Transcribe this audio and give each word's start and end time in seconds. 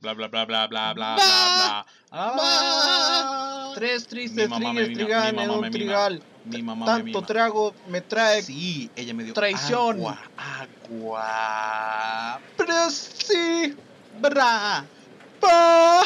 Bla 0.00 0.14
bla 0.14 0.28
bla 0.28 0.44
bla 0.44 0.66
bla 0.66 0.94
bla 0.94 1.14
bla 1.14 1.14
bla. 1.16 1.86
Ah. 2.12 3.72
Tres 3.74 4.06
tristes 4.06 4.48
de 4.48 4.58
me 4.58 5.48
un 5.50 5.70
trigal. 5.70 6.22
Mi 6.44 6.62
mamá 6.62 6.98
me 6.98 7.12
Tanto 7.12 7.22
trago 7.22 7.74
me 7.88 8.00
trae. 8.00 8.42
Sí, 8.42 8.90
ella 8.94 9.12
me 9.12 9.24
dio 9.24 9.34
Traición. 9.34 9.96
agua, 9.96 10.18
agua. 10.88 12.40
Pero 12.56 12.90
sí, 12.90 13.74
bra. 14.20 14.84
Pa. 15.40 16.04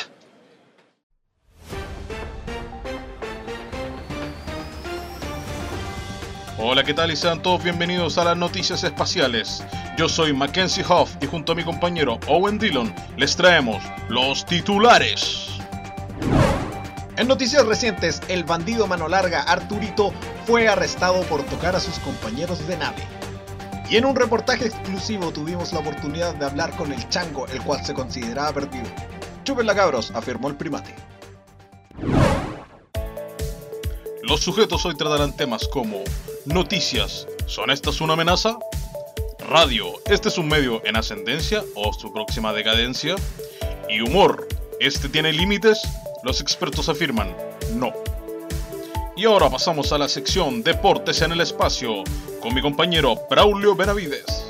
Hola, 6.63 6.85
¿qué 6.85 6.93
tal? 6.93 7.11
Y 7.11 7.17
sean 7.17 7.41
todos 7.41 7.65
bienvenidos 7.65 8.19
a 8.19 8.25
las 8.25 8.37
noticias 8.37 8.85
espaciales. 8.85 9.65
Yo 9.97 10.11
soy 10.11 10.35
Mackenzie 10.35 10.85
Hoff 10.87 11.17
y 11.23 11.27
junto 11.27 11.53
a 11.53 11.55
mi 11.55 11.65
compañero 11.65 12.21
Owen 12.29 12.59
Dillon 12.59 12.95
les 13.17 13.35
traemos 13.35 13.83
los 14.11 14.45
titulares. 14.45 15.59
En 17.17 17.29
noticias 17.29 17.65
recientes, 17.65 18.21
el 18.29 18.45
bandido 18.45 18.87
mano 18.87 19.09
larga 19.09 19.41
Arturito 19.45 20.13
fue 20.45 20.68
arrestado 20.68 21.23
por 21.23 21.43
tocar 21.45 21.75
a 21.77 21.81
sus 21.81 21.99
compañeros 22.01 22.68
de 22.68 22.77
nave. 22.77 23.04
Y 23.89 23.96
en 23.96 24.04
un 24.04 24.15
reportaje 24.15 24.67
exclusivo 24.67 25.32
tuvimos 25.32 25.73
la 25.73 25.79
oportunidad 25.79 26.35
de 26.35 26.45
hablar 26.45 26.77
con 26.77 26.93
el 26.93 27.09
chango, 27.09 27.46
el 27.46 27.63
cual 27.63 27.82
se 27.87 27.95
consideraba 27.95 28.53
perdido. 28.53 28.85
Chúpenla 29.45 29.75
cabros, 29.75 30.11
afirmó 30.15 30.49
el 30.49 30.57
primate. 30.57 30.95
Los 34.23 34.41
sujetos 34.41 34.84
hoy 34.84 34.95
tratarán 34.95 35.34
temas 35.34 35.67
como 35.67 36.05
noticias, 36.47 37.27
¿son 37.47 37.70
estas 37.70 38.00
una 38.00 38.14
amenaza? 38.14 38.58
Radio, 39.48 39.92
¿este 40.06 40.28
es 40.28 40.39
un 40.39 40.48
medio 40.48 40.84
en 40.84 40.97
ascendencia 40.97 41.62
o 41.75 41.92
su 41.92 42.12
próxima 42.12 42.53
decadencia? 42.53 43.17
Y 43.89 44.00
humor, 44.00 44.48
¿este 44.81 45.08
tiene 45.08 45.33
límites? 45.33 45.81
Los 46.22 46.41
expertos 46.41 46.89
afirman, 46.89 47.34
no. 47.75 47.92
Y 49.17 49.25
ahora 49.25 49.50
pasamos 49.50 49.92
a 49.92 49.98
la 49.98 50.09
sección 50.09 50.62
Deportes 50.62 51.20
en 51.23 51.33
el 51.33 51.41
Espacio, 51.41 52.05
con 52.41 52.55
mi 52.55 52.62
compañero 52.62 53.17
Braulio 53.28 53.75
Benavides. 53.75 54.47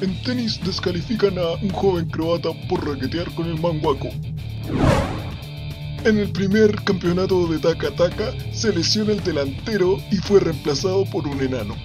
En 0.00 0.22
tenis 0.22 0.58
descalifican 0.64 1.38
a 1.38 1.52
un 1.62 1.70
joven 1.70 2.08
croata 2.08 2.50
por 2.68 2.88
raquetear 2.88 3.34
con 3.34 3.46
el 3.46 3.60
manguaco. 3.60 4.08
En 6.02 6.16
el 6.16 6.32
primer 6.32 6.74
campeonato 6.84 7.46
de 7.46 7.58
Taka 7.58 7.94
Taka 7.94 8.32
se 8.54 8.72
lesiona 8.72 9.12
el 9.12 9.22
delantero 9.22 9.98
y 10.10 10.16
fue 10.16 10.40
reemplazado 10.40 11.04
por 11.04 11.28
un 11.28 11.38
enano. 11.42 11.76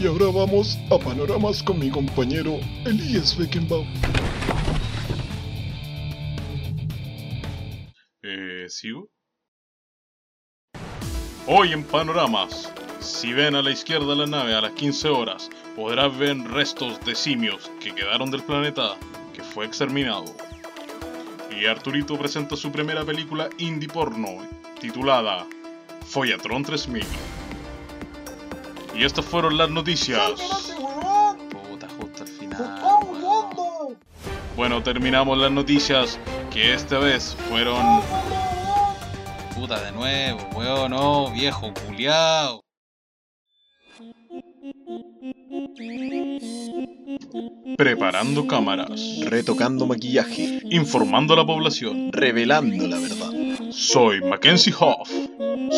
Y 0.00 0.08
ahora 0.08 0.26
vamos 0.26 0.76
a 0.90 0.98
panoramas 0.98 1.62
con 1.62 1.78
mi 1.78 1.88
compañero 1.88 2.58
Elías 2.84 3.38
Beckenbauer. 3.38 3.86
Eh, 8.22 8.66
¿sigo? 8.68 9.08
Hoy 11.46 11.72
en 11.72 11.84
Panoramas, 11.84 12.72
si 12.98 13.32
ven 13.32 13.54
a 13.54 13.62
la 13.62 13.70
izquierda 13.70 14.16
la 14.16 14.26
nave 14.26 14.54
a 14.54 14.62
las 14.62 14.72
15 14.72 15.08
horas, 15.10 15.48
podrás 15.76 16.18
ver 16.18 16.36
restos 16.38 16.98
de 17.04 17.14
simios 17.14 17.70
que 17.80 17.94
quedaron 17.94 18.32
del 18.32 18.42
planeta 18.42 18.96
que 19.32 19.44
fue 19.44 19.64
exterminado. 19.64 20.24
Y 21.58 21.66
Arturito 21.66 22.18
presenta 22.18 22.56
su 22.56 22.72
primera 22.72 23.04
película 23.04 23.48
indie 23.58 23.88
porno, 23.88 24.46
titulada 24.80 25.46
Follatron 26.06 26.64
3000. 26.64 27.04
Y 28.94 29.04
estas 29.04 29.24
fueron 29.24 29.56
las 29.56 29.70
noticias. 29.70 30.32
Puta, 31.50 31.88
justo 31.98 32.22
al 32.22 32.28
final. 32.28 32.80
Bueno, 34.56 34.82
terminamos 34.82 35.38
las 35.38 35.50
noticias 35.50 36.18
que 36.52 36.74
esta 36.74 36.98
vez 36.98 37.36
fueron... 37.48 38.00
Puta 39.54 39.80
de 39.80 39.92
nuevo, 39.92 40.40
weón, 40.54 40.90
no, 40.90 41.30
viejo 41.30 41.72
culiao. 41.86 42.63
Preparando 47.76 48.46
cámaras, 48.46 49.00
Retocando 49.24 49.86
maquillaje, 49.86 50.60
informando 50.70 51.34
a 51.34 51.36
la 51.38 51.46
población. 51.46 52.12
revelando 52.12 52.86
la 52.86 52.98
verdad. 52.98 53.30
Soy 53.70 54.20
Mackenzie 54.20 54.74
Hoff 54.78 55.10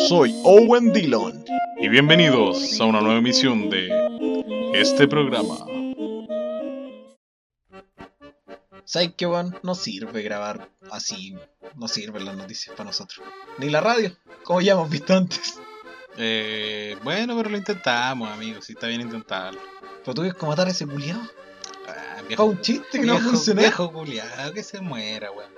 Soy 0.07 0.35
Owen 0.43 0.91
Dillon. 0.93 1.43
y 1.79 1.87
bienvenidos 1.87 2.79
a 2.79 2.85
una 2.85 3.01
nueva 3.01 3.19
emisión 3.19 3.69
de 3.69 3.89
este 4.73 5.07
programa. 5.07 5.57
¿Sabes 8.83 9.13
qué? 9.17 9.27
No 9.63 9.75
sirve 9.75 10.21
grabar 10.21 10.69
así. 10.91 11.35
No 11.75 11.87
sirven 11.87 12.25
las 12.25 12.35
noticias 12.35 12.75
para 12.75 12.87
nosotros. 12.87 13.25
Ni 13.59 13.69
la 13.69 13.81
radio, 13.81 14.15
como 14.43 14.61
ya 14.61 14.73
hemos 14.73 14.89
visto 14.89 15.13
antes. 15.13 15.59
Eh, 16.17 16.97
bueno, 17.03 17.35
pero 17.37 17.49
lo 17.49 17.57
intentamos, 17.57 18.29
amigos, 18.29 18.65
si 18.65 18.73
está 18.73 18.87
bien 18.87 19.01
intentarlo. 19.01 19.59
Pero 20.03 20.13
tuve 20.13 20.33
que 20.33 20.45
matar 20.45 20.67
a 20.67 20.71
ese 20.71 20.85
culiao. 20.87 21.21
Ah, 21.87 22.21
Fue 22.35 22.45
un 22.45 22.61
chiste 22.61 22.99
que 22.99 23.05
no 23.05 23.13
viejo, 23.13 23.29
funcionó. 23.29 23.61
Viejo 23.61 23.91
culiao, 23.91 24.53
que 24.53 24.63
se 24.63 24.81
muera, 24.81 25.31
weón. 25.31 25.51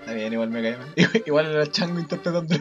Está 0.00 0.12
bien, 0.12 0.32
igual 0.32 0.48
me 0.48 0.62
cae 0.62 0.78
mal. 0.78 0.94
Igual 1.26 1.46
era 1.46 1.62
el 1.62 1.70
chango 1.70 2.00
interpretando. 2.00 2.56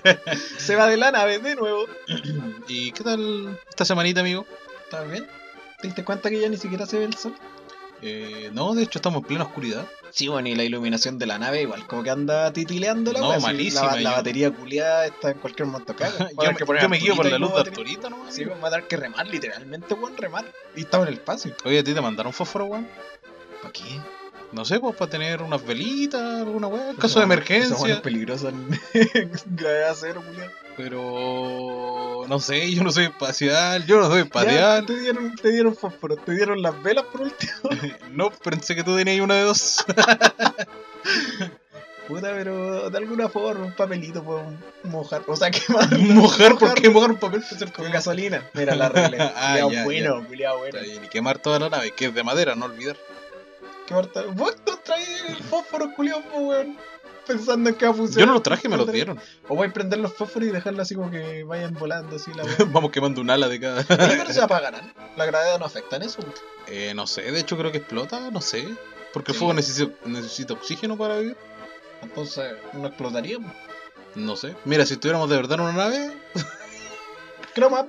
Se 0.58 0.76
va 0.76 0.86
de 0.86 0.96
la 0.96 1.10
nave 1.10 1.40
de 1.40 1.56
nuevo. 1.56 1.84
¿Y 2.68 2.92
qué 2.92 3.02
tal 3.02 3.58
esta 3.68 3.84
semanita, 3.84 4.20
amigo? 4.20 4.46
¿Está 4.84 5.02
bien? 5.02 5.26
¿Te 5.80 5.88
diste 5.88 6.04
cuenta 6.04 6.30
que 6.30 6.40
ya 6.40 6.48
ni 6.48 6.56
siquiera 6.56 6.86
se 6.86 7.00
ve 7.00 7.06
el 7.06 7.14
sol? 7.14 7.34
Eh, 8.02 8.50
no, 8.52 8.74
de 8.74 8.82
hecho 8.82 8.98
estamos 8.98 9.22
en 9.22 9.26
plena 9.28 9.44
oscuridad. 9.44 9.86
Sí, 10.10 10.28
bueno, 10.28 10.48
y 10.48 10.54
la 10.54 10.64
iluminación 10.64 11.18
de 11.18 11.26
la 11.26 11.38
nave 11.38 11.62
igual 11.62 11.86
como 11.86 12.02
que 12.02 12.10
anda 12.10 12.52
titileando 12.52 13.12
la 13.12 13.20
No, 13.20 13.30
wea, 13.30 13.38
malísima, 13.40 13.86
La, 13.86 14.00
la 14.00 14.10
yo- 14.10 14.16
batería 14.16 14.50
culiada 14.50 15.06
está 15.06 15.30
en 15.30 15.38
cualquier 15.38 15.66
momento 15.66 15.94
caga. 15.96 16.30
yo, 16.30 16.52
me- 16.52 16.80
yo 16.80 16.88
me 16.88 16.98
guío 16.98 17.16
por 17.16 17.26
la 17.30 17.38
luz 17.38 17.52
de 17.54 17.60
Arturito, 17.60 18.08
¿no? 18.10 18.18
Sí, 18.30 18.44
a 18.44 18.70
tener 18.70 18.86
que 18.86 18.96
remar, 18.96 19.26
literalmente, 19.26 19.94
weón, 19.94 20.16
remar. 20.16 20.44
Y 20.74 20.80
estaba 20.80 21.04
en 21.04 21.08
el 21.08 21.14
espacio. 21.14 21.54
Oye, 21.64 21.78
¿a 21.78 21.84
ti 21.84 21.92
te 21.94 22.00
mandaron 22.00 22.32
fósforo, 22.32 22.66
weón? 22.66 22.86
¿Para 23.62 23.72
qué? 23.72 23.82
No 24.52 24.64
sé, 24.64 24.78
pues 24.78 24.94
para 24.96 25.10
tener 25.10 25.42
unas 25.42 25.64
velitas, 25.66 26.20
alguna 26.42 26.68
weá, 26.68 26.90
en 26.90 26.96
caso 26.96 27.18
de 27.18 27.24
emergencia. 27.24 27.94
es 27.94 28.00
peligroso 28.00 28.48
en 28.48 29.30
gravedad 29.56 29.96
cero, 29.98 30.22
culiado. 30.26 30.52
Pero 30.76 32.24
no 32.28 32.40
sé, 32.40 32.72
yo 32.72 32.82
no 32.82 32.90
soy 32.90 33.04
espacial, 33.04 33.86
yo 33.86 34.00
no 34.00 34.08
soy 34.08 34.22
espacial. 34.22 34.84
Te 34.84 34.98
dieron, 34.98 35.34
te 35.36 35.50
dieron 35.50 35.74
fósforo, 35.74 36.16
te 36.16 36.32
dieron 36.32 36.60
las 36.60 36.82
velas 36.82 37.04
por 37.06 37.22
último. 37.22 37.52
No, 38.12 38.30
pensé 38.30 38.74
que 38.74 38.82
tú 38.82 38.96
tenías 38.96 39.20
una 39.20 39.34
de 39.34 39.42
dos. 39.42 39.84
Puta, 42.08 42.30
pero 42.32 42.88
de 42.88 42.98
alguna 42.98 43.28
forma 43.28 43.66
un 43.66 43.72
papelito 43.72 44.22
puedo 44.22 44.44
mojar. 44.84 45.22
O 45.26 45.36
sea, 45.36 45.50
quemar. 45.52 45.98
mojar, 45.98 46.56
¿por 46.56 46.74
qué 46.74 46.88
mojar 46.88 47.10
un 47.10 47.18
papel? 47.18 47.42
Puede 47.42 47.58
ser 47.58 47.72
Con 47.72 47.90
gasolina. 47.90 48.48
Mira, 48.54 48.74
la 48.76 48.86
arreglé. 48.86 49.18
Ah, 49.20 49.58
Culiao 49.60 49.70
ya, 49.70 49.84
bueno, 49.84 50.26
culiao 50.26 50.58
bueno. 50.58 50.78
Está 50.78 50.88
bien, 50.88 51.04
Y 51.04 51.08
quemar 51.08 51.38
toda 51.38 51.58
la 51.58 51.68
nave, 51.68 51.90
que 51.90 52.06
es 52.06 52.14
de 52.14 52.22
madera, 52.22 52.54
no 52.54 52.66
olvidar. 52.66 52.96
¿Qué 53.86 53.94
importa? 53.94 54.22
Vos 54.32 54.56
no 54.66 54.78
traes 54.78 55.24
el 55.28 55.36
fósforo, 55.36 55.92
culiao, 55.94 56.22
weón. 56.34 56.78
Pensando 57.26 57.70
en 57.70 57.76
que 57.76 57.84
va 57.86 57.92
a 57.92 57.94
funcionar. 57.94 58.20
Yo 58.20 58.26
no 58.26 58.32
los 58.34 58.42
traje, 58.42 58.68
me 58.68 58.76
los 58.76 58.90
dieron. 58.90 59.18
O 59.48 59.56
voy 59.56 59.68
a 59.68 59.72
prender 59.72 59.98
los 59.98 60.14
fósforos 60.14 60.48
y 60.48 60.52
dejarlo 60.52 60.82
así 60.82 60.94
como 60.94 61.10
que 61.10 61.44
vayan 61.44 61.74
volando 61.74 62.16
así 62.16 62.30
la. 62.34 62.44
Vamos 62.66 62.90
quemando 62.90 63.20
un 63.20 63.30
ala 63.30 63.48
de 63.48 63.60
cada. 63.60 63.84
Pero 63.84 64.32
se 64.32 64.40
apagarán. 64.40 64.92
La 65.16 65.26
gravedad 65.26 65.58
no 65.58 65.64
afecta 65.64 65.96
en 65.96 66.02
eso. 66.02 66.20
Eh, 66.66 66.92
no 66.94 67.06
sé, 67.06 67.22
de 67.22 67.40
hecho 67.40 67.56
creo 67.56 67.72
que 67.72 67.78
explota, 67.78 68.30
no 68.30 68.40
sé. 68.40 68.68
Porque 69.12 69.32
el 69.32 69.38
fuego 69.38 69.54
necesita, 69.54 69.92
necesita 70.04 70.52
oxígeno 70.54 70.96
para 70.96 71.18
vivir. 71.18 71.36
Entonces 72.02 72.54
no 72.74 72.86
explotaría. 72.86 73.38
po. 73.38 73.46
No 74.14 74.36
sé. 74.36 74.54
Mira, 74.64 74.86
si 74.86 74.94
estuviéramos 74.94 75.28
de 75.28 75.36
verdad 75.36 75.58
en 75.58 75.64
una 75.64 75.72
nave, 75.72 76.12
Croma. 77.56 77.86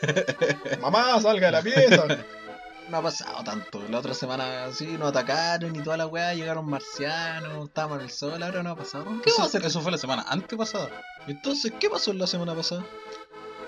Mamá, 0.80 1.20
salga 1.20 1.46
de 1.46 1.52
la 1.52 1.62
pieza. 1.62 2.06
No 2.88 2.98
ha 2.98 3.02
pasado 3.02 3.42
tanto. 3.44 3.82
La 3.88 3.98
otra 3.98 4.14
semana 4.14 4.70
sí 4.72 4.86
nos 4.98 5.08
atacaron 5.08 5.74
y 5.74 5.82
toda 5.82 5.96
la 5.96 6.06
weá. 6.06 6.34
Llegaron 6.34 6.68
marcianos, 6.68 7.68
estábamos 7.68 7.98
en 7.98 8.04
el 8.04 8.10
sol. 8.10 8.42
Ahora 8.42 8.62
no 8.62 8.70
ha 8.70 8.76
pasado. 8.76 9.06
¿Qué 9.22 9.30
eso, 9.30 9.38
va 9.38 9.44
a 9.44 9.48
hacer? 9.48 9.64
eso 9.64 9.80
fue 9.80 9.90
la 9.90 9.98
semana 9.98 10.24
antepasada. 10.28 10.90
Entonces, 11.26 11.72
¿qué 11.80 11.88
pasó 11.88 12.12
la 12.12 12.26
semana 12.26 12.54
pasada? 12.54 12.84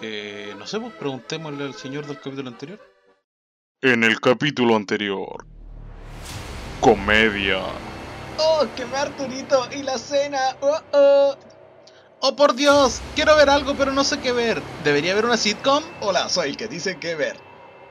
Eh, 0.02 0.54
no 0.58 0.66
sé, 0.66 0.78
pues 0.78 0.92
preguntémosle 0.94 1.64
al 1.64 1.74
señor 1.74 2.06
del 2.06 2.20
capítulo 2.20 2.48
anterior. 2.48 2.80
En 3.80 4.04
el 4.04 4.20
capítulo 4.20 4.76
anterior. 4.76 5.46
Comedia. 6.80 7.62
¡Oh, 8.38 8.66
que 8.76 8.84
me 8.84 8.96
Arturito! 8.96 9.66
¡Y 9.72 9.82
la 9.82 9.96
cena! 9.96 10.56
¡Oh, 10.60 10.78
oh! 10.92 11.36
Oh 12.20 12.34
por 12.34 12.54
Dios, 12.54 13.02
quiero 13.14 13.36
ver 13.36 13.50
algo 13.50 13.74
pero 13.74 13.92
no 13.92 14.02
sé 14.02 14.18
qué 14.20 14.32
ver. 14.32 14.62
¿Debería 14.84 15.12
haber 15.12 15.26
una 15.26 15.36
sitcom? 15.36 15.84
Hola, 16.00 16.28
soy 16.28 16.50
el 16.50 16.56
que 16.56 16.66
dice 16.66 16.98
que 16.98 17.14
ver. 17.14 17.45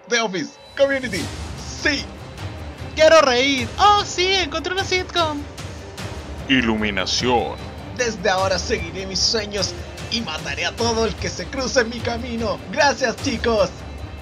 The 0.09 0.21
Office, 0.21 0.51
Community. 0.77 1.23
Sí. 1.81 2.05
Quiero 2.95 3.21
reír. 3.21 3.67
Oh 3.79 4.03
sí, 4.05 4.27
encontré 4.33 4.73
una 4.73 4.83
sitcom. 4.83 5.39
Iluminación. 6.47 7.55
Desde 7.97 8.29
ahora 8.29 8.59
seguiré 8.59 9.05
mis 9.07 9.19
sueños 9.19 9.73
y 10.11 10.21
mataré 10.21 10.65
a 10.65 10.75
todo 10.75 11.05
el 11.05 11.15
que 11.15 11.29
se 11.29 11.45
cruce 11.45 11.81
en 11.81 11.89
mi 11.89 11.99
camino. 11.99 12.59
Gracias, 12.71 13.15
chicos. 13.23 13.69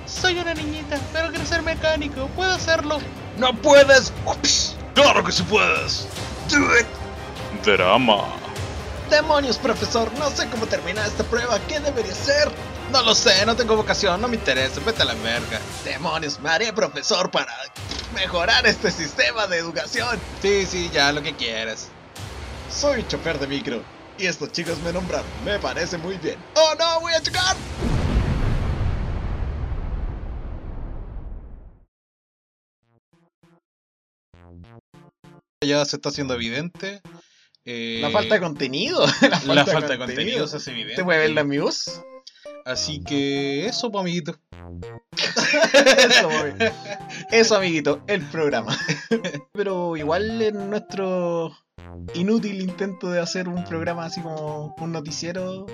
Soy 0.06 0.40
una 0.40 0.54
niñita, 0.54 1.00
pero 1.12 1.30
quiero 1.30 1.46
ser 1.46 1.62
mecánico. 1.64 2.28
¿Puedo 2.36 2.52
hacerlo? 2.52 3.00
¡No 3.38 3.54
puedes! 3.54 4.14
¡Claro 4.94 5.24
que 5.24 5.32
sí 5.32 5.44
puedes! 5.44 6.08
¡Do 6.50 6.58
it! 6.80 6.86
Drama. 7.66 8.43
¡Demonios, 9.14 9.60
profesor! 9.60 10.12
No 10.18 10.32
sé 10.32 10.50
cómo 10.50 10.66
terminar 10.66 11.06
esta 11.06 11.24
prueba. 11.24 11.60
¿Qué 11.68 11.80
debería 11.80 12.16
ser? 12.16 12.52
No 12.92 13.04
lo 13.04 13.14
sé, 13.14 13.46
no 13.46 13.56
tengo 13.56 13.76
vocación, 13.76 14.20
no 14.20 14.28
me 14.28 14.38
interesa. 14.38 14.82
Vete 14.84 15.04
a 15.04 15.06
la 15.06 15.14
verga. 15.14 15.60
¡Demonios! 15.86 16.40
Me 16.40 16.50
haré 16.50 16.74
profesor 16.74 17.30
para 17.30 17.54
mejorar 18.16 18.66
este 18.66 18.90
sistema 18.90 19.46
de 19.46 19.60
educación. 19.60 20.20
Sí, 20.42 20.66
sí, 20.66 20.90
ya, 20.92 21.12
lo 21.12 21.22
que 21.22 21.36
quieras. 21.36 21.90
Soy 22.72 23.08
chofer 23.08 23.38
de 23.38 23.46
micro. 23.46 23.84
Y 24.18 24.26
estos 24.26 24.52
chicos 24.52 24.80
me 24.80 24.92
nombraron. 24.92 25.28
Me 25.46 25.60
parece 25.60 26.00
muy 26.00 26.18
bien. 26.18 26.40
¡Oh 26.56 26.74
no! 26.80 27.02
¡Voy 27.02 27.14
a 27.14 27.22
chocar! 27.22 27.56
Ya 35.64 35.86
se 35.86 35.98
está 35.98 36.10
haciendo 36.10 36.34
evidente. 36.34 37.04
Eh, 37.66 38.00
La 38.02 38.10
falta 38.10 38.36
de 38.36 38.42
contenido. 38.42 39.06
La 39.46 39.54
la 39.56 39.66
falta 39.66 39.90
de 39.90 39.98
contenido 39.98 40.48
se 40.48 40.58
hace 40.58 40.72
evidente. 40.72 40.96
¿Te 40.96 41.04
mueve 41.04 41.30
la 41.30 41.44
muse? 41.44 41.92
Así 42.66 43.04
que 43.04 43.66
eso, 43.66 43.92
pues, 43.92 44.02
amiguito. 44.02 44.38
Eso. 45.98 46.30
Eso, 47.32 47.56
amiguito, 47.58 48.04
el 48.08 48.22
programa. 48.22 48.78
Pero 49.54 49.98
igual 49.98 50.42
en 50.42 50.70
nuestro 50.70 51.52
inútil 52.14 52.62
intento 52.62 53.10
de 53.10 53.20
hacer 53.20 53.48
un 53.48 53.64
programa 53.66 54.06
así 54.06 54.22
como 54.22 54.74
un 54.80 54.92
noticiero 54.92 55.66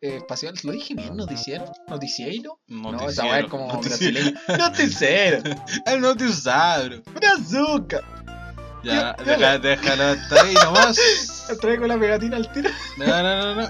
eh, 0.00 0.16
espacial, 0.16 0.54
¿lo 0.62 0.72
dije 0.72 0.94
bien? 0.94 1.16
¿Noticiero? 1.16 1.64
¿Noticiero? 1.88 2.60
No, 2.68 3.08
esa 3.08 3.24
weá 3.24 3.40
es 3.40 3.46
como 3.46 3.72
Noticiero. 3.72 4.12
brasileño. 4.12 4.40
Noticiero. 4.58 5.42
El 5.86 6.00
noticiero. 6.00 7.02
Brazuca. 7.14 8.00
Ya, 8.00 8.23
Ya, 8.84 9.14
deja- 9.14 9.58
déjalo 9.58 10.04
hasta 10.04 10.42
ahí 10.42 10.54
nomás. 10.54 10.98
Traigo 11.60 11.86
la 11.86 11.98
pegatina 11.98 12.36
al 12.36 12.50
tiro. 12.52 12.70
No, 12.98 13.06
no, 13.06 13.36
no, 13.54 13.62
no. 13.62 13.68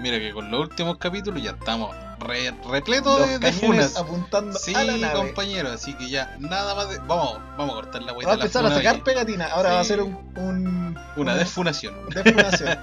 Mira 0.00 0.18
que 0.18 0.32
con 0.32 0.50
los 0.50 0.60
últimos 0.60 0.98
capítulos 0.98 1.42
ya 1.42 1.50
estamos 1.52 1.94
re, 2.18 2.52
repletos 2.70 3.18
Los 3.20 3.28
de, 3.28 3.38
de 3.38 3.52
funas. 3.52 3.96
apuntando 3.96 4.58
Sí, 4.58 4.74
a 4.74 4.82
la 4.84 4.96
nave. 4.96 5.14
compañero, 5.14 5.70
así 5.70 5.94
que 5.94 6.08
ya, 6.10 6.34
nada 6.40 6.74
más 6.74 6.88
de. 6.90 6.98
Vamos, 6.98 7.38
vamos 7.56 7.70
a 7.70 7.74
cortar 7.82 8.02
la 8.02 8.12
vuelta 8.12 8.32
a 8.32 8.34
empezar 8.34 8.66
a 8.66 8.74
sacar 8.74 9.02
pegatina. 9.02 9.46
Ahora 9.46 9.68
Sí. 9.70 9.74
va 9.74 9.80
a 9.80 9.84
ser 9.84 10.02
un, 10.02 10.14
un 10.36 10.98
Una 11.16 11.34
desfunación. 11.36 11.94
defunación. 12.14 12.76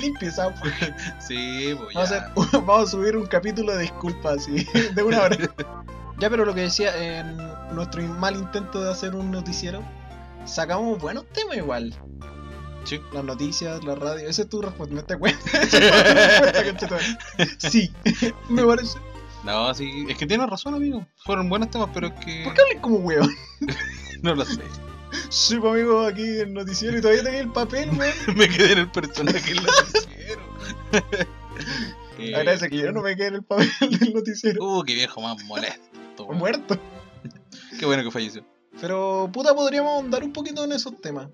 Limpia 0.00 0.28
esa 0.30 0.52
Sí, 1.20 1.74
pues 1.78 1.94
Vamos 1.94 2.10
a, 2.12 2.16
hacer- 2.16 2.32
vamos 2.64 2.88
a 2.88 2.90
subir 2.90 3.16
un 3.16 3.26
capítulo 3.26 3.72
de 3.76 3.82
disculpas 3.82 4.38
así, 4.38 4.66
de 4.94 5.02
una 5.02 5.22
hora. 5.22 5.36
ya, 6.18 6.28
pero 6.30 6.44
lo 6.44 6.54
que 6.54 6.62
decía, 6.62 6.94
en 6.96 7.36
nuestro 7.74 8.02
mal 8.02 8.34
intento 8.36 8.82
de 8.82 8.90
hacer 8.90 9.14
un 9.14 9.30
noticiero, 9.30 9.82
sacamos 10.44 10.98
buenos 11.00 11.26
temas 11.28 11.56
igual. 11.56 11.94
Sí. 12.84 13.00
Las 13.12 13.24
noticias, 13.24 13.82
la 13.84 13.94
radio, 13.94 14.28
esa 14.28 14.42
es 14.42 14.48
tu 14.48 14.60
respuesta, 14.62 14.94
¿me 14.94 15.02
te. 15.02 15.16
Sí, 17.58 17.92
me 18.48 18.64
parece. 18.64 18.98
No, 19.44 19.74
sí, 19.74 20.06
es 20.08 20.16
que 20.16 20.26
tienes 20.26 20.48
razón, 20.48 20.74
amigo. 20.74 21.06
Fueron 21.24 21.48
buenos 21.48 21.70
temas, 21.70 21.90
pero 21.92 22.08
es 22.08 22.12
que. 22.24 22.44
¿Por 22.44 22.54
qué 22.54 22.62
hablas 22.62 22.80
como 22.80 22.96
huevo? 22.98 23.26
No 24.22 24.36
lo 24.36 24.44
sé. 24.44 24.62
Sí, 25.30 25.56
pues, 25.56 25.72
amigo, 25.72 26.06
aquí 26.06 26.22
en 26.22 26.48
el 26.48 26.54
noticiero 26.54 26.96
y 26.96 27.00
todavía 27.00 27.24
tenía 27.24 27.40
el 27.40 27.50
papel, 27.50 27.90
weón. 27.90 28.14
Me 28.36 28.48
quedé 28.48 28.74
en 28.74 28.78
el 28.78 28.90
personaje 28.92 29.52
del 29.52 29.64
noticiero. 29.64 30.42
Eh, 32.18 32.36
Agradece 32.36 32.70
que 32.70 32.76
yo 32.76 32.92
no 32.92 33.02
me 33.02 33.16
quedé 33.16 33.26
en 33.28 33.34
el 33.34 33.42
papel 33.42 33.68
del 33.98 34.14
noticiero. 34.14 34.64
Uh, 34.64 34.84
qué 34.84 34.94
viejo 34.94 35.20
más 35.20 35.42
molesto. 35.44 36.28
Muerto. 36.32 36.78
Qué 37.80 37.84
bueno 37.84 38.04
que 38.04 38.12
falleció. 38.12 38.44
Pero, 38.80 39.28
puta, 39.32 39.54
podríamos 39.54 39.92
ahondar 39.92 40.24
un 40.24 40.32
poquito 40.32 40.64
en 40.64 40.72
esos 40.72 41.00
temas. 41.00 41.28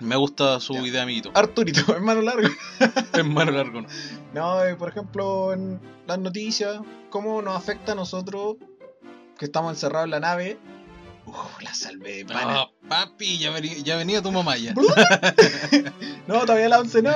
Me 0.00 0.16
gusta 0.16 0.58
su 0.60 0.72
Ya. 0.74 0.80
idea, 0.86 1.02
amiguito. 1.02 1.30
Arturito, 1.34 1.80
hermano 1.94 2.22
largo. 2.22 2.48
En 3.12 3.32
mano 3.34 3.52
largo, 3.52 3.82
¿no? 3.82 3.88
No, 4.32 4.64
eh, 4.64 4.74
por 4.76 4.88
ejemplo, 4.88 5.52
en 5.52 5.78
las 6.06 6.18
noticias, 6.18 6.80
cómo 7.10 7.42
nos 7.42 7.56
afecta 7.56 7.92
a 7.92 7.94
nosotros 7.94 8.56
que 9.38 9.44
estamos 9.44 9.72
encerrados 9.72 10.06
en 10.06 10.10
la 10.12 10.20
nave. 10.20 10.58
Uf, 11.26 11.62
la 11.62 11.74
salvé, 11.74 12.24
pana. 12.24 12.52
No, 12.54 12.70
papi, 12.88 13.38
ya 13.38 13.50
venía, 13.50 13.74
ya 13.78 13.96
venía 13.96 14.22
tu 14.22 14.32
mamá 14.32 14.56
ya. 14.56 14.74
No, 16.26 16.40
todavía 16.46 16.68
la 16.68 16.78
11 16.80 17.02
no. 17.02 17.12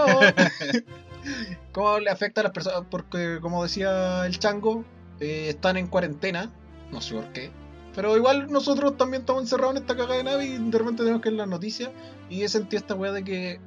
¿Cómo 1.73 1.99
le 1.99 2.11
afecta 2.11 2.41
a 2.41 2.45
las 2.45 2.53
personas? 2.53 2.83
Porque, 2.91 3.39
como 3.41 3.63
decía 3.63 4.27
el 4.27 4.39
chango, 4.39 4.85
eh, 5.21 5.47
están 5.49 5.77
en 5.77 5.87
cuarentena. 5.87 6.51
No 6.93 7.01
sé 7.01 7.15
por 7.15 7.33
qué. 7.33 7.51
Pero 7.95 8.17
igual 8.17 8.51
nosotros 8.51 8.97
también 8.97 9.23
estamos 9.23 9.43
encerrados 9.43 9.77
en 9.77 9.83
esta 9.83 9.97
cagada 9.97 10.17
de 10.17 10.25
nave 10.25 10.45
y 10.47 10.59
de 10.59 10.79
repente 10.79 11.03
tenemos 11.03 11.23
que 11.23 11.31
ver 11.31 11.39
las 11.39 11.49
noticias. 11.49 11.91
Y 12.29 12.43
he 12.43 12.49
sentido 12.49 12.81
esta 12.81 12.95
weá 12.95 13.13
de 13.13 13.25
que 13.25 13.61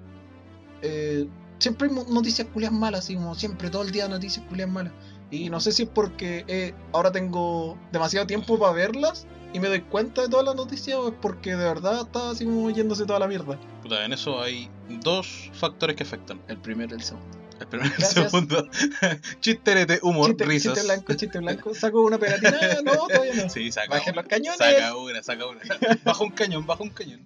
eh, 0.81 1.27
siempre 1.59 1.87
hay 1.87 1.95
noticias 2.09 2.47
culias 2.53 2.71
malas, 2.71 3.05
así 3.05 3.15
como 3.15 3.35
siempre, 3.35 3.69
todo 3.69 3.83
el 3.83 3.91
día 3.91 4.07
noticias 4.07 4.45
culias 4.47 4.69
malas. 4.69 4.93
Y 5.31 5.49
no 5.49 5.59
sé 5.59 5.71
si 5.71 5.83
es 5.83 5.89
porque 5.89 6.45
eh, 6.47 6.73
ahora 6.93 7.11
tengo 7.11 7.77
demasiado 7.91 8.27
tiempo 8.27 8.57
para 8.57 8.71
verlas 8.73 9.27
y 9.53 9.59
me 9.59 9.67
doy 9.67 9.81
cuenta 9.81 10.21
de 10.21 10.29
todas 10.29 10.45
las 10.45 10.55
noticias 10.55 10.97
o 10.97 11.09
es 11.09 11.13
porque 11.21 11.51
de 11.51 11.65
verdad 11.65 12.01
está 12.01 12.31
así 12.31 12.45
como 12.45 12.69
yéndose 12.69 13.05
toda 13.05 13.19
la 13.19 13.27
mierda. 13.27 13.57
En 13.89 14.13
eso 14.13 14.41
hay 14.41 14.69
dos 15.01 15.49
factores 15.53 15.95
que 15.95 16.03
afectan. 16.03 16.41
El 16.47 16.57
primero 16.57 16.95
y 16.95 16.99
el 16.99 17.03
segundo. 17.03 17.46
El 17.59 17.79
el 17.79 17.89
Gracias. 17.89 18.13
segundo. 18.31 18.67
Chisterete, 19.41 19.99
humor, 20.01 20.27
chiste, 20.29 20.45
risas. 20.45 20.73
chiste 20.73 20.87
blanco, 20.87 21.13
chiste 21.13 21.39
blanco. 21.39 21.75
Saco 21.75 22.01
una 22.01 22.17
pegatina. 22.17 22.81
No, 22.83 23.07
todavía 23.07 23.33
no. 23.43 23.49
Sí, 23.49 23.71
saca 23.71 23.89
Bajen 23.89 24.13
una. 24.13 24.21
los 24.21 24.29
cañones. 24.29 24.57
Saca 24.57 24.95
una, 24.95 25.23
saca 25.23 25.45
una. 25.47 25.59
baja 26.03 26.23
un 26.23 26.31
cañón, 26.31 26.65
baja 26.65 26.83
un 26.83 26.89
cañón. 26.89 27.21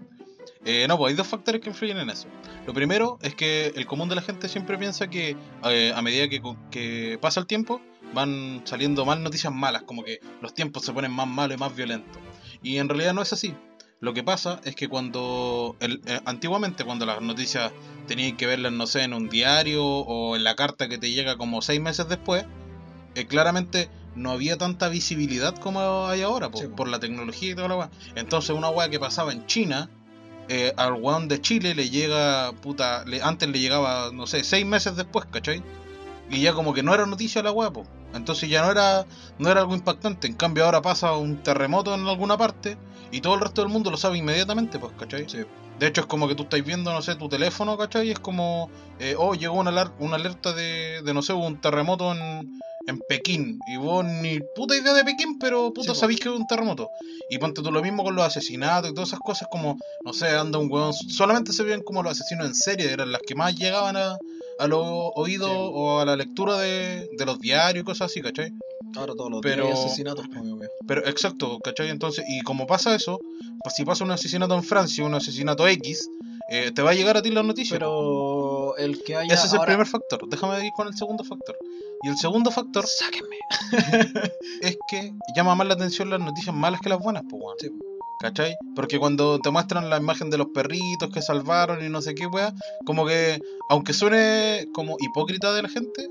Eh, 0.64 0.86
no, 0.88 0.98
pues 0.98 1.12
hay 1.12 1.16
dos 1.18 1.28
factores 1.28 1.62
que 1.62 1.70
influyen 1.70 1.98
en 1.98 2.10
eso. 2.10 2.28
Lo 2.68 2.74
primero 2.74 3.18
es 3.22 3.34
que 3.36 3.74
el 3.76 3.86
común 3.86 4.10
de 4.10 4.16
la 4.16 4.22
gente 4.22 4.48
siempre 4.48 4.78
piensa 4.78 5.08
que 5.10 5.36
eh, 5.66 5.92
a 5.96 6.02
medida 6.02 6.30
que, 6.30 6.42
que 6.70 7.18
pasa 7.20 7.40
el 7.40 7.48
tiempo 7.48 7.82
van 8.14 8.62
saliendo 8.66 9.06
más 9.06 9.20
noticias 9.20 9.52
malas, 9.54 9.84
como 9.84 10.04
que 10.04 10.20
los 10.42 10.54
tiempos 10.54 10.86
se 10.86 10.94
ponen 10.94 11.12
más 11.12 11.28
malos 11.28 11.58
y 11.58 11.60
más 11.60 11.76
violentos. 11.76 12.22
Y 12.62 12.78
en 12.78 12.90
realidad 12.90 13.14
no 13.14 13.22
es 13.24 13.34
así. 13.34 13.56
Lo 14.02 14.16
que 14.16 14.24
pasa 14.24 14.60
es 14.64 14.76
que 14.76 14.90
cuando 14.90 15.76
el- 15.80 16.02
eh, 16.08 16.20
antiguamente 16.26 16.84
cuando 16.84 17.06
las 17.06 17.22
noticias 17.22 17.72
tenían 18.08 18.36
que 18.36 18.48
verlas, 18.48 18.72
no 18.72 18.88
sé, 18.88 19.04
en 19.04 19.14
un 19.14 19.30
diario 19.30 19.86
o 19.86 20.36
en 20.36 20.44
la 20.44 20.56
carta 20.56 20.90
que 20.90 20.98
te 20.98 21.12
llega 21.12 21.38
como 21.38 21.62
seis 21.62 21.80
meses 21.80 22.10
después, 22.10 22.44
eh, 23.14 23.28
claramente 23.28 23.90
no 24.16 24.32
había 24.32 24.58
tanta 24.58 24.90
visibilidad 24.90 25.56
como 25.56 26.08
hay 26.08 26.24
ahora, 26.24 26.50
po, 26.50 26.58
Sí, 26.58 26.68
po. 26.68 26.76
por 26.78 26.88
la 26.88 27.00
tecnología 27.00 27.52
y 27.52 27.56
toda 27.56 27.68
la 27.68 27.76
weá. 27.76 27.92
Entonces 28.16 28.56
una 28.56 28.70
weá 28.70 28.90
que 28.90 29.00
pasaba 29.00 29.32
en 29.34 29.46
China, 29.46 29.88
eh, 30.50 30.74
al 30.78 30.94
weón 30.94 31.28
de 31.28 31.40
Chile 31.40 31.76
le 31.76 31.92
llega, 31.92 32.52
puta, 32.54 33.06
le- 33.06 33.22
antes 33.22 33.48
le 33.50 33.60
llegaba, 33.60 34.10
no 34.12 34.26
sé, 34.26 34.44
seis 34.44 34.66
meses 34.66 34.96
después, 34.96 35.26
¿cachai? 35.32 35.62
Y 36.32 36.42
ya 36.42 36.54
como 36.54 36.74
que 36.74 36.82
no 36.82 36.94
era 36.96 37.06
noticia 37.06 37.44
la 37.44 37.52
weá, 37.52 37.70
po. 37.72 37.84
Entonces 38.16 38.50
ya 38.50 38.64
no 38.64 38.72
era, 38.72 39.06
no 39.38 39.50
era 39.52 39.62
algo 39.62 39.76
impactante. 39.76 40.26
En 40.28 40.34
cambio 40.34 40.66
ahora 40.66 40.82
pasa 40.82 41.14
un 41.14 41.44
terremoto 41.44 41.94
en 41.94 42.08
alguna 42.08 42.36
parte 42.36 42.78
y 43.12 43.22
todo 43.22 43.36
el 43.36 43.42
resto 43.42 43.62
del 43.62 43.70
mundo 43.72 43.92
lo 43.92 43.98
sabe 43.98 44.18
inmediatamente, 44.18 44.80
pues, 44.80 44.94
¿cachai? 44.98 45.28
Sí. 45.30 45.40
De 45.80 45.88
hecho 45.88 46.02
es 46.02 46.08
como 46.08 46.28
que 46.28 46.36
tú 46.36 46.44
estás 46.44 46.64
viendo, 46.64 46.92
no 46.94 47.02
sé, 47.02 47.16
tu 47.16 47.28
teléfono, 47.28 47.78
¿cachai? 47.78 48.08
Y 48.08 48.12
es 48.12 48.20
como, 48.20 48.70
eh, 49.00 49.16
oh, 49.18 49.34
llegó 49.34 49.56
una, 49.56 49.72
alar- 49.72 49.94
una 50.00 50.16
alerta 50.16 50.54
de, 50.54 51.02
de, 51.02 51.14
no 51.14 51.22
sé, 51.22 51.34
un 51.34 51.60
terremoto 51.60 52.12
en, 52.12 52.62
en 52.88 53.00
Pekín. 53.02 53.62
Y 53.68 53.78
vos 53.78 54.06
ni 54.06 54.40
puta 54.42 54.76
idea 54.76 54.94
de 54.94 55.04
Pekín, 55.04 55.40
pero 55.40 55.74
puta 55.74 55.94
Sí, 55.94 56.00
sabéis 56.00 56.20
que 56.20 56.30
hubo 56.30 56.38
un 56.38 56.46
terremoto. 56.48 56.92
Y 57.30 57.38
ponte 57.40 57.62
tú 57.64 57.72
lo 57.72 57.82
mismo 57.82 58.04
con 58.04 58.14
los 58.16 58.26
asesinatos 58.26 58.92
y 58.92 58.94
todas 58.94 59.10
esas 59.10 59.20
cosas 59.22 59.48
como, 59.50 59.80
no 60.06 60.14
sé, 60.14 60.30
anda 60.30 60.60
un 60.60 60.70
weón. 60.72 60.94
Solamente 60.94 61.52
se 61.54 61.64
ven 61.64 61.82
como 61.82 62.04
los 62.04 62.12
asesinos 62.12 62.46
en 62.46 62.54
serie, 62.54 62.92
eran 62.92 63.12
las 63.12 63.22
que 63.22 63.36
más 63.36 63.56
llegaban 63.56 63.98
a, 63.98 64.18
a 64.60 64.68
los 64.68 64.82
oídos 65.16 65.50
Sí. 65.50 65.56
o 65.60 66.00
a 66.00 66.06
la 66.06 66.16
lectura 66.16 66.58
de, 66.60 67.10
de 67.18 67.26
los 67.26 67.40
diarios 67.40 67.82
y 67.82 67.86
cosas 67.86 68.12
así, 68.12 68.22
¿cachai? 68.22 68.52
Ahora 68.96 69.14
todos 69.16 69.32
los 69.32 69.42
Pero- 69.42 69.72
asesinatos, 69.72 70.26
pues. 70.34 70.70
Pero 70.88 71.06
exacto, 71.08 71.60
¿cachai? 71.64 71.90
Entonces, 71.90 72.26
y 72.28 72.42
como 72.42 72.68
pasa 72.68 72.94
eso, 72.96 73.20
pues 73.64 73.76
si 73.76 73.86
pasa 73.86 74.04
un 74.04 74.12
asesinato 74.12 74.54
en 74.56 74.64
Francia, 74.64 75.06
un 75.06 75.14
asesinato 75.14 75.68
X, 75.68 76.10
eh, 76.50 76.72
te 76.76 76.82
va 76.82 76.92
a 76.92 76.94
llegar 76.94 77.16
a 77.18 77.22
ti 77.22 77.30
la 77.32 77.44
noticia. 77.44 77.76
Pero 77.78 78.76
el 78.78 79.02
que 79.04 79.16
haya 79.16 79.34
Ese 79.34 79.48
es 79.48 79.54
el 79.54 79.62
primer 79.62 79.88
factor. 79.88 80.28
Déjame 80.28 80.66
ir 80.66 80.72
con 80.76 80.88
el 80.88 80.96
segundo 80.96 81.24
factor. 81.24 81.58
Y 82.04 82.10
el 82.10 82.18
segundo 82.18 82.52
factor 82.52 82.86
Sáquenme. 82.86 83.38
es 84.62 84.78
que 84.90 85.14
llama 85.36 85.56
más 85.56 85.68
la 85.68 85.76
atención 85.76 86.10
las 86.10 86.20
noticias 86.20 86.54
malas 86.54 86.82
que 86.82 86.90
las 86.90 87.00
buenas, 87.00 87.24
pues, 87.30 87.42
weón. 87.42 87.56
Sí. 87.60 87.70
¿Cachai? 88.22 88.56
Porque 88.76 89.00
cuando 89.00 89.40
te 89.40 89.50
muestran 89.50 89.90
la 89.90 89.98
imagen 89.98 90.30
de 90.30 90.38
los 90.38 90.48
perritos 90.54 91.10
que 91.12 91.22
salvaron 91.24 91.84
y 91.84 91.90
no 91.90 92.02
sé 92.04 92.14
qué, 92.14 92.28
weá, 92.28 92.54
como 92.86 93.06
que, 93.08 93.40
aunque 93.70 93.94
suene 93.94 94.68
como 94.74 94.96
hipócrita 95.00 95.52
de 95.54 95.64
la 95.64 95.70
gente, 95.70 96.08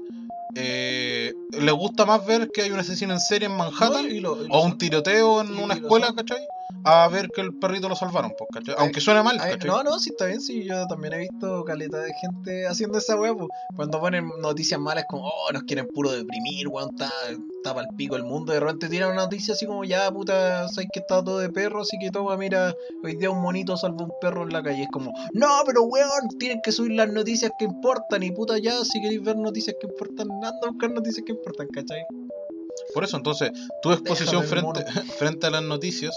eh, 0.57 1.33
le 1.53 1.73
gusta 1.73 2.05
más 2.07 2.27
ver 2.27 2.51
que 2.53 2.63
hay 2.63 2.71
un 2.73 2.81
asesino 2.81 3.13
en 3.15 3.21
serie 3.21 3.47
en 3.47 3.57
Manhattan 3.57 4.09
No, 4.09 4.13
y 4.13 4.19
lo- 4.21 4.45
y 4.45 4.49
lo 4.49 4.55
o 4.55 4.65
un 4.65 4.77
tiroteo 4.77 5.41
en 5.43 5.57
una 5.57 5.75
escuela. 5.75 6.13
¿cachai? 6.17 6.45
A 6.85 7.09
ver 7.09 7.29
que 7.35 7.41
el 7.41 7.55
perrito 7.55 7.89
lo 7.89 7.97
salvaron, 7.97 8.33
pues, 8.37 8.49
¿cachai? 8.53 8.75
Aunque 8.79 9.01
suene 9.01 9.23
mal, 9.23 9.39
¿cachai? 9.39 9.69
no, 9.69 9.83
no, 9.83 9.99
sí 9.99 10.11
está 10.11 10.27
bien, 10.27 10.41
sí, 10.41 10.65
yo 10.65 10.87
también 10.87 11.15
he 11.15 11.19
visto 11.19 11.65
caleta 11.65 11.99
de 11.99 12.13
gente 12.15 12.67
haciendo 12.67 12.99
esa 12.99 13.17
weá, 13.17 13.35
pues. 13.35 13.49
Cuando 13.77 14.01
ponen 14.01 14.31
noticias 14.41 14.81
malas 14.81 15.05
como, 15.09 15.25
oh, 15.25 15.53
nos 15.53 15.63
quieren 15.65 15.87
puro 15.89 16.11
deprimir, 16.11 16.69
weón, 16.69 16.91
está, 16.91 17.11
está 17.57 17.75
pa'l 17.75 17.87
pico 17.97 18.17
el 18.17 18.25
mundo, 18.25 18.53
de 18.53 18.61
repente 18.61 18.89
tiran 18.89 19.13
una 19.13 19.23
noticia 19.23 19.55
así 19.55 19.67
como, 19.67 19.85
ya, 19.85 20.11
puta, 20.11 20.69
sabes 20.69 20.89
que 20.93 21.01
está 21.01 21.23
todo 21.23 21.39
de 21.39 21.51
perro, 21.51 21.83
así 21.83 21.99
que 21.99 22.11
toma, 22.11 22.37
mira, 22.37 22.75
hoy 23.03 23.17
día 23.17 23.31
un 23.31 23.43
monito 23.43 23.77
salvó 23.77 24.05
un 24.05 24.13
perro 24.21 24.45
en 24.45 24.53
la 24.53 24.63
calle, 24.63 24.83
es 24.83 24.89
como, 24.91 25.13
no, 25.35 25.49
pero 25.67 25.83
weón, 25.83 26.29
tienen 26.39 26.61
que 26.63 26.73
subir 26.73 26.93
las 26.93 27.13
noticias 27.13 27.51
que 27.59 27.65
importan, 27.65 28.23
y 28.23 28.31
puta, 28.31 28.59
ya, 28.59 28.85
si 28.85 29.01
queréis 29.01 29.23
ver 29.23 29.37
noticias 29.37 29.77
que 29.81 29.87
importan, 29.87 30.31
anda 30.31 30.51
a 30.63 30.69
buscar 30.69 30.91
noticias 30.91 31.25
que 31.25 31.33
importan, 31.33 31.69
¿cachai? 31.69 32.05
Por 32.95 33.05
eso, 33.05 33.17
entonces, 33.17 33.51
tu 33.83 33.93
exposición 33.93 34.43
Déjame, 34.43 34.73
frente, 34.73 34.93
frente 35.19 35.47
a 35.47 35.51
las 35.51 35.63
noticias, 35.63 36.15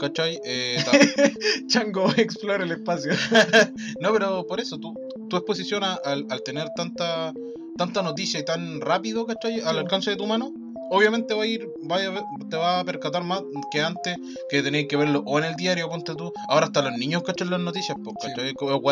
¿cachai? 0.00 0.40
Eh, 0.44 0.76
Chango 1.68 2.10
explora 2.16 2.64
el 2.64 2.72
espacio. 2.72 3.12
no, 4.00 4.12
pero 4.12 4.46
por 4.46 4.60
eso, 4.60 4.78
tu, 4.78 4.94
tu 5.28 5.36
exposición 5.36 5.84
a- 5.84 5.94
al, 6.04 6.26
al 6.30 6.42
tener 6.42 6.68
tanta 6.76 7.32
tanta 7.78 8.02
noticia 8.02 8.40
y 8.40 8.44
tan 8.44 8.80
rápido, 8.80 9.26
¿cachai? 9.26 9.60
Al 9.60 9.78
alcance 9.78 10.08
de 10.10 10.16
tu 10.16 10.26
mano, 10.26 10.50
obviamente 10.90 11.34
va 11.34 11.42
a 11.42 11.46
ir, 11.46 11.68
vaya 11.82 12.08
a 12.08 12.10
ver- 12.10 12.24
te 12.50 12.56
va 12.56 12.80
a 12.80 12.84
percatar 12.84 13.22
más 13.24 13.42
que 13.70 13.80
antes, 13.80 14.16
que 14.48 14.62
tenías 14.62 14.86
que 14.88 14.96
verlo 14.96 15.22
o 15.26 15.38
en 15.38 15.44
el 15.44 15.54
diario, 15.56 15.88
ponte 15.88 16.14
tú. 16.14 16.32
Ahora 16.48 16.66
hasta 16.66 16.82
los 16.82 16.92
niños 16.98 17.22
cachan 17.22 17.50
las 17.50 17.60
noticias, 17.60 17.96
pues, 18.02 18.16
Sí. 18.22 18.28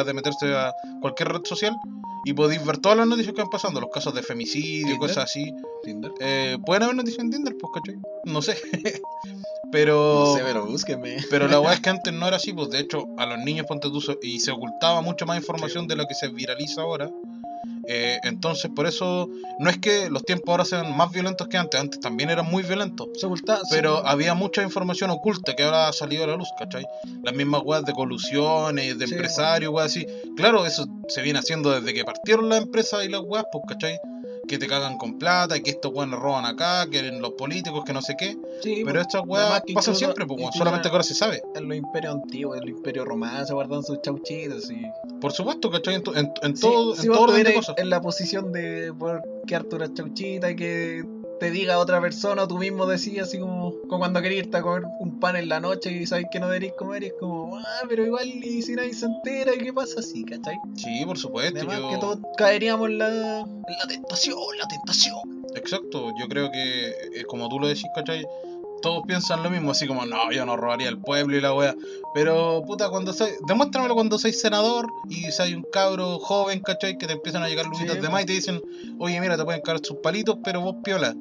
de 0.04 0.12
meterse 0.14 0.54
a 0.54 0.72
cualquier 1.00 1.28
red 1.30 1.40
social 1.44 1.76
y 2.24 2.32
podéis 2.32 2.64
ver 2.64 2.78
todas 2.78 2.96
las 2.98 3.06
noticias 3.06 3.34
que 3.34 3.42
van 3.42 3.50
pasando, 3.50 3.80
los 3.80 3.90
casos 3.90 4.14
de 4.14 4.22
femicidio, 4.22 4.86
Tinder. 4.86 4.98
cosas 4.98 5.24
así. 5.24 5.52
Tinder. 5.82 6.10
Eh, 6.20 6.56
Pueden 6.64 6.82
haber 6.84 6.96
noticias 6.96 7.22
en 7.24 7.30
Tinder, 7.30 7.54
pues, 7.60 7.72
¿cachai? 7.74 8.00
No 8.24 8.40
sé. 8.42 8.56
pero... 9.72 10.20
No 10.26 10.34
sé, 10.34 10.42
pero 11.30 11.48
la 11.48 11.60
weá 11.60 11.74
es 11.74 11.80
que 11.80 11.90
antes 11.90 12.12
no 12.12 12.26
era 12.26 12.36
así, 12.36 12.52
pues 12.52 12.70
de 12.70 12.78
hecho 12.80 13.06
a 13.18 13.26
los 13.26 13.38
niños 13.38 13.66
ponte 13.66 13.88
tú, 13.88 14.00
y 14.22 14.40
se 14.40 14.50
ocultaba 14.50 15.00
mucho 15.02 15.26
más 15.26 15.36
información 15.36 15.86
de 15.86 15.96
lo 15.96 16.06
que 16.06 16.14
se 16.14 16.28
viraliza 16.28 16.82
ahora. 16.82 17.10
Eh, 17.86 18.18
entonces 18.22 18.70
por 18.74 18.86
eso 18.86 19.28
no 19.58 19.68
es 19.68 19.78
que 19.78 20.08
los 20.08 20.24
tiempos 20.24 20.48
ahora 20.48 20.64
sean 20.64 20.96
más 20.96 21.12
violentos 21.12 21.48
que 21.48 21.56
antes, 21.56 21.80
antes 21.80 22.00
también 22.00 22.30
eran 22.30 22.46
muy 22.46 22.62
violentos. 22.62 23.08
Sí. 23.14 23.26
Pero 23.70 24.06
había 24.06 24.34
mucha 24.34 24.62
información 24.62 25.10
oculta 25.10 25.54
que 25.54 25.64
ahora 25.64 25.88
ha 25.88 25.92
salido 25.92 26.24
a 26.24 26.28
la 26.28 26.36
luz, 26.36 26.48
¿cachai? 26.58 26.84
Las 27.22 27.34
mismas 27.34 27.62
weas 27.64 27.84
de 27.84 27.92
colusiones, 27.92 28.98
de 28.98 29.06
Sí, 29.06 29.14
empresarios, 29.14 29.72
weas 29.72 29.86
así. 29.86 30.06
Claro, 30.36 30.66
eso 30.66 30.86
se 31.08 31.22
viene 31.22 31.38
haciendo 31.38 31.70
desde 31.70 31.92
que 31.92 32.04
partieron 32.04 32.48
las 32.48 32.62
empresas 32.62 33.04
y 33.04 33.08
las 33.08 33.20
weas, 33.20 33.44
pues, 33.52 33.64
¿cachai? 33.68 33.98
Que 34.46 34.58
te 34.58 34.66
cagan 34.66 34.96
con 34.98 35.18
plata, 35.18 35.58
que 35.60 35.70
estos 35.70 35.92
weones 35.92 36.18
roban 36.18 36.44
acá, 36.44 36.86
que 36.90 37.02
los 37.12 37.32
políticos, 37.32 37.82
que 37.84 37.92
no 37.92 38.02
sé 38.02 38.14
qué. 38.18 38.36
Sí, 38.62 38.82
Pero 38.84 39.00
estas 39.00 39.22
Además 39.22 39.48
weas 39.50 39.62
pasan 39.74 39.94
siempre, 39.96 40.26
pues, 40.26 40.40
solamente 40.56 40.88
ahora 40.88 41.02
se 41.02 41.14
sabe. 41.14 41.42
en 41.54 41.68
los 41.68 41.76
imperios 41.76 42.14
antiguos, 42.14 42.56
en 42.58 42.68
los 42.68 42.76
imperios 42.76 43.06
romanos, 43.06 43.48
se 43.48 43.54
guardan 43.54 43.82
sus 43.82 44.00
chauchitos 44.02 44.70
y... 44.70 44.82
Por 45.20 45.32
supuesto, 45.32 45.70
¿cachai? 45.70 45.94
En, 45.94 46.02
en, 46.14 46.32
en 46.42 46.56
Sí, 46.56 46.62
todo, 46.62 46.94
si 46.94 47.06
en 47.06 47.12
todo 47.12 47.22
orden 47.22 47.42
de 47.44 47.54
cosas. 47.54 47.76
en 47.78 47.88
la 47.90 48.00
posición 48.00 48.52
de 48.52 48.92
poder 48.92 49.22
quedarte 49.46 49.76
una 49.76 49.92
chauchita 49.94 50.50
y 50.50 50.56
que 50.56 51.04
te 51.40 51.50
diga 51.50 51.78
otra 51.78 52.00
persona, 52.00 52.44
o 52.44 52.48
tú 52.48 52.58
mismo 52.58 52.86
decías 52.86 53.28
así 53.28 53.38
como, 53.38 53.72
como 53.88 53.98
cuando 53.98 54.22
querías 54.22 54.44
irte 54.46 54.56
a 54.58 54.62
comer 54.62 54.84
un 55.00 55.18
pan 55.20 55.36
en 55.36 55.48
la 55.48 55.60
noche 55.60 55.90
y 55.90 56.06
sabes 56.06 56.26
que 56.30 56.40
no 56.40 56.46
deberías 56.46 56.74
comer 56.78 57.02
y 57.02 57.06
es 57.06 57.14
como, 57.18 57.56
ah, 57.58 57.82
pero 57.88 58.04
igual 58.04 58.26
y 58.28 58.62
si 58.62 58.74
nadie 58.74 58.94
se 58.94 59.06
entera 59.06 59.54
y 59.54 59.58
qué 59.58 59.72
pasa 59.72 60.00
así, 60.00 60.24
¿cachai? 60.24 60.56
Sí, 60.76 61.04
por 61.04 61.18
supuesto. 61.18 61.58
Además 61.58 61.78
yo- 61.78 61.88
que 61.90 61.96
todos 61.98 62.18
caeríamos 62.36 62.88
en 62.90 62.98
la, 62.98 63.08
en 63.40 63.76
la 63.78 63.86
tentación, 63.88 64.38
la 64.58 64.66
tentación. 64.68 65.44
Exacto, 65.54 66.12
yo 66.18 66.26
creo 66.28 66.50
que, 66.50 66.88
eh, 66.88 67.24
como 67.28 67.48
tú 67.48 67.58
lo 67.60 67.68
decís, 67.68 67.86
¿cachai? 67.94 68.24
Todos 68.84 69.04
piensan 69.06 69.42
lo 69.42 69.48
mismo, 69.48 69.70
así 69.70 69.86
como, 69.86 70.04
no, 70.04 70.30
yo 70.30 70.44
no 70.44 70.58
robaría 70.58 70.90
el 70.90 70.98
pueblo 70.98 71.38
y 71.38 71.40
la 71.40 71.54
wea. 71.54 71.74
Pero, 72.12 72.62
puta, 72.66 72.90
cuando 72.90 73.14
soy, 73.14 73.30
demuéstramelo 73.46 73.94
cuando 73.94 74.18
sois 74.18 74.38
senador 74.38 74.92
y 75.08 75.32
soy 75.32 75.54
un 75.54 75.64
cabro 75.72 76.18
joven, 76.18 76.60
¿cachai? 76.60 76.98
Que 76.98 77.06
te 77.06 77.14
empiezan 77.14 77.42
a 77.42 77.48
llegar 77.48 77.64
lujitas 77.64 77.96
Sí, 77.96 78.02
de 78.02 78.08
más 78.10 78.22
y 78.24 78.26
te 78.26 78.32
dicen, 78.34 78.62
oye, 78.98 79.18
mira, 79.22 79.38
te 79.38 79.44
pueden 79.44 79.62
caer 79.62 79.80
sus 79.82 79.96
palitos, 80.02 80.36
pero 80.44 80.60
vos 80.60 80.76
piola. 80.84 81.14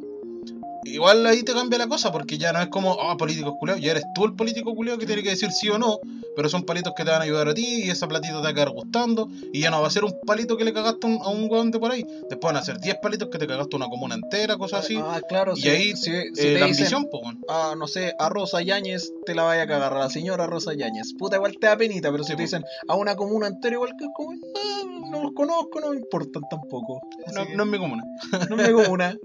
Igual 0.86 1.26
ahí 1.26 1.44
te 1.44 1.54
cambia 1.54 1.80
la 1.80 1.88
cosa, 1.88 2.12
porque 2.12 2.38
ya 2.38 2.52
no 2.54 2.62
es 2.62 2.68
como, 2.68 2.98
ah, 3.02 3.16
políticos 3.18 3.54
culeados, 3.60 3.82
ya 3.82 3.92
eres 3.92 4.04
tú 4.14 4.26
el 4.26 4.34
político 4.34 4.76
culeado 4.76 5.00
que 5.00 5.06
tiene 5.06 5.24
que 5.24 5.30
decir 5.30 5.52
sí 5.52 5.70
o 5.70 5.78
no, 5.78 6.00
pero 6.36 6.50
son 6.50 6.64
palitos 6.64 6.94
que 6.96 7.04
te 7.04 7.12
van 7.12 7.22
a 7.22 7.24
ayudar 7.26 7.48
a 7.50 7.54
ti 7.54 7.84
y 7.86 7.90
esa 7.90 8.08
platita 8.08 8.36
te 8.38 8.42
va 8.44 8.50
a 8.50 8.54
quedar 8.54 8.70
gustando, 8.72 9.30
y 9.52 9.62
ya 9.62 9.70
no 9.72 9.82
va 9.82 9.88
a 9.88 9.92
ser 9.92 10.04
un 10.04 10.14
palito 10.26 10.58
que 10.58 10.66
le 10.66 10.74
cagaste 10.74 11.08
a 11.08 11.10
un, 11.10 11.20
a 11.22 11.30
un 11.30 11.50
weón 11.50 11.72
de 11.72 11.80
por 11.80 11.92
ahí, 11.92 12.04
después 12.30 12.54
van 12.54 12.58
a 12.58 12.64
ser 12.66 12.80
10 12.80 12.98
palitos 13.02 13.30
que 13.30 13.38
te 13.38 13.48
cagaste 13.48 13.76
una 13.76 13.88
comuna 13.88 14.16
entera, 14.16 14.58
cosas 14.58 14.86
así, 14.86 14.98
Ah, 15.00 15.22
claro, 15.28 15.54
y 15.56 15.62
si, 15.62 15.70
ahí 15.70 15.96
si, 15.96 16.12
si 16.12 16.12
eh, 16.12 16.32
te 16.36 16.60
la 16.60 16.68
dicen, 16.68 16.86
ambición, 16.96 17.08
weón. 17.12 17.40
ah, 17.48 17.76
no 17.78 17.88
sé, 17.88 18.14
a 18.20 18.30
Rosa 18.30 18.62
Yáñez 18.62 19.12
te 19.26 19.36
la 19.36 19.44
vaya 19.44 19.64
a 19.64 19.68
cagar, 19.68 19.94
a 19.94 20.00
la 20.00 20.10
señora 20.10 20.48
Rosa 20.48 20.74
Yáñez. 20.74 21.14
Puta, 21.18 21.38
igual 21.38 21.56
te 21.60 21.68
da 21.68 21.78
penita, 21.78 22.12
pero 22.12 22.24
si 22.24 22.32
Sí, 22.32 22.38
te 22.38 22.44
dicen 22.44 22.64
a 22.88 22.96
una 22.96 23.16
comuna 23.16 23.48
entera, 23.48 23.76
igual 23.76 23.92
que 23.98 24.06
es 24.06 24.12
como, 24.16 24.32
ah, 24.32 25.10
no 25.12 25.24
los 25.24 25.32
conozco, 25.34 25.80
no 25.80 25.92
me 25.92 25.98
importan 25.98 26.44
tampoco. 26.50 27.00
No, 27.34 27.46
que 27.46 27.56
no 27.56 27.64
es 27.64 27.70
mi 27.70 27.78
comuna. 27.78 28.04
no 28.50 28.56
me 28.58 28.72
comuna. 28.72 29.16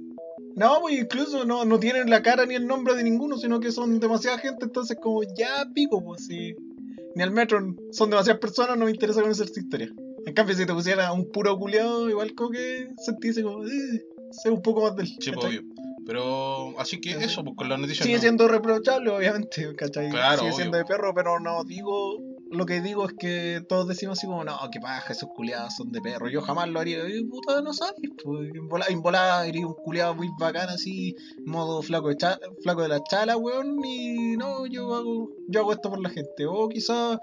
No, 0.57 0.81
pues 0.81 0.99
incluso 0.99 1.45
no, 1.45 1.65
no 1.65 1.79
tienen 1.79 2.11
la 2.11 2.23
cara 2.23 2.45
ni 2.47 2.55
el 2.55 2.67
nombre 2.67 2.95
de 2.95 3.05
ninguno, 3.05 3.37
sino 3.39 3.61
que 3.61 3.71
son 3.73 4.01
demasiada 4.01 4.39
gente, 4.39 4.65
entonces 4.65 4.97
como 5.01 5.23
ya 5.37 5.67
pico, 5.75 6.03
pues 6.05 6.27
sí. 6.27 6.55
Ni 7.15 7.23
al 7.23 7.31
metro 7.31 7.59
son 7.93 8.11
demasiadas 8.11 8.41
personas, 8.41 8.77
no 8.77 8.85
me 8.85 8.91
interesa 8.91 9.23
conocer 9.23 9.49
su 9.49 9.61
historia. 9.61 9.93
En 10.27 10.35
cambio, 10.35 10.55
si 10.57 10.67
te 10.67 10.75
pusiera 10.75 11.13
un 11.13 11.31
puro 11.31 11.57
culiado, 11.59 12.09
igual 12.11 12.35
como 12.35 12.51
que 12.51 12.89
sentís 13.05 13.41
como, 13.41 13.65
eh, 13.65 14.05
sé 14.31 14.51
un 14.51 14.61
poco 14.63 14.83
más 14.83 14.95
del. 14.97 15.07
Sí, 15.07 15.31
pues, 15.33 15.47
obvio. 15.47 15.63
Pero, 16.07 16.79
así 16.79 17.01
que 17.01 17.11
eso, 17.13 17.45
pues 17.45 17.55
con 17.57 17.69
las 17.69 17.79
noticias. 17.79 18.05
Sigue 18.05 18.17
no- 18.17 18.23
siendo 18.23 18.49
reprochable, 18.49 19.11
obviamente, 19.11 19.75
¿cachai? 19.77 20.09
Claro, 20.11 20.39
Sigue 20.39 20.51
obvio. 20.51 20.57
siendo 20.57 20.77
de 20.79 20.85
perro, 20.85 21.13
pero 21.15 21.39
no 21.41 21.65
digo. 21.65 22.17
Lo 22.51 22.65
que 22.67 22.81
digo 22.81 23.07
es 23.07 23.13
que 23.19 23.61
todos 23.69 23.87
decimos 23.89 24.19
así 24.19 24.27
como, 24.27 24.43
no, 24.45 24.57
que 24.73 24.81
paja, 24.81 25.13
esos 25.13 25.29
culiados 25.35 25.75
son 25.77 25.91
de 25.93 26.01
perro. 26.01 26.29
Yo 26.31 26.41
jamás 26.41 26.69
lo 26.69 26.81
haría. 26.81 26.99
Puta, 27.29 27.61
no 27.63 27.73
sabes, 27.73 27.95
pues. 28.23 28.51
En 28.55 28.69
volada, 28.69 28.91
en 28.93 29.03
volada 29.03 29.47
iría 29.47 29.67
un 29.67 29.75
culiado 29.75 30.15
muy 30.15 30.29
bacán 30.39 30.69
así, 30.71 31.15
modo 31.45 31.83
flaco 31.83 32.09
de, 32.09 32.17
cha- 32.17 32.39
flaco 32.63 32.83
de 32.83 32.89
la 32.89 33.01
chala, 33.03 33.37
weón. 33.37 33.77
Y 33.85 34.37
no, 34.37 34.67
yo 34.67 34.95
hago, 34.95 35.29
yo 35.47 35.61
hago 35.61 35.73
esto 35.73 35.91
por 35.91 36.01
la 36.01 36.09
gente. 36.11 36.47
O 36.47 36.69
quizás 36.69 37.19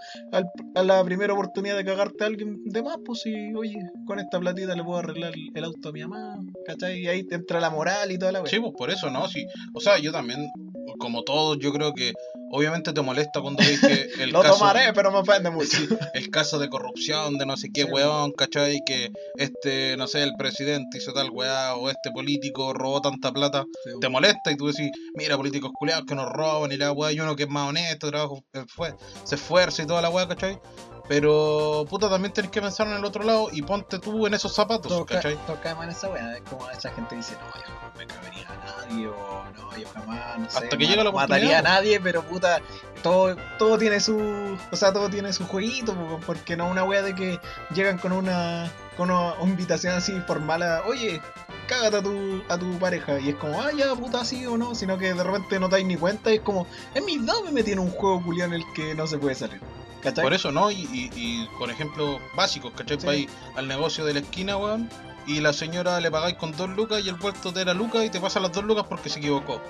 a 0.75 0.83
la 0.83 1.03
primera 1.03 1.33
oportunidad 1.33 1.75
de 1.77 1.85
cagarte 1.85 2.23
a 2.23 2.27
alguien 2.27 2.61
de 2.63 2.83
más, 2.83 2.97
pues 3.03 3.21
si, 3.21 3.33
oye, 3.55 3.77
con 4.05 4.19
esta 4.19 4.39
platita 4.39 4.75
le 4.75 4.83
puedo 4.83 4.99
arreglar 4.99 5.33
el 5.53 5.63
auto 5.63 5.89
a 5.89 5.91
mi 5.91 6.01
mamá, 6.01 6.37
¿cachai? 6.65 6.99
Y 6.99 7.07
ahí 7.07 7.23
te 7.23 7.35
entra 7.35 7.59
la 7.59 7.69
moral 7.69 8.11
y 8.11 8.17
toda 8.19 8.31
la 8.31 8.39
weón. 8.39 8.49
Sí, 8.49 8.59
pues 8.59 8.73
por 8.77 8.89
eso, 8.91 9.09
¿no? 9.09 9.27
Sí. 9.27 9.45
O 9.73 9.79
sea, 9.79 9.97
yo 9.97 10.11
también, 10.11 10.47
como 10.97 11.23
todos, 11.23 11.57
yo 11.59 11.71
creo 11.73 11.93
que 11.93 12.13
obviamente 12.51 12.93
te 12.93 13.01
molesta 13.01 13.41
cuando 13.41 13.63
ves 13.63 13.79
que 13.81 14.09
el 14.23 14.31
Lo 14.31 14.41
caso. 14.41 14.55
tomaré, 14.59 14.93
pero 14.93 15.11
me 15.11 15.17
ofende 15.19 15.49
mucho. 15.49 15.77
Sí, 15.77 15.87
el 16.13 16.29
caso 16.29 16.59
de 16.59 16.69
corrupción 16.69 17.37
de 17.37 17.45
no 17.45 17.57
sé 17.57 17.69
qué 17.73 17.83
Sí. 17.83 17.87
weón, 17.91 18.31
¿cachai? 18.33 18.81
Que 18.85 19.09
este, 19.37 19.97
no 19.97 20.07
sé, 20.07 20.23
el 20.23 20.33
presidente 20.37 20.97
hizo 20.97 21.13
tal 21.13 21.29
weá 21.31 21.75
o 21.75 21.89
este 21.89 22.11
político 22.11 22.73
robó 22.73 23.01
tanta 23.01 23.31
plata, 23.31 23.65
te 23.99 24.09
molesta 24.09 24.51
y 24.51 24.55
tú 24.57 24.67
decís, 24.67 24.89
mira, 25.15 25.37
políticos 25.37 25.71
culiados 25.77 26.05
que 26.05 26.15
nos 26.15 26.29
roban 26.31 26.71
y 26.71 26.77
la 26.77 26.91
weá, 26.91 27.11
y 27.11 27.19
uno 27.19 27.35
que 27.35 27.43
es 27.43 27.49
más 27.49 27.69
honesto, 27.69 28.09
trabajo, 28.09 28.43
eh, 28.53 28.63
fue, 28.67 28.93
se 29.23 29.35
esfuerza 29.35 29.83
y 29.83 29.87
toda 29.87 30.01
la 30.01 30.09
weá, 30.09 30.27
¿cachai? 30.27 30.57
Pero, 31.07 31.85
puta, 31.87 32.09
también 32.09 32.33
tenés 32.33 32.49
que 32.49 32.61
pensar 32.61 32.87
en 32.87 32.93
el 32.93 33.05
otro 33.05 33.23
lado 33.23 33.49
y 33.51 33.61
ponte 33.61 33.99
tú 33.99 34.25
en 34.25 34.33
esos 34.33 34.55
zapatos, 34.55 34.91
Todos, 34.91 35.05
ca- 35.05 35.15
¿cachai? 35.15 35.37
caemos 35.61 35.83
en 35.83 35.89
esa 35.91 36.09
weá, 36.09 36.37
es 36.37 36.41
como 36.49 36.67
esa 36.71 36.89
gente 36.91 37.15
dice, 37.15 37.33
no, 37.33 37.45
yo 37.61 37.75
jamás 37.79 37.95
me 37.97 38.07
cabería 38.07 38.47
a 38.49 38.65
nadie, 38.87 39.07
o 39.07 39.43
no, 39.55 39.77
yo 39.77 39.87
jamás, 39.93 40.39
no 40.39 40.49
sé, 40.49 40.57
Hasta 40.57 40.77
que 40.77 40.87
llega 40.87 41.03
la 41.03 41.11
mataría 41.11 41.57
a 41.57 41.59
oportunidad, 41.59 41.63
nadie, 41.63 41.99
pero 41.99 42.23
puta, 42.23 42.59
todo, 43.03 43.35
todo 43.59 43.77
tiene 43.77 43.99
su, 43.99 44.17
o 44.71 44.75
sea, 44.75 44.91
todo 44.93 45.07
tiene 45.09 45.31
su 45.31 45.45
jueguito, 45.45 45.93
po, 45.93 46.19
porque 46.25 46.57
no 46.57 46.67
una 46.69 46.83
weá 46.83 47.03
de 47.03 47.13
que 47.13 47.39
llegan 47.75 47.99
con 47.99 48.11
una, 48.11 48.71
con 48.97 49.11
una, 49.11 49.33
una 49.35 49.51
invitación 49.51 49.93
así 49.93 50.11
formal 50.21 50.63
a, 50.63 50.81
oye, 50.87 51.21
cágate 51.67 51.97
a 51.97 52.01
tu, 52.01 52.43
a 52.49 52.57
tu 52.57 52.79
pareja, 52.79 53.19
y 53.19 53.29
es 53.29 53.35
como, 53.35 53.61
ah, 53.61 53.69
ya, 53.77 53.93
puta, 53.93 54.25
sí 54.25 54.43
o 54.47 54.57
no, 54.57 54.73
sino 54.73 54.97
que 54.97 55.13
de 55.13 55.23
repente 55.23 55.59
no 55.59 55.67
te 55.69 55.73
dais 55.75 55.85
ni 55.85 55.97
cuenta, 55.97 56.31
y 56.31 56.37
es 56.37 56.41
como, 56.41 56.65
en 56.95 57.05
mi 57.05 57.13
edad 57.15 57.35
me 57.45 57.51
metí 57.51 57.73
en 57.73 57.79
un 57.79 57.91
juego 57.91 58.23
culiado 58.23 58.53
en 58.55 58.61
el 58.61 58.73
que 58.73 58.95
no 58.95 59.05
se 59.05 59.19
puede 59.19 59.35
salir, 59.35 59.61
¿cachai? 60.05 60.23
Por 60.23 60.33
eso, 60.33 60.51
¿no? 60.51 60.71
Y, 60.71 60.75
y, 60.91 61.09
y 61.15 61.47
con 61.57 61.69
ejemplos 61.69 62.19
básicos, 62.35 62.71
¿cachai? 62.75 62.99
Sí. 62.99 63.05
Vais 63.05 63.27
al 63.57 63.67
negocio 63.67 64.05
de 64.05 64.13
la 64.13 64.19
esquina, 64.21 64.57
weón, 64.57 64.89
y 65.27 65.41
la 65.41 65.51
señora 65.53 65.99
le 65.99 66.09
pagáis 66.11 66.35
con 66.37 66.55
dos 66.55 66.69
lucas 66.69 67.03
y 67.03 67.09
el 67.09 67.15
vuelto 67.15 67.51
te 67.51 67.61
era 67.61 67.73
lucas 67.73 68.05
y 68.05 68.09
te 68.09 68.19
pasa 68.19 68.39
las 68.39 68.51
dos 68.53 68.63
lucas 68.63 68.85
porque 68.87 69.09
se 69.09 69.19
equivocó. 69.19 69.61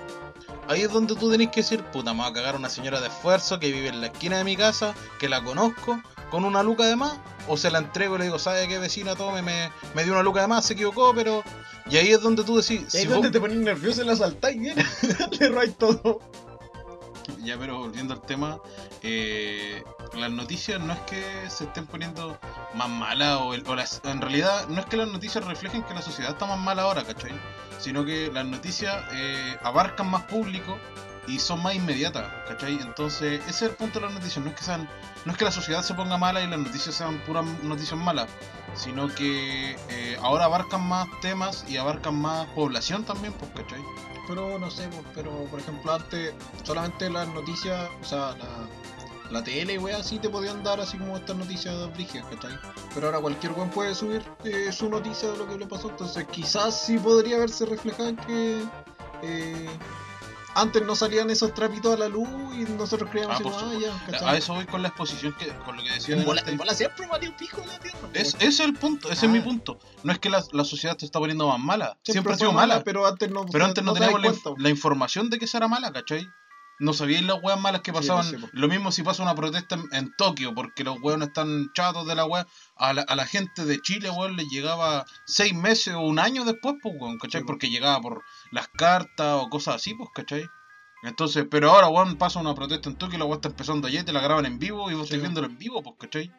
Ahí 0.67 0.81
es 0.81 0.91
donde 0.91 1.15
tú 1.15 1.29
tenés 1.31 1.49
que 1.49 1.61
decir, 1.61 1.83
puta, 1.83 2.13
me 2.13 2.21
va 2.21 2.27
a 2.27 2.33
cagar 2.33 2.55
una 2.55 2.69
señora 2.69 2.99
de 2.99 3.07
esfuerzo 3.07 3.59
que 3.59 3.71
vive 3.71 3.87
en 3.89 4.01
la 4.01 4.07
esquina 4.07 4.37
de 4.37 4.43
mi 4.43 4.55
casa, 4.55 4.93
que 5.19 5.29
la 5.29 5.43
conozco, 5.43 6.01
con 6.31 6.43
una 6.43 6.63
luca 6.63 6.85
de 6.85 6.95
más, 6.95 7.13
o 7.47 7.55
se 7.55 7.69
la 7.69 7.77
entrego 7.77 8.15
y 8.15 8.19
le 8.19 8.23
digo, 8.25 8.39
¿sabe 8.39 8.67
qué 8.67 8.79
vecina? 8.79 9.15
Tome, 9.15 9.43
me, 9.43 9.71
me 9.93 10.03
dio 10.03 10.13
una 10.13 10.23
luca 10.23 10.41
de 10.41 10.47
más, 10.47 10.65
se 10.65 10.73
equivocó, 10.73 11.13
pero... 11.13 11.43
Y 11.87 11.97
ahí 11.97 12.09
es 12.09 12.19
donde 12.21 12.43
tú 12.43 12.57
decís, 12.57 12.81
Y 12.81 12.83
ahí 12.83 12.89
si 12.89 12.97
es 13.03 13.09
donde 13.09 13.27
vos- 13.27 13.31
te 13.33 13.39
pones 13.39 13.57
nervioso 13.57 14.01
y 14.01 14.05
la 14.07 14.15
saltáis, 14.15 14.59
bien, 14.59 14.75
le 15.39 15.49
robáis 15.49 15.77
todo. 15.77 16.19
Ya, 17.43 17.57
pero 17.59 17.77
volviendo 17.77 18.15
al 18.15 18.21
tema, 18.21 18.59
eh, 19.03 19.83
las 20.15 20.31
noticias 20.31 20.79
no 20.79 20.93
es 20.93 20.99
que 21.01 21.49
se 21.49 21.65
estén 21.65 21.85
poniendo 21.85 22.37
más 22.73 22.89
malas, 22.89 23.37
o, 23.41 23.53
el- 23.53 23.65
o 23.67 23.75
las- 23.75 24.01
en 24.03 24.21
realidad 24.21 24.67
no 24.69 24.79
es 24.79 24.85
que 24.87 24.97
las 24.97 25.07
noticias 25.07 25.43
reflejen 25.45 25.83
que 25.83 25.93
la 25.93 26.01
sociedad 26.01 26.31
está 26.31 26.45
más 26.45 26.59
mala 26.59 26.83
ahora, 26.83 27.03
¿cachai? 27.03 27.31
Sino 27.79 28.05
que 28.05 28.31
las 28.31 28.45
noticias 28.45 29.03
eh, 29.13 29.57
abarcan 29.63 30.09
más 30.09 30.23
público 30.23 30.77
y 31.27 31.39
son 31.39 31.61
más 31.63 31.73
inmediatas, 31.75 32.25
¿cachai? 32.47 32.75
Entonces, 32.81 33.41
ese 33.47 33.49
es 33.49 33.61
el 33.63 33.71
punto 33.71 33.99
de 33.99 34.05
las 34.05 34.13
noticias. 34.13 34.43
No 34.43 34.51
es 34.51 34.57
que 34.57 34.63
sean, 34.63 34.87
no 35.25 35.31
es 35.31 35.37
que 35.37 35.45
la 35.45 35.51
sociedad 35.51 35.81
se 35.81 35.93
ponga 35.95 36.17
mala 36.17 36.41
y 36.41 36.47
las 36.47 36.59
noticias 36.59 36.93
sean 36.95 37.17
puras 37.25 37.43
noticias 37.63 37.99
malas, 37.99 38.27
sino 38.75 39.07
que 39.13 39.75
eh, 39.89 40.17
ahora 40.21 40.45
abarcan 40.45 40.87
más 40.87 41.07
temas 41.21 41.65
y 41.67 41.77
abarcan 41.77 42.15
más 42.15 42.45
población 42.49 43.03
también, 43.03 43.33
pues, 43.33 43.51
¿cachai? 43.55 43.81
Pero 44.27 44.57
no 44.59 44.69
sé, 44.71 44.87
pues, 44.87 45.01
pero 45.13 45.31
por 45.45 45.59
ejemplo 45.59 45.93
antes 45.93 46.33
solamente 46.63 47.09
las 47.09 47.27
noticias, 47.27 47.89
o 48.01 48.05
sea, 48.05 48.31
la, 48.37 48.45
la 49.31 49.43
tele, 49.43 49.77
wey, 49.77 49.93
así 49.93 50.19
te 50.19 50.29
podían 50.29 50.63
dar 50.63 50.79
así 50.79 50.97
como 50.97 51.17
estas 51.17 51.35
noticias 51.35 51.75
brígidas, 51.93 52.25
¿cachai? 52.27 52.57
Pero 52.93 53.07
ahora 53.07 53.19
cualquier 53.19 53.51
weón 53.53 53.69
puede 53.69 53.93
subir 53.95 54.23
eh, 54.43 54.71
su 54.71 54.89
noticia 54.89 55.29
de 55.31 55.37
lo 55.37 55.47
que 55.47 55.57
le 55.57 55.65
pasó, 55.67 55.89
entonces 55.89 56.25
quizás 56.31 56.79
sí 56.85 56.97
podría 56.97 57.37
verse 57.39 57.65
reflejado 57.65 58.09
en 58.09 58.17
que 58.17 58.63
eh, 59.23 59.69
antes 60.57 60.83
no 60.85 60.95
salían 60.95 61.29
esos 61.29 61.53
trapitos 61.53 61.93
a 61.93 61.97
la 61.97 62.07
luz 62.07 62.29
y 62.53 62.59
nosotros 62.77 63.09
creíamos 63.09 63.35
Ah, 63.35 63.37
que 63.39 63.43
por 63.49 63.61
no, 63.61 63.79
ya, 63.79 63.91
¿cachai? 64.05 64.29
A 64.29 64.37
eso 64.37 64.53
voy 64.53 64.65
con 64.65 64.81
la 64.81 64.87
exposición, 64.87 65.33
que, 65.37 65.47
con 65.65 65.75
lo 65.75 65.83
que 65.83 65.89
decía. 65.91 66.15
En 66.15 66.23
bola, 66.23 66.35
delante. 66.41 66.51
en 66.51 66.57
bola 66.57 66.73
siempre 66.73 67.07
valió 67.07 67.29
un 67.31 67.35
pico 67.35 67.57
la 67.67 67.77
tierra. 67.79 67.97
Es, 68.13 68.35
ese 68.35 68.47
es 68.47 68.59
el 68.61 68.73
punto, 68.73 69.09
ese 69.11 69.25
es 69.25 69.31
mi 69.31 69.39
Ah. 69.39 69.43
punto. 69.43 69.79
No 70.03 70.13
es 70.13 70.19
que 70.19 70.29
la, 70.29 70.41
la 70.53 70.63
sociedad 70.63 70.95
te 70.95 71.05
está 71.05 71.19
poniendo 71.19 71.47
más 71.49 71.59
mala, 71.59 71.97
siempre, 72.03 72.33
ha 72.33 72.37
sido 72.37 72.53
mala. 72.53 72.83
pero 72.85 73.05
antes 73.05 73.29
no, 73.29 73.45
Pero 73.47 73.65
antes 73.65 73.83
no, 73.83 73.93
teníamos 73.93 74.21
la, 74.21 74.27
inf- 74.29 74.41
cuenta. 74.43 74.61
la 74.63 74.69
información 74.69 75.29
de 75.29 75.39
que 75.39 75.45
esa 75.45 75.57
era 75.57 75.67
mala, 75.67 75.91
¿cachai? 75.91 76.25
No 76.79 76.93
sabíais 76.93 77.23
las 77.23 77.41
weas 77.41 77.59
malas 77.59 77.81
que 77.81 77.91
Sí, 77.91 77.97
pasaban. 77.97 78.25
sí, 78.25 78.37
po. 78.37 78.49
Lo 78.51 78.67
mismo 78.67 78.91
si 78.91 79.01
pasa 79.03 79.23
una 79.23 79.33
protesta 79.35 79.75
en, 79.75 79.83
en 79.93 80.13
Tokio, 80.17 80.53
porque 80.53 80.83
los 80.83 80.97
weones 81.01 81.29
están 81.29 81.71
chatos 81.73 82.05
de 82.05 82.15
la 82.15 82.25
wea. 82.25 82.45
A 82.75 82.93
la, 82.93 83.01
a 83.03 83.15
la 83.15 83.25
gente 83.25 83.63
de 83.65 83.79
Chile, 83.81 84.09
weón, 84.09 84.35
les 84.35 84.47
llegaba 84.49 85.05
seis 85.25 85.53
meses 85.53 85.93
o 85.93 86.01
un 86.01 86.19
año 86.19 86.43
después, 86.43 86.75
pues, 86.81 86.95
weón, 86.99 87.17
¿cachai? 87.17 87.41
Sí, 87.41 87.43
po. 87.45 87.47
porque 87.53 87.69
llegaba 87.69 88.01
por 88.01 88.23
las 88.51 88.67
cartas 88.67 89.41
o 89.41 89.49
cosas 89.49 89.75
así, 89.75 89.93
pues, 89.93 90.09
¿cachai? 90.13 90.45
Entonces, 91.03 91.45
pero 91.49 91.71
ahora, 91.71 91.87
weón, 91.87 92.17
pasa 92.17 92.39
una 92.39 92.55
protesta 92.55 92.89
en 92.89 92.95
Tokio 92.97 93.15
y 93.15 93.19
la 93.19 93.25
wea 93.25 93.35
está 93.35 93.47
empezando 93.49 93.87
ayer, 93.87 94.03
te 94.03 94.11
la 94.11 94.21
graban 94.21 94.45
en 94.45 94.59
vivo 94.59 94.89
y 94.91 94.95
vos 94.95 95.07
Sí, 95.07 95.13
estás 95.15 95.21
viéndolo 95.21 95.47
en 95.47 95.57
vivo, 95.57 95.81
pues, 95.83 95.95
¿cachai? 95.99 96.31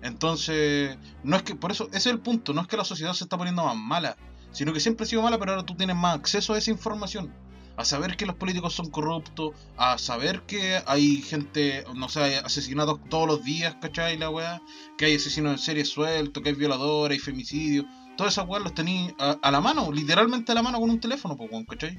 Entonces, 0.00 0.96
no 1.22 1.36
es 1.36 1.42
que, 1.42 1.54
por 1.54 1.70
eso, 1.70 1.86
ese 1.88 1.96
es 1.96 2.06
el 2.06 2.18
punto, 2.20 2.52
no 2.52 2.60
es 2.60 2.66
que 2.66 2.76
la 2.76 2.84
sociedad 2.84 3.12
se 3.12 3.24
está 3.24 3.36
poniendo 3.36 3.64
más 3.64 3.76
mala, 3.76 4.16
sino 4.52 4.72
que 4.72 4.80
siempre 4.80 5.04
ha 5.04 5.08
sido 5.08 5.22
mala, 5.22 5.38
pero 5.38 5.52
ahora 5.52 5.64
tú 5.66 5.74
tienes 5.76 5.96
más 5.96 6.16
acceso 6.16 6.54
a 6.54 6.58
esa 6.58 6.70
información. 6.70 7.32
A 7.76 7.84
saber 7.84 8.16
que 8.16 8.26
los 8.26 8.36
políticos 8.36 8.74
son 8.74 8.90
corruptos, 8.90 9.52
a 9.76 9.96
saber 9.98 10.42
que 10.42 10.82
hay 10.86 11.22
gente, 11.22 11.84
no 11.94 12.08
sé, 12.08 12.20
hay 12.20 12.34
asesinatos 12.34 13.00
todos 13.08 13.26
los 13.26 13.44
días, 13.44 13.76
¿cachai? 13.80 14.18
La 14.18 14.28
weá, 14.30 14.60
que 14.98 15.06
hay 15.06 15.16
asesinos 15.16 15.52
en 15.52 15.58
serie 15.58 15.84
sueltos, 15.84 16.42
que 16.42 16.50
hay 16.50 16.54
violadores, 16.54 17.16
hay 17.16 17.24
femicidios, 17.24 17.86
todas 18.16 18.34
esas 18.34 18.46
weas 18.46 18.62
los 18.62 18.74
tenéis 18.74 19.14
a, 19.18 19.50
la 19.50 19.60
mano, 19.60 19.90
literalmente 19.90 20.52
a 20.52 20.54
la 20.54 20.62
mano 20.62 20.80
con 20.80 20.90
un 20.90 21.00
teléfono, 21.00 21.36
¿cachai? 21.66 21.98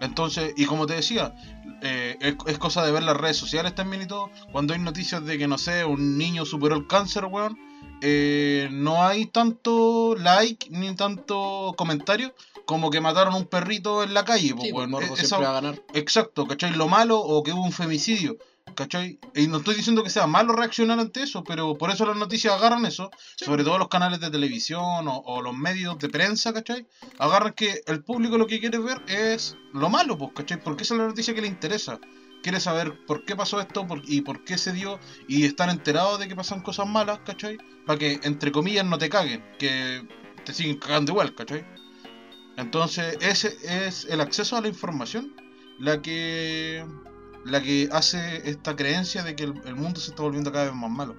Entonces, 0.00 0.52
y 0.56 0.66
como 0.66 0.86
te 0.86 0.94
decía, 0.94 1.34
eh, 1.82 2.16
es, 2.20 2.36
es 2.46 2.58
cosa 2.58 2.84
de 2.84 2.92
ver 2.92 3.02
las 3.02 3.16
redes 3.16 3.36
sociales 3.36 3.74
también 3.74 4.02
y 4.02 4.06
todo. 4.06 4.30
Cuando 4.52 4.74
hay 4.74 4.80
noticias 4.80 5.24
de 5.24 5.38
que, 5.38 5.48
no 5.48 5.58
sé, 5.58 5.84
un 5.84 6.18
niño 6.18 6.44
superó 6.44 6.74
el 6.74 6.86
cáncer, 6.86 7.24
weón, 7.26 7.58
eh, 8.02 8.68
no 8.70 9.02
hay 9.02 9.26
tanto 9.26 10.14
like 10.16 10.68
ni 10.70 10.94
tanto 10.94 11.74
comentario 11.78 12.34
como 12.66 12.90
que 12.90 13.00
mataron 13.00 13.34
a 13.34 13.36
un 13.36 13.46
perrito 13.46 14.02
en 14.02 14.12
la 14.12 14.24
calle, 14.24 14.54
pues, 14.54 14.66
Sí, 14.66 14.72
pues, 14.72 14.80
weón. 14.80 14.90
morbo 14.90 15.16
E- 15.16 15.20
esa- 15.20 15.38
va 15.38 15.50
a 15.50 15.60
ganar. 15.60 15.82
Exacto, 15.94 16.46
¿cachai? 16.46 16.72
Lo 16.74 16.88
malo 16.88 17.18
o 17.18 17.42
que 17.42 17.52
hubo 17.52 17.62
un 17.64 17.72
femicidio, 17.72 18.36
¿cachai? 18.74 19.18
Y 19.34 19.46
no 19.46 19.58
estoy 19.58 19.76
diciendo 19.76 20.02
que 20.02 20.10
sea 20.10 20.26
malo 20.26 20.52
reaccionar 20.52 20.98
ante 20.98 21.22
eso, 21.22 21.42
pero 21.44 21.74
por 21.78 21.90
eso 21.90 22.04
las 22.04 22.16
noticias 22.16 22.52
agarran 22.54 22.84
eso, 22.84 23.10
sobre 23.36 23.64
todo 23.64 23.78
los 23.78 23.88
canales 23.88 24.20
de 24.20 24.30
televisión 24.30 25.08
o, 25.08 25.16
o 25.24 25.42
los 25.42 25.54
medios 25.56 25.98
de 25.98 26.08
prensa, 26.08 26.52
¿cachai? 26.52 26.86
Agarran 27.18 27.52
que 27.54 27.80
el 27.86 28.02
público 28.04 28.36
lo 28.36 28.46
que 28.46 28.60
quiere 28.60 28.78
ver 28.78 29.00
es 29.08 29.56
lo 29.72 29.88
malo, 29.88 30.18
pues, 30.18 30.32
¿cachai? 30.34 30.60
Porque 30.62 30.82
esa 30.82 30.94
es 30.94 31.00
la 31.00 31.06
noticia 31.06 31.34
que 31.34 31.40
le 31.40 31.46
interesa. 31.46 31.98
Quiere 32.42 32.60
saber 32.60 33.04
por 33.06 33.24
qué 33.24 33.34
pasó 33.34 33.60
esto 33.60 33.86
por- 33.86 34.02
y 34.04 34.20
por 34.20 34.44
qué 34.44 34.56
se 34.58 34.72
dio 34.72 35.00
y 35.26 35.44
estar 35.44 35.68
enterados 35.70 36.18
de 36.20 36.28
que 36.28 36.36
pasan 36.36 36.60
cosas 36.62 36.86
malas, 36.86 37.20
¿cachai? 37.24 37.56
Para 37.86 37.98
que, 37.98 38.20
entre 38.22 38.52
comillas, 38.52 38.84
no 38.84 38.98
te 38.98 39.08
caguen, 39.08 39.42
que 39.58 40.06
te 40.44 40.52
siguen 40.52 40.78
cagando 40.78 41.12
igual, 41.12 41.34
¿cachai? 41.34 41.64
Entonces, 42.56 43.18
ese 43.20 43.56
es 43.62 44.06
el 44.06 44.20
acceso 44.20 44.56
a 44.56 44.60
la 44.60 44.68
información 44.68 45.34
la 45.78 46.00
que 46.00 46.84
la 47.44 47.62
que 47.62 47.88
hace 47.92 48.48
esta 48.48 48.74
creencia 48.74 49.22
de 49.22 49.36
que 49.36 49.44
el, 49.44 49.54
el 49.66 49.76
mundo 49.76 50.00
se 50.00 50.10
está 50.10 50.22
volviendo 50.22 50.50
cada 50.50 50.64
vez 50.64 50.74
más 50.74 50.90
malo. 50.90 51.16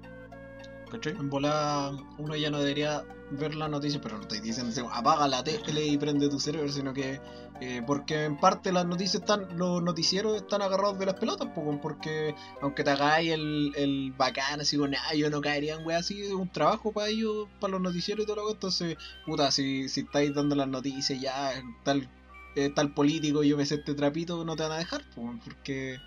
En 0.92 1.30
volada 1.30 1.92
uno 2.18 2.36
ya 2.36 2.50
no 2.50 2.60
debería 2.60 3.04
ver 3.32 3.56
la 3.56 3.68
noticia, 3.68 4.00
pero 4.02 4.16
no 4.16 4.22
estoy 4.22 4.40
diciendo 4.40 4.90
apaga 4.92 5.28
la 5.28 5.44
tele 5.44 5.86
y 5.86 5.98
prende 5.98 6.30
tu 6.30 6.40
cerebro, 6.40 6.72
sino 6.72 6.94
que 6.94 7.20
eh, 7.60 7.82
porque 7.86 8.26
en 8.26 8.38
parte 8.38 8.72
las 8.72 8.86
noticias 8.86 9.22
están, 9.22 9.58
los 9.58 9.82
noticieros 9.82 10.38
están 10.38 10.62
agarrados 10.62 11.00
de 11.00 11.08
las 11.08 11.16
pelotas, 11.16 11.50
porque 11.82 12.36
aunque 12.62 12.84
te 12.84 12.92
hagáis 12.92 13.32
el, 13.32 13.74
el 13.76 14.14
bacán, 14.14 14.62
así 14.62 14.78
con 14.78 14.94
ah, 14.94 15.16
yo 15.16 15.30
no 15.30 15.42
caería 15.42 15.76
en 15.76 15.92
así, 15.92 16.22
es 16.22 16.32
un 16.32 16.50
trabajo 16.50 16.92
para 16.92 17.10
ellos, 17.10 17.48
para 17.60 17.72
los 17.72 17.82
noticieros 17.82 18.24
y 18.24 18.28
todo 18.28 18.38
lo 18.38 18.48
que 18.48 18.54
entonces, 18.54 18.98
puta, 19.26 19.50
si, 19.52 19.90
si 19.90 20.02
estáis 20.02 20.34
dando 20.36 20.56
las 20.56 20.68
noticias 20.68 21.20
ya, 21.20 21.52
tal, 21.84 22.08
eh, 22.56 22.70
tal 22.70 22.94
político, 22.94 23.44
yo 23.44 23.58
me 23.58 23.66
sé 23.66 23.76
este 23.76 23.96
trapito, 23.96 24.46
no 24.46 24.56
te 24.56 24.64
van 24.64 24.74
a 24.74 24.78
dejar, 24.78 25.04
porque 25.44 25.98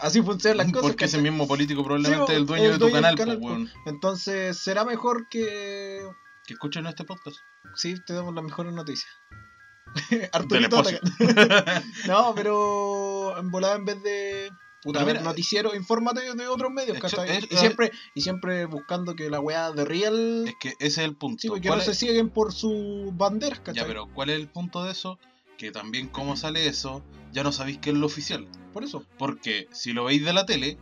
así 0.00 0.22
funcionan 0.22 0.58
las 0.58 0.66
cosas. 0.72 0.90
Porque 0.90 1.04
ese 1.06 1.18
mismo 1.18 1.46
político 1.48 1.82
probablemente 1.84 2.26
Sí, 2.26 2.32
es 2.32 2.38
el 2.38 2.46
dueño 2.46 2.64
el 2.66 2.72
de 2.72 2.78
tu 2.78 2.84
dueño 2.84 2.96
canal, 2.96 3.14
canal, 3.16 3.38
pues. 3.40 3.70
Entonces, 3.86 4.58
será 4.58 4.84
mejor 4.84 5.28
que 5.28 6.06
Que 6.46 6.52
escuchen 6.54 6.86
este 6.86 7.04
podcast. 7.04 7.36
Sí, 7.74 7.94
te 8.06 8.12
damos 8.14 8.34
las 8.34 8.44
mejores 8.44 8.72
noticias. 8.72 9.10
Arturito. 10.32 10.82
No, 12.06 12.34
pero 12.34 13.38
en 13.38 13.50
volada 13.50 13.76
en 13.76 13.84
vez 13.84 14.02
de 14.02 14.50
puta, 14.82 15.02
ver 15.04 15.16
mira, 15.16 15.24
noticiero, 15.24 15.74
infórmate 15.74 16.34
de 16.34 16.46
otros 16.48 16.70
medios, 16.70 16.98
es- 17.26 17.50
y 17.50 17.56
siempre, 17.56 17.90
y 18.14 18.20
siempre 18.20 18.66
buscando 18.66 19.14
que 19.16 19.30
la 19.30 19.40
weá 19.40 19.72
de 19.72 19.84
real 19.84 20.44
Es 20.46 20.54
que 20.60 20.68
ese 20.78 20.86
es 20.86 20.98
el 20.98 21.16
punto. 21.16 21.40
sí, 21.40 21.48
porque 21.48 21.68
¿Cuál 21.68 21.80
no 21.80 21.84
se 21.84 21.94
siguen 21.94 22.30
por 22.30 22.52
sus 22.52 23.16
banderas, 23.16 23.60
¿cachai? 23.60 23.82
Ya, 23.82 23.86
pero 23.86 24.06
¿cuál 24.12 24.30
es 24.30 24.36
el 24.36 24.48
punto 24.48 24.84
de 24.84 24.92
eso? 24.92 25.18
Que 25.58 25.72
también 25.72 26.08
cómo 26.08 26.36
sale 26.36 26.66
eso, 26.68 27.02
ya 27.36 27.42
no 27.44 27.52
sabéis 27.52 27.76
qué 27.78 27.90
es 27.90 27.96
lo 27.96 28.06
oficial. 28.06 28.48
Por 28.72 28.82
eso. 28.82 29.04
Porque 29.18 29.68
si 29.70 29.92
lo 29.92 30.04
veis 30.04 30.24
de 30.24 30.32
la 30.32 30.46
tele, 30.46 30.78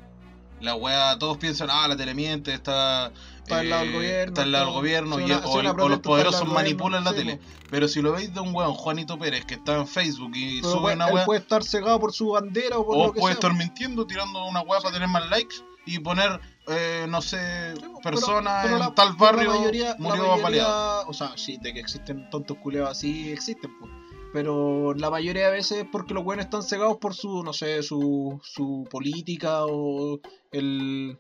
la 0.60 0.76
weá, 0.76 1.18
todos 1.18 1.36
piensan, 1.36 1.68
ah, 1.70 1.88
la 1.88 1.96
tele 1.96 2.14
miente, 2.14 2.54
está, 2.54 3.12
Está 3.38 3.58
al 3.58 3.68
lado 3.68 3.82
del 3.82 3.90
eh, 3.90 3.96
gobierno, 3.96 4.28
Está 4.30 4.42
al 4.42 4.52
lado 4.52 4.64
del 4.66 4.74
gobierno, 4.74 5.20
y- 5.20 5.32
o, 5.32 5.88
los 5.88 5.98
poderosos 5.98 6.48
manipulan 6.48 7.02
la 7.04 7.12
tele. 7.12 7.40
Pero 7.70 7.88
si 7.88 8.00
lo 8.00 8.12
veis 8.12 8.32
de 8.32 8.38
un 8.40 8.54
weón, 8.54 8.72
Juanito 8.74 9.18
Pérez, 9.18 9.44
que 9.44 9.54
está 9.54 9.74
en 9.74 9.86
Facebook 9.88 10.30
y 10.36 10.60
Pero 10.62 10.72
sube 10.74 10.92
una 10.94 11.08
weá, 11.08 11.24
puede 11.24 11.40
estar 11.40 11.64
cegado 11.64 11.98
por 11.98 12.12
su 12.12 12.28
bandera 12.30 12.78
o 12.78 12.86
por 12.86 12.96
o 12.96 13.06
lo 13.08 13.12
que 13.12 13.20
puede 13.20 13.34
sea. 13.34 13.40
estar 13.40 13.54
mintiendo, 13.58 14.06
tirando 14.06 14.46
una 14.46 14.60
weá 14.60 14.80
para 14.80 14.94
tener 14.94 15.08
más 15.08 15.28
likes 15.28 15.56
y 15.86 15.98
poner, 15.98 16.40
eh, 16.68 17.04
no 17.10 17.20
sé, 17.20 17.74
Sí, 17.74 17.80
pero- 17.82 17.98
persona 18.00 18.60
pero 18.62 18.74
en 18.76 18.80
la- 18.80 18.94
tal 18.94 19.12
barrio 19.14 19.50
la 19.52 19.58
mayoría, 19.58 19.88
la 19.90 19.96
murió 19.98 20.36
mayoría-. 20.38 21.00
O 21.08 21.12
sea, 21.12 21.32
sí, 21.36 21.58
de 21.60 21.74
que 21.74 21.80
existen 21.80 22.30
tontos 22.30 22.56
culeados 22.58 22.92
así, 22.92 23.30
existen, 23.30 23.70
pues. 23.80 23.90
Pero 24.34 24.94
la 24.94 25.10
mayoría 25.10 25.46
de 25.46 25.52
veces 25.52 25.78
es 25.78 25.86
porque 25.92 26.12
los 26.12 26.24
buenos 26.24 26.46
están 26.46 26.64
cegados 26.64 26.96
por 26.96 27.14
su, 27.14 27.44
no 27.44 27.52
sé, 27.52 27.84
su, 27.84 28.40
su 28.42 28.84
política 28.90 29.64
o 29.64 30.18
el 30.50 31.16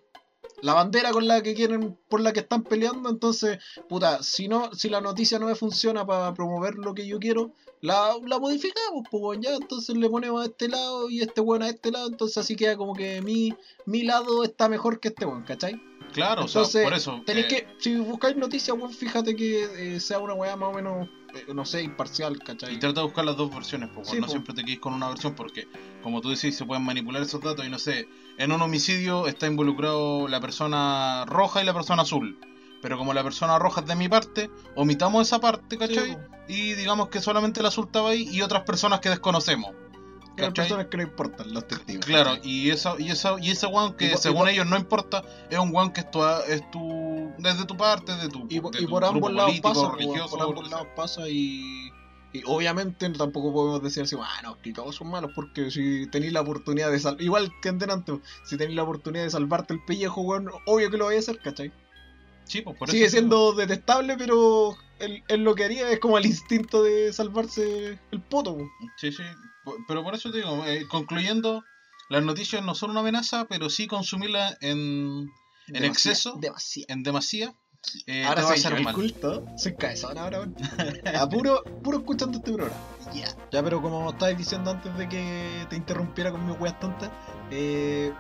la 0.62 0.74
bandera 0.74 1.12
con 1.12 1.28
la 1.28 1.40
que 1.40 1.54
quieren, 1.54 1.96
por 2.08 2.20
la 2.20 2.32
que 2.32 2.40
están 2.40 2.64
peleando, 2.64 3.08
entonces, 3.08 3.58
puta, 3.88 4.22
si 4.22 4.48
no, 4.48 4.72
si 4.74 4.88
la 4.88 5.00
noticia 5.00 5.38
no 5.38 5.46
me 5.46 5.54
funciona 5.54 6.04
para 6.04 6.34
promover 6.34 6.74
lo 6.74 6.92
que 6.92 7.06
yo 7.06 7.20
quiero, 7.20 7.52
la, 7.80 8.16
la 8.26 8.40
modificamos, 8.40 9.06
pues 9.10 9.38
ya, 9.40 9.54
entonces 9.54 9.96
le 9.96 10.08
ponemos 10.08 10.42
a 10.42 10.46
este 10.46 10.68
lado 10.68 11.08
y 11.08 11.20
este 11.20 11.40
bueno 11.40 11.66
a 11.66 11.68
este 11.68 11.92
lado, 11.92 12.08
entonces 12.08 12.38
así 12.38 12.56
queda 12.56 12.76
como 12.76 12.94
que 12.94 13.22
mi, 13.22 13.54
mi 13.86 14.02
lado 14.02 14.42
está 14.42 14.68
mejor 14.68 14.98
que 14.98 15.08
este 15.08 15.24
bueno, 15.24 15.44
¿cachai? 15.46 15.80
Claro, 16.12 16.44
o 16.44 16.48
sea, 16.48 16.62
Entonces, 16.62 16.84
por 16.84 16.94
eso. 16.94 17.22
Tenéis 17.26 17.46
eh, 17.46 17.48
que, 17.48 17.66
si 17.78 17.96
buscáis 17.96 18.36
noticias, 18.36 18.76
weón, 18.76 18.92
fíjate 18.92 19.36
que 19.36 19.94
eh, 19.96 20.00
sea 20.00 20.18
una 20.18 20.34
weá 20.34 20.56
más 20.56 20.70
o 20.70 20.72
menos, 20.72 21.08
eh, 21.34 21.54
no 21.54 21.64
sé, 21.64 21.82
imparcial, 21.82 22.38
¿cachai? 22.38 22.74
Y 22.74 22.78
trata 22.78 23.00
de 23.00 23.06
buscar 23.06 23.24
las 23.24 23.36
dos 23.36 23.52
versiones, 23.54 23.90
Sí, 24.04 24.16
no 24.20 24.26
po. 24.26 24.30
siempre 24.30 24.54
te 24.54 24.64
quedes 24.64 24.80
con 24.80 24.92
una 24.94 25.08
versión 25.08 25.34
porque, 25.34 25.68
como 26.02 26.20
tú 26.20 26.30
decís, 26.30 26.56
se 26.56 26.64
pueden 26.64 26.84
manipular 26.84 27.22
esos 27.22 27.40
datos 27.40 27.66
y 27.66 27.70
no 27.70 27.78
sé, 27.78 28.08
en 28.38 28.52
un 28.52 28.62
homicidio 28.62 29.26
está 29.26 29.46
involucrado 29.46 30.28
la 30.28 30.40
persona 30.40 31.24
roja 31.26 31.62
y 31.62 31.66
la 31.66 31.74
persona 31.74 32.02
azul. 32.02 32.38
Pero 32.82 32.98
como 32.98 33.14
la 33.14 33.22
persona 33.24 33.58
roja 33.58 33.80
es 33.80 33.86
de 33.86 33.96
mi 33.96 34.08
parte, 34.08 34.50
omitamos 34.76 35.26
esa 35.26 35.40
parte, 35.40 35.78
¿cachai? 35.78 36.18
Sí, 36.46 36.52
y 36.54 36.72
digamos 36.74 37.08
que 37.08 37.20
solamente 37.20 37.62
la 37.62 37.68
azul 37.68 37.86
estaba 37.86 38.10
ahí 38.10 38.28
y 38.30 38.42
otras 38.42 38.64
personas 38.64 39.00
que 39.00 39.08
desconocemos. 39.08 39.70
¿Cachai? 40.36 40.64
personas 40.64 40.86
que 40.86 40.96
no 40.96 41.02
importan, 41.02 41.52
los 41.54 41.66
testigos. 41.66 42.04
Claro, 42.06 42.36
y 42.42 42.70
esa, 42.70 42.94
y 42.98 43.10
esa, 43.10 43.36
y 43.40 43.50
ese 43.50 43.66
weón 43.66 43.94
que 43.94 44.06
Y 44.06 44.08
por- 44.10 44.18
y 44.18 44.22
según 44.22 44.48
ellos 44.48 44.66
no 44.66 44.76
importa, 44.76 45.22
es 45.50 45.58
un 45.58 45.74
weón 45.74 45.92
que 45.92 46.00
es 46.00 46.10
tu, 46.10 46.22
es 46.24 46.70
tu 46.70 47.32
desde 47.38 47.64
tu 47.64 47.76
parte, 47.76 48.14
de 48.16 48.28
tu, 48.28 48.46
Y, 48.48 48.60
por- 48.60 48.72
de 48.72 48.82
y 48.82 48.84
tu 48.86 48.90
por 48.90 49.04
ambos 49.04 49.32
lados 49.32 49.60
pasa, 49.60 49.90
religioso, 49.92 50.36
por 50.36 50.46
ambos 50.46 50.70
lados 50.70 50.88
pasa 50.96 51.28
y, 51.28 51.90
y 52.32 52.42
obviamente 52.46 53.08
tampoco 53.10 53.52
podemos 53.52 53.82
decir 53.82 54.02
así, 54.02 54.16
ah, 54.20 54.40
no, 54.42 54.58
que 54.60 54.72
todos 54.72 54.96
son 54.96 55.08
malos, 55.10 55.30
porque 55.34 55.70
si 55.70 56.06
tenéis 56.10 56.32
la 56.32 56.40
oportunidad 56.40 56.90
de 56.90 56.98
salvar, 56.98 57.22
igual 57.22 57.52
que 57.62 57.68
en 57.68 57.78
delante, 57.78 58.18
si 58.44 58.56
tenéis 58.56 58.76
la 58.76 58.82
oportunidad 58.82 59.24
de 59.24 59.30
salvarte 59.30 59.74
el 59.74 59.84
pellejo, 59.84 60.20
weón, 60.22 60.48
obvio 60.66 60.90
que 60.90 60.96
lo 60.96 61.06
vais 61.06 61.16
a 61.28 61.30
hacer, 61.32 61.42
¿cachai? 61.42 61.72
Sí, 62.46 62.60
pues 62.60 62.76
por 62.76 62.90
Sigue 62.90 63.04
eso 63.06 63.12
siendo 63.12 63.52
detestable, 63.54 64.16
pero 64.18 64.76
él, 64.98 65.22
él 65.28 65.44
lo 65.44 65.54
que 65.54 65.64
haría 65.64 65.90
es 65.90 65.98
como 65.98 66.18
el 66.18 66.26
instinto 66.26 66.82
de 66.82 67.10
salvarse 67.12 67.98
el 68.10 68.20
poto, 68.20 68.52
weón. 68.52 68.70
Sí, 68.96 69.10
sí. 69.12 69.22
Pero 69.88 70.02
por 70.02 70.14
eso 70.14 70.30
te 70.30 70.38
digo, 70.38 70.64
eh, 70.66 70.86
concluyendo, 70.88 71.64
las 72.10 72.22
noticias 72.22 72.62
no 72.64 72.74
son 72.74 72.90
una 72.90 73.00
amenaza, 73.00 73.46
pero 73.48 73.70
sí 73.70 73.86
consumirlas 73.86 74.56
en, 74.60 75.30
en 75.68 75.84
exceso, 75.84 76.36
Demasiado. 76.40 76.86
en 76.92 77.02
demasía, 77.02 77.54
eh, 78.06 78.24
ahora 78.24 78.42
va 78.42 78.48
a 78.48 78.50
soy 78.52 78.58
hacer 78.60 78.78
el 78.78 78.84
mal. 78.84 78.94
culto. 78.94 79.44
Soy 79.56 79.74
cabezón 79.76 80.16
ahora. 80.18 80.46
A 81.20 81.28
puro, 81.28 81.62
puro 81.82 81.98
escuchando 81.98 82.38
este 82.38 82.52
programa. 82.52 82.80
Ya. 83.14 83.26
Ya, 83.52 83.62
pero 83.62 83.80
como 83.82 84.10
estabas 84.10 84.36
diciendo 84.38 84.70
antes 84.70 84.96
de 84.96 85.08
que 85.08 85.66
te 85.68 85.76
interrumpiera 85.76 86.30
con 86.30 86.46
mis 86.46 86.58
weas 86.58 86.78
tontas, 86.80 87.10
eh, 87.50 88.12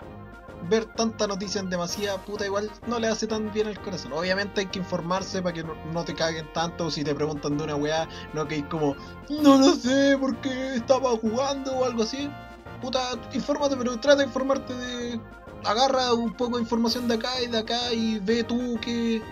ver 0.68 0.84
tanta 0.84 1.26
noticia 1.26 1.60
en 1.60 1.70
demasía, 1.70 2.16
puta, 2.18 2.44
igual 2.44 2.70
no 2.86 2.98
le 2.98 3.08
hace 3.08 3.26
tan 3.26 3.52
bien 3.52 3.66
al 3.66 3.80
corazón. 3.80 4.12
Obviamente 4.12 4.60
hay 4.60 4.66
que 4.66 4.78
informarse 4.78 5.42
para 5.42 5.54
que 5.54 5.64
no, 5.64 6.04
te 6.04 6.14
caguen 6.14 6.52
tanto. 6.52 6.90
Si 6.90 7.04
te 7.04 7.14
preguntan 7.14 7.56
de 7.56 7.64
una 7.64 7.76
wea, 7.76 8.08
no 8.32 8.46
que 8.46 8.56
hay 8.56 8.62
como, 8.62 8.96
no 9.28 9.58
lo 9.58 9.74
sé, 9.74 10.16
porque 10.20 10.74
estaba 10.74 11.10
jugando 11.16 11.72
o 11.78 11.84
algo 11.84 12.02
así. 12.02 12.30
Puta, 12.80 13.00
infórmate, 13.32 13.76
pero 13.76 13.98
trata 13.98 14.18
de 14.18 14.24
informarte 14.24 14.74
de. 14.74 15.20
Agarra 15.64 16.12
un 16.12 16.34
poco 16.34 16.56
de 16.56 16.62
información 16.62 17.08
de 17.08 17.14
acá 17.14 17.40
y 17.40 17.46
de 17.46 17.58
acá 17.58 17.92
y 17.92 18.18
ve 18.18 18.44
tú 18.44 18.78
qué, 18.82 19.22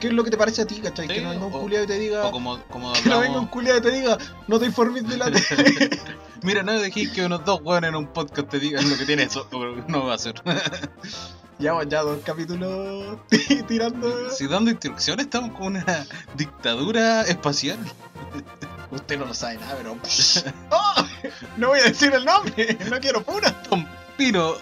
qué 0.00 0.08
es 0.08 0.12
lo 0.12 0.24
que 0.24 0.30
te 0.30 0.36
parece 0.36 0.62
a 0.62 0.66
ti, 0.66 0.80
¿cachai? 0.80 1.06
Sí, 1.08 1.14
que 1.14 1.20
no 1.22 1.30
venga 1.30 1.46
un 1.46 1.52
culiado 1.52 1.84
y 1.84 1.86
te 1.86 1.98
diga. 1.98 2.26
O 2.26 2.30
como, 2.30 2.60
como 2.64 2.92
Que 3.02 3.08
no 3.08 3.20
venga 3.20 3.38
un 3.38 3.46
culiado 3.46 3.78
y 3.78 3.82
te 3.82 3.90
diga, 3.90 4.18
no 4.48 4.58
te 4.58 4.66
informes 4.66 5.08
de 5.08 5.16
la 5.16 5.30
tele. 5.30 5.90
mira, 6.42 6.62
no 6.62 6.78
dejéis 6.78 7.10
que 7.10 7.24
unos 7.24 7.44
dos 7.44 7.60
weones 7.62 7.88
en 7.88 7.96
un 7.96 8.06
podcast 8.06 8.48
te 8.48 8.58
digan 8.58 8.88
lo 8.88 8.96
que 8.96 9.06
tiene 9.06 9.24
eso, 9.24 9.48
no 9.88 10.06
va 10.06 10.14
a 10.14 10.18
ser. 10.18 10.34
Llevamos 11.58 11.88
ya 11.88 12.02
dos 12.02 12.18
capítulos 12.24 13.18
tirando. 13.68 14.28
si 14.30 14.48
dando 14.48 14.72
instrucciones 14.72 15.26
estamos 15.26 15.56
con 15.56 15.68
una 15.68 16.04
dictadura 16.36 17.22
espacial. 17.22 17.78
Usted 18.90 19.18
no 19.18 19.26
lo 19.26 19.34
sabe 19.34 19.58
nada, 19.58 19.76
pero. 19.76 19.96
¡Oh! 20.70 21.06
No 21.56 21.68
voy 21.68 21.78
a 21.78 21.84
decir 21.84 22.12
el 22.12 22.24
nombre, 22.24 22.76
no 22.90 22.98
quiero 23.00 23.22
pura. 23.22 23.62
Pino, 24.16 24.54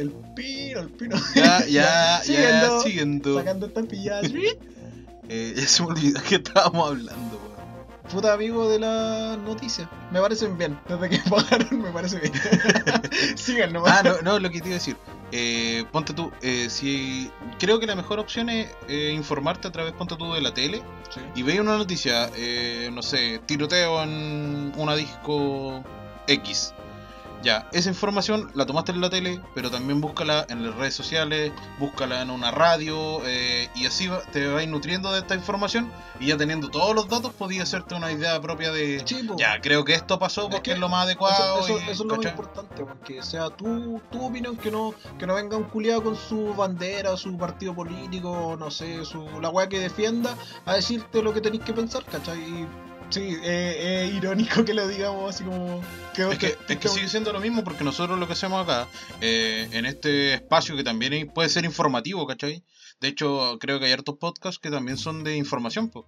El 0.00 0.10
pino, 0.34 0.80
el 0.80 0.88
pino. 0.88 1.16
ya, 1.34 1.64
ya, 1.66 1.66
ya, 1.66 2.20
Siguiendo. 2.22 2.80
siguiendo. 2.82 3.38
Sacando 3.38 3.66
estampillas. 3.66 4.26
Eh, 5.32 5.54
ya 5.56 5.64
se 5.68 5.82
me 5.84 5.90
olvidó 5.90 6.20
que 6.24 6.34
estábamos 6.34 6.88
hablando, 6.88 7.36
weón. 7.36 8.10
Puta 8.10 8.32
amigo 8.32 8.68
de 8.68 8.80
la 8.80 9.36
noticia. 9.36 9.88
Me 10.10 10.20
parecen 10.20 10.58
bien. 10.58 10.76
Desde 10.88 11.08
que 11.08 11.18
pagaron 11.30 11.80
me 11.80 11.90
parece 11.92 12.18
bien. 12.18 12.32
Sigan 13.36 13.72
nomás. 13.72 14.00
Ah, 14.00 14.02
no, 14.02 14.22
no, 14.22 14.38
lo 14.40 14.50
que 14.50 14.60
te 14.60 14.66
iba 14.66 14.74
a 14.74 14.78
decir. 14.80 14.96
Eh, 15.30 15.84
ponte 15.92 16.12
tú, 16.14 16.32
eh, 16.42 16.66
si 16.68 17.30
creo 17.60 17.78
que 17.78 17.86
la 17.86 17.94
mejor 17.94 18.18
opción 18.18 18.48
es 18.50 18.66
eh, 18.88 19.12
informarte 19.14 19.68
a 19.68 19.70
través, 19.70 19.92
ponte 19.92 20.16
tú, 20.16 20.32
de 20.32 20.40
la 20.40 20.52
tele 20.52 20.82
Sí. 21.14 21.20
y 21.36 21.42
veis 21.44 21.60
una 21.60 21.76
noticia, 21.78 22.28
eh, 22.36 22.90
no 22.92 23.02
sé, 23.02 23.40
tiroteo 23.46 24.02
en 24.02 24.72
una 24.76 24.96
disco 24.96 25.84
X. 26.26 26.74
Ya, 27.42 27.66
esa 27.72 27.88
información 27.88 28.50
la 28.54 28.66
tomaste 28.66 28.92
en 28.92 29.00
la 29.00 29.08
tele, 29.08 29.40
pero 29.54 29.70
también 29.70 30.00
búscala 30.02 30.44
en 30.50 30.64
las 30.66 30.74
redes 30.74 30.94
sociales, 30.94 31.52
búscala 31.78 32.20
en 32.20 32.30
una 32.30 32.50
radio, 32.50 33.22
eh, 33.24 33.68
y 33.74 33.86
así 33.86 34.08
va- 34.08 34.20
te 34.32 34.46
vais 34.46 34.68
nutriendo 34.68 35.10
de 35.12 35.20
esta 35.20 35.34
información, 35.36 35.90
y 36.18 36.26
ya 36.26 36.36
teniendo 36.36 36.68
todos 36.68 36.94
los 36.94 37.08
datos, 37.08 37.32
podías 37.32 37.62
hacerte 37.68 37.94
una 37.94 38.12
idea 38.12 38.38
propia 38.42 38.72
de, 38.72 39.02
ya, 39.38 39.58
creo 39.62 39.84
que 39.86 39.94
esto 39.94 40.18
pasó 40.18 40.42
Es 40.42 40.46
porque 40.48 40.62
que 40.62 40.72
es, 40.72 40.78
lo 40.78 40.90
más 40.90 41.04
adecuado. 41.06 41.60
Eso, 41.60 41.66
eso- 41.76 41.78
y- 41.78 41.82
eso 41.90 41.90
es 41.90 41.98
lo 42.00 42.16
más 42.16 42.26
importante, 42.26 42.84
porque 42.84 43.22
sea 43.22 43.48
tu, 43.48 44.00
tu 44.12 44.26
opinión, 44.26 44.56
que 44.58 44.70
no, 44.70 44.94
que 45.18 45.26
no 45.26 45.34
venga 45.34 45.56
un 45.56 45.64
culiado 45.64 46.02
con 46.02 46.16
su 46.16 46.52
bandera, 46.54 47.16
su 47.16 47.38
partido 47.38 47.74
político, 47.74 48.54
no 48.58 48.70
sé, 48.70 49.02
su, 49.06 49.26
la 49.40 49.48
weá 49.48 49.66
que 49.68 49.78
defienda, 49.80 50.36
a 50.66 50.74
decirte 50.74 51.22
lo 51.22 51.32
que 51.32 51.40
tenéis 51.40 51.62
que 51.64 51.72
pensar, 51.72 52.04
¿cachai? 52.04 52.38
Y, 52.38 52.66
sí, 53.10 53.36
eh, 53.42 54.06
es 54.06 54.14
irónico 54.14 54.64
que 54.64 54.74
lo 54.74 54.86
digamos 54.88 55.34
así 55.34 55.44
como... 55.44 55.82
Que, 56.14 56.30
Es 56.30 56.38
que, 56.38 56.56
es 56.68 56.76
que 56.78 56.88
sigue 56.88 57.08
siendo 57.08 57.32
lo 57.32 57.40
mismo 57.40 57.62
porque 57.64 57.84
nosotros 57.84 58.18
lo 58.18 58.26
que 58.26 58.32
hacemos 58.32 58.62
acá, 58.62 58.88
eh, 59.20 59.68
en 59.72 59.86
este 59.86 60.34
espacio 60.34 60.76
que 60.76 60.84
también 60.84 61.28
puede 61.28 61.48
ser 61.48 61.64
informativo, 61.64 62.26
¿cachai? 62.26 62.62
De 63.00 63.08
hecho, 63.08 63.58
creo 63.60 63.78
que 63.78 63.86
hay 63.86 63.92
hartos 63.92 64.16
podcasts 64.18 64.58
que 64.58 64.70
también 64.70 64.96
son 64.96 65.24
de 65.24 65.36
información, 65.36 65.88
pues. 65.88 66.04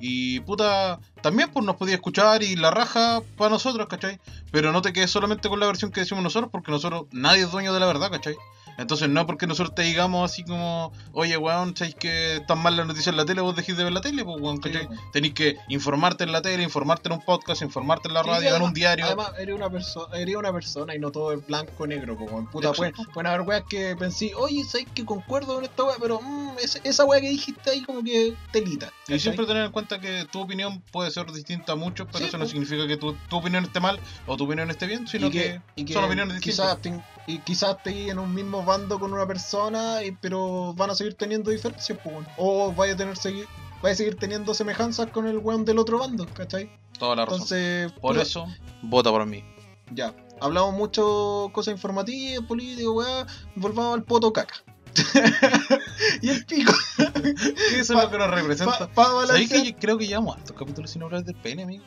Y 0.00 0.40
puta, 0.40 1.00
también 1.22 1.50
pues 1.50 1.64
nos 1.64 1.76
podía 1.76 1.96
escuchar 1.96 2.42
y 2.42 2.54
la 2.54 2.70
raja 2.70 3.20
para 3.36 3.50
nosotros, 3.50 3.88
¿cachai? 3.88 4.20
Pero 4.52 4.72
no 4.72 4.80
te 4.80 4.92
quedes 4.92 5.10
solamente 5.10 5.48
con 5.48 5.58
la 5.58 5.66
versión 5.66 5.90
que 5.90 6.00
decimos 6.00 6.22
nosotros 6.22 6.50
porque 6.52 6.70
nosotros, 6.70 7.06
nadie 7.10 7.42
es 7.42 7.50
dueño 7.50 7.72
de 7.72 7.80
la 7.80 7.86
verdad, 7.86 8.10
¿cachai? 8.10 8.36
Entonces 8.78 9.08
no 9.08 9.20
es 9.20 9.26
porque 9.26 9.46
nosotros 9.46 9.74
te 9.74 9.82
digamos 9.82 10.30
así 10.30 10.44
como, 10.44 10.92
oye, 11.12 11.36
weón, 11.36 11.76
¿sabéis 11.76 11.96
que 11.96 12.36
están 12.36 12.58
mal 12.62 12.76
las 12.76 12.86
noticias 12.86 13.08
en 13.08 13.16
la 13.16 13.26
tele? 13.26 13.40
Vos 13.40 13.54
dejéis 13.56 13.76
de 13.76 13.84
ver 13.84 13.92
la 13.92 14.00
tele, 14.00 14.24
pues, 14.24 14.40
weón, 14.40 14.58
¿cachai? 14.58 14.88
Tenéis 15.12 15.34
que 15.34 15.56
informarte 15.68 16.24
en 16.24 16.32
la 16.32 16.40
tele, 16.40 16.62
informarte 16.62 17.08
en 17.08 17.14
un 17.14 17.20
podcast, 17.24 17.60
informarte 17.62 18.06
en 18.08 18.14
la 18.14 18.22
Sí, 18.22 18.28
radio, 18.30 18.56
en 18.56 18.62
un 18.62 18.72
diario. 18.72 19.04
Además, 19.06 19.32
eres 19.38 19.54
una, 19.54 19.68
perso 19.68 20.12
eres 20.14 20.36
una 20.36 20.52
persona 20.52 20.94
y 20.94 20.98
no 21.00 21.10
todo 21.10 21.32
es 21.32 21.44
blanco 21.46 21.72
o 21.82 21.86
negro, 21.86 22.16
po, 22.16 22.24
weón. 22.24 22.46
Puta, 22.46 22.72
pueden, 22.72 22.94
pueden 23.12 23.26
haber 23.26 23.40
weas 23.42 23.64
que 23.68 23.96
pensé, 23.96 24.32
oye, 24.36 24.62
sabes 24.64 24.86
que 24.94 25.04
concuerdo 25.04 25.56
con 25.56 25.64
esta 25.64 25.82
wea, 25.84 25.96
pero 26.00 26.20
mm, 26.22 26.58
esa, 26.62 26.78
esa 26.84 27.04
wea 27.04 27.20
que 27.20 27.28
dijiste 27.30 27.70
ahí 27.70 27.82
como 27.82 28.02
que 28.04 28.34
telita. 28.52 28.92
Y 29.08 29.18
siempre 29.18 29.44
tener 29.44 29.64
en 29.64 29.72
cuenta 29.72 30.00
que 30.00 30.24
tu 30.30 30.40
opinión 30.40 30.80
puede 30.92 31.10
ser 31.10 31.30
distinta 31.32 31.72
a 31.72 31.76
muchos, 31.76 32.06
pero 32.12 32.20
Sí, 32.20 32.28
eso 32.28 32.38
no 32.38 32.44
pues. 32.44 32.52
significa 32.52 32.86
que 32.86 32.96
tu, 32.96 33.14
tu 33.28 33.36
opinión 33.38 33.64
esté 33.64 33.80
mal 33.80 33.98
o 34.26 34.36
tu 34.36 34.44
opinión 34.44 34.70
esté 34.70 34.86
bien, 34.86 35.08
sino 35.08 35.26
y 35.26 35.30
que, 35.30 35.60
y 35.74 35.84
que 35.84 35.92
son 35.94 36.04
opiniones 36.04 36.36
distintas. 36.40 36.78
quizás 36.78 37.02
y 37.28 37.38
quizás 37.40 37.76
estés 37.76 38.08
en 38.10 38.18
un 38.18 38.34
mismo 38.34 38.64
bando 38.64 38.98
con 38.98 39.12
una 39.12 39.26
persona, 39.26 40.02
y- 40.02 40.12
pero 40.12 40.72
van 40.74 40.90
a 40.90 40.94
seguir 40.96 41.14
teniendo 41.14 41.50
diferencias, 41.50 41.98
pues. 42.02 42.26
O 42.38 42.72
vaya 42.72 42.94
a 42.94 42.96
tener 42.96 43.16
seguir, 43.16 43.46
vaya 43.82 43.92
a 43.92 43.96
seguir 43.96 44.16
teniendo 44.16 44.54
semejanzas 44.54 45.08
con 45.10 45.26
el 45.28 45.38
weón 45.38 45.64
del 45.64 45.78
otro 45.78 45.98
bando, 45.98 46.26
¿cachai? 46.32 46.70
Toda 46.98 47.14
la 47.14 47.24
razón. 47.26 47.34
Entonces, 47.42 47.92
Por 48.00 48.18
eso, 48.18 48.46
vota 48.82 49.10
por 49.10 49.24
mí. 49.26 49.44
ya. 49.92 50.14
Hablamos 50.40 50.72
mucho 50.74 51.50
cosas 51.52 51.72
informativas, 51.72 52.44
políticas, 52.46 52.86
weá. 52.92 53.26
Volvamos 53.56 53.94
al 53.94 54.04
poto 54.04 54.32
caca. 54.32 54.54
y 56.22 56.30
el 56.30 56.44
pico. 56.46 56.72
¿Qué 56.96 57.78
es 57.80 57.88
lo 57.90 58.10
que 58.10 58.18
nos 58.18 58.30
representa? 58.30 58.88
¿Sabéis 58.94 59.50
que 59.50 59.64
yo 59.72 59.76
creo 59.78 59.98
que 59.98 60.06
llevamos 60.06 60.36
hartos 60.36 60.56
capítulos 60.56 60.90
sin 60.90 61.02
hablar 61.02 61.24
del 61.24 61.34
pene, 61.36 61.64
amigo? 61.64 61.84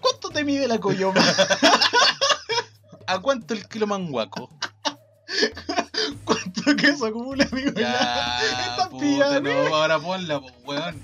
¿Cuánto 0.00 0.30
te 0.30 0.44
mide 0.44 0.66
la 0.66 0.78
coyoma? 0.80 1.20
¿A 3.12 3.20
cuánto 3.20 3.54
el 3.54 3.68
kilo 3.68 3.86
manguaco? 3.86 4.48
¿Cuánto 6.24 6.76
queso 6.76 7.06
acumula, 7.06 7.46
amigo? 7.50 7.72
Ya, 7.76 8.88
puta, 8.90 9.40
no, 9.40 9.50
ahora 9.74 9.98
ponla, 9.98 10.40
po, 10.40 10.48
weón. 10.64 11.00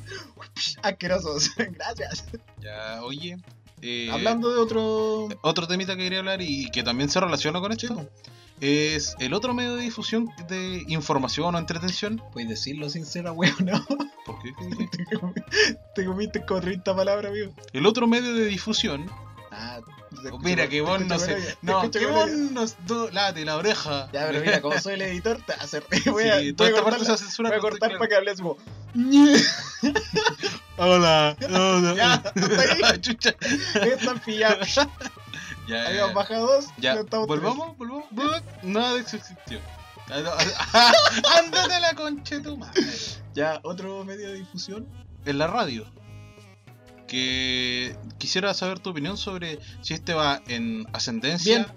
Asquerosos. 0.82 1.50
Gracias. 1.56 2.24
Ya, 2.60 3.00
oye. 3.02 3.38
eh, 3.82 4.10
Hablando 4.12 4.50
de 4.50 4.58
otro. 4.58 5.28
Otro 5.42 5.66
temita 5.66 5.96
que 5.96 6.02
quería 6.04 6.18
hablar 6.18 6.42
y 6.42 6.70
que 6.70 6.82
también 6.82 7.08
se 7.08 7.20
relaciona 7.20 7.60
con 7.60 7.72
esto 7.72 8.08
es 8.60 9.14
el 9.20 9.34
otro 9.34 9.54
medio 9.54 9.76
de 9.76 9.82
difusión 9.82 10.28
de 10.48 10.84
información 10.88 11.54
o 11.54 11.58
entretención. 11.58 12.20
puedes 12.32 12.48
decirlo 12.48 12.88
sincera, 12.90 13.30
weón, 13.32 13.54
no. 13.60 13.84
¿Por 14.26 14.42
qué? 14.42 14.52
Te 15.94 16.04
comiste 16.04 16.44
como 16.44 16.60
30 16.60 16.96
palabras, 16.96 17.30
amigo. 17.30 17.52
El 17.72 17.86
otro 17.86 18.06
medio 18.06 18.34
de 18.34 18.46
difusión. 18.46 19.08
Ah, 19.60 19.80
escucho 20.12 20.38
Mira 20.38 20.68
que 20.68 20.80
vos 20.80 21.00
no 21.00 21.18
sé. 21.18 21.56
No, 21.62 21.90
que 21.90 22.06
vos 22.06 22.30
do- 22.86 23.10
late 23.10 23.44
la 23.44 23.56
oreja. 23.56 24.08
Ya, 24.12 24.26
pero 24.28 24.40
mira, 24.40 24.60
como 24.60 24.78
soy 24.78 24.94
el 24.94 25.02
editor, 25.02 25.38
te 25.44 25.52
hace 25.54 25.80
voy 26.10 26.28
a, 26.28 26.38
Sí, 26.38 26.52
voy 26.52 26.68
a 26.68 26.72
cortar, 26.72 26.98
parte 27.00 27.16
se 27.16 27.42
voy 27.42 27.52
a 27.52 27.58
con 27.58 27.70
cortar 27.70 27.98
para 27.98 28.08
que 28.08 28.14
hables 28.14 28.40
como. 28.40 28.56
Hola. 30.76 31.36
Ya, 31.40 32.14
hasta 32.14 32.30
ahí. 32.92 32.98
Chucha. 33.00 33.34
Están 33.82 34.20
pillados. 34.20 34.74
Ya, 34.74 34.88
ya, 35.68 35.86
Habíamos 35.88 36.14
bajado 36.14 36.46
dos. 36.46 36.66
Ya, 36.78 36.94
no 36.94 37.26
volvamos, 37.26 37.76
volvamos. 37.76 38.06
Nada 38.62 38.94
de 38.94 39.00
eso 39.00 39.16
existió. 39.16 39.60
Ándate 40.08 41.80
la 41.80 41.94
concha 41.94 42.36
de 42.36 42.40
tu 42.42 42.56
madre. 42.56 42.72
tres. 42.80 43.20
Ya, 43.34 43.60
otro 43.62 44.04
medio 44.04 44.28
de 44.28 44.34
difusión. 44.34 44.86
En 45.26 45.38
la 45.38 45.46
radio. 45.48 45.84
Que 47.08 47.96
quisiera 48.18 48.54
saber 48.54 48.78
tu 48.78 48.90
opinión 48.90 49.16
sobre 49.16 49.58
si 49.80 49.94
este 49.94 50.14
va 50.14 50.42
en 50.46 50.86
ascendencia. 50.92 51.74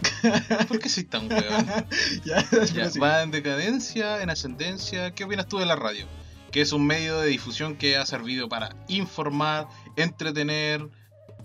¿Por 0.68 0.78
qué 0.78 0.88
soy 0.88 1.04
tan 1.04 1.30
weón? 1.30 1.66
ya, 2.24 2.42
Ya, 2.42 2.46
pero 2.50 2.90
sí. 2.90 2.98
¿Va 2.98 3.22
en 3.22 3.30
decadencia, 3.30 4.22
en 4.22 4.30
ascendencia? 4.30 5.14
¿Qué 5.14 5.24
opinas 5.24 5.46
tú 5.46 5.58
de 5.58 5.66
la 5.66 5.76
radio? 5.76 6.06
Que 6.50 6.62
es 6.62 6.72
un 6.72 6.86
medio 6.86 7.20
de 7.20 7.28
difusión 7.28 7.76
que 7.76 7.96
ha 7.96 8.06
servido 8.06 8.48
para 8.48 8.74
informar, 8.88 9.68
entretener, 9.96 10.88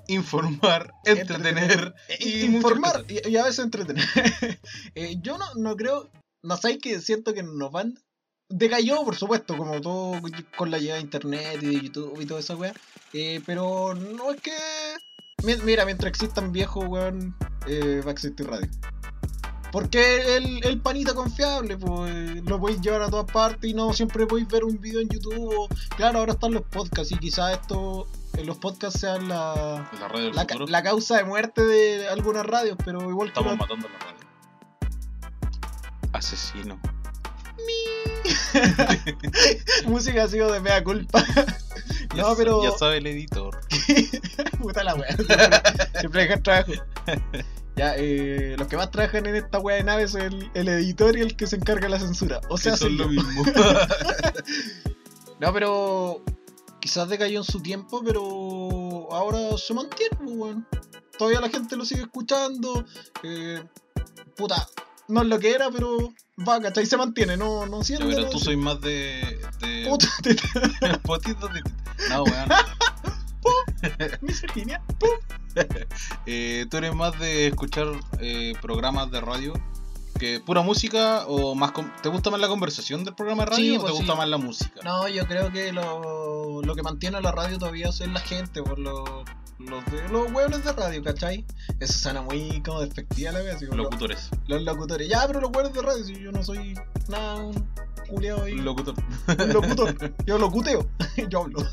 informar, 0.07 0.93
entretener. 1.05 1.93
Eh, 2.09 2.17
y 2.19 2.45
informar 2.45 3.05
y 3.07 3.35
a 3.35 3.43
veces 3.43 3.59
entretener. 3.59 4.05
Eh, 4.95 5.17
yo 5.21 5.37
no, 5.37 5.45
no 5.55 5.75
creo, 5.75 6.09
no 6.41 6.57
sé 6.57 6.77
que 6.77 7.01
siento 7.01 7.33
que 7.33 7.43
nos 7.43 7.71
van. 7.71 7.99
Decayó, 8.49 9.03
por 9.03 9.15
supuesto, 9.15 9.57
como 9.57 9.81
todo 9.81 10.21
con 10.55 10.69
la 10.71 10.77
llegada 10.77 10.97
de 10.97 11.03
internet 11.05 11.59
y 11.63 11.65
de 11.67 11.81
YouTube 11.81 12.19
y 12.21 12.25
toda 12.25 12.39
esa 12.39 12.55
weá. 12.55 12.73
Eh, 13.13 13.41
pero 13.45 13.93
no 13.95 14.31
es 14.31 14.41
que. 14.41 14.53
mi- 15.43 15.55
Mira, 15.63 15.83
mientras 15.85 16.09
existan 16.09 16.51
viejos, 16.51 16.85
weón, 16.87 17.35
eh, 17.67 18.01
va 18.05 18.09
a 18.09 18.13
existir 18.13 18.47
radio. 18.47 18.69
Porque 19.71 20.37
el, 20.37 20.63
el 20.63 20.79
panita 20.79 21.13
confiable, 21.13 21.75
pues 21.77 22.43
lo 22.45 22.59
podéis 22.59 22.79
llevar 22.81 23.01
a 23.01 23.09
todas 23.09 23.29
partes 23.29 23.69
y 23.69 23.73
no 23.73 23.91
siempre 23.93 24.25
podéis 24.25 24.47
ver 24.47 24.63
un 24.63 24.79
video 24.79 25.01
en 25.01 25.09
YouTube. 25.09 25.53
o- 25.57 25.67
claro, 25.97 26.19
ahora 26.19 26.33
están 26.33 26.53
los 26.53 26.63
podcasts 26.63 27.11
y 27.11 27.17
quizás 27.17 27.59
esto 27.59 28.07
los 28.43 28.57
podcasts 28.57 28.99
sean 28.99 29.27
la, 29.27 29.89
La 29.99 30.07
radio 30.07 30.25
del 30.25 30.35
la, 30.35 30.41
futuro. 30.43 30.67
la 30.67 30.83
causa 30.83 31.17
de 31.17 31.23
muerte 31.23 31.61
de 31.65 32.07
algunas 32.09 32.45
radios, 32.45 32.77
pero 32.85 33.09
igual 33.09 33.33
que 33.33 33.39
Estamos 33.39 33.53
la- 33.53 33.57
matando 33.57 33.89
la 33.89 33.99
radio. 33.99 34.15
Asesino. 36.13 36.79
música 39.85 40.23
ha 40.23 40.27
sido 40.27 40.51
de 40.51 40.59
mea 40.59 40.83
culpa. 40.83 41.23
Ya 42.15 42.23
no, 42.23 42.35
pero. 42.35 42.63
Ya 42.63 42.71
sabe 42.71 42.97
el 42.97 43.07
editor. 43.07 43.59
Puta 44.61 44.83
la 44.83 44.95
wea. 44.95 45.15
Siempre, 45.15 45.37
siempre 45.99 46.21
dejan 46.23 46.43
trabajo. 46.43 46.71
Ya, 47.75 47.95
eh, 47.97 48.55
los 48.57 48.67
que 48.67 48.77
más 48.77 48.89
trabajan 48.89 49.25
en 49.25 49.35
esta 49.35 49.59
wea 49.59 49.75
de 49.77 49.83
naves 49.83 50.11
son 50.11 50.21
el, 50.21 50.49
el 50.53 50.67
editor 50.69 51.17
y 51.17 51.21
el 51.21 51.35
que 51.35 51.45
se 51.45 51.57
encarga 51.57 51.83
de 51.83 51.89
la 51.89 51.99
censura. 51.99 52.39
O 52.49 52.57
sea, 52.57 52.77
son 52.77 52.97
lo 52.97 53.07
mismo. 53.09 53.43
No, 55.39 55.51
pero. 55.53 56.23
Quizás 56.79 57.09
decayó 57.09 57.39
en 57.39 57.43
su 57.43 57.61
tiempo, 57.61 58.01
pero 58.05 59.11
ahora 59.11 59.57
se 59.57 59.73
mantiene, 59.73 60.15
pues, 60.17 60.31
weón. 60.37 60.67
Todavía 61.17 61.41
la 61.41 61.49
gente 61.49 61.75
lo 61.75 61.83
sigue 61.83 62.01
escuchando. 62.03 62.85
eh, 63.23 63.63
puta, 64.35 64.67
no 65.07 65.23
es 65.23 65.27
lo 65.27 65.39
que 65.39 65.51
era, 65.51 65.71
pero 65.71 66.13
va, 66.47 66.59
¿cachai? 66.61 66.85
Se 66.85 66.97
mantiene, 66.97 67.37
no, 67.37 67.65
no 67.65 67.79
Ya, 67.79 67.83
siendo. 67.85 68.07
pero 68.07 68.29
tú 68.29 68.39
soy 68.39 68.57
más 68.57 68.79
de. 68.81 69.39
de 69.59 69.85
Puta, 69.89 70.07
te- 70.21 70.97
potitos 71.03 71.51
de. 71.53 71.61
No, 72.09 72.23
weón. 72.23 72.49
misoginia. 74.21 74.81
Eh, 76.25 76.65
¿Tú 76.69 76.75
eres 76.75 76.93
más 76.93 77.17
de 77.17 77.47
escuchar 77.47 77.87
eh, 78.19 78.55
programas 78.61 79.09
de 79.09 79.21
radio 79.21 79.53
que 80.19 80.41
pura 80.41 80.61
música 80.61 81.23
o 81.27 81.55
más 81.55 81.71
te 82.03 82.09
gusta 82.09 82.29
más 82.29 82.41
la 82.41 82.49
conversación 82.49 83.05
del 83.05 83.15
programa 83.15 83.43
de 83.45 83.51
radio 83.51 83.63
Sí, 83.63 83.77
o 83.77 83.79
pues 83.79 83.93
te 83.93 83.97
gusta 83.99 84.11
sí. 84.13 84.17
más 84.17 84.27
la 84.27 84.37
música? 84.37 84.81
No, 84.83 85.07
yo 85.07 85.25
creo 85.27 85.49
que 85.53 85.71
lo, 85.71 86.61
lo 86.61 86.75
que 86.75 86.81
mantiene 86.83 87.21
la 87.21 87.31
radio 87.31 87.57
todavía 87.57 87.87
es 87.87 87.99
la 88.01 88.19
gente, 88.19 88.61
por 88.63 88.77
los, 88.79 89.09
los, 89.59 89.85
de, 89.85 90.09
los 90.09 90.31
hueones 90.31 90.63
de 90.63 90.71
radio, 90.73 91.03
¿cachai? 91.03 91.45
Eso 91.79 91.93
suena 91.93 92.21
muy 92.21 92.61
como 92.63 92.81
despectiva 92.81 93.31
la 93.31 93.41
vez, 93.41 93.61
los, 93.61 93.75
Locutores. 93.75 94.29
los 94.47 94.61
locutores. 94.63 95.07
Ya, 95.07 95.25
pero 95.27 95.41
los 95.41 95.51
hueones 95.51 95.73
de 95.73 95.81
radio, 95.81 96.03
si 96.03 96.19
yo 96.19 96.31
no 96.31 96.43
soy 96.43 96.73
nada, 97.07 97.35
un 97.35 97.67
culiao 98.09 98.43
ahí. 98.43 98.55
Locutor. 98.55 98.95
un 99.27 99.53
locutor. 99.53 100.13
Yo 100.25 100.37
locuteo, 100.37 100.87
yo 101.29 101.43
hablo. 101.43 101.59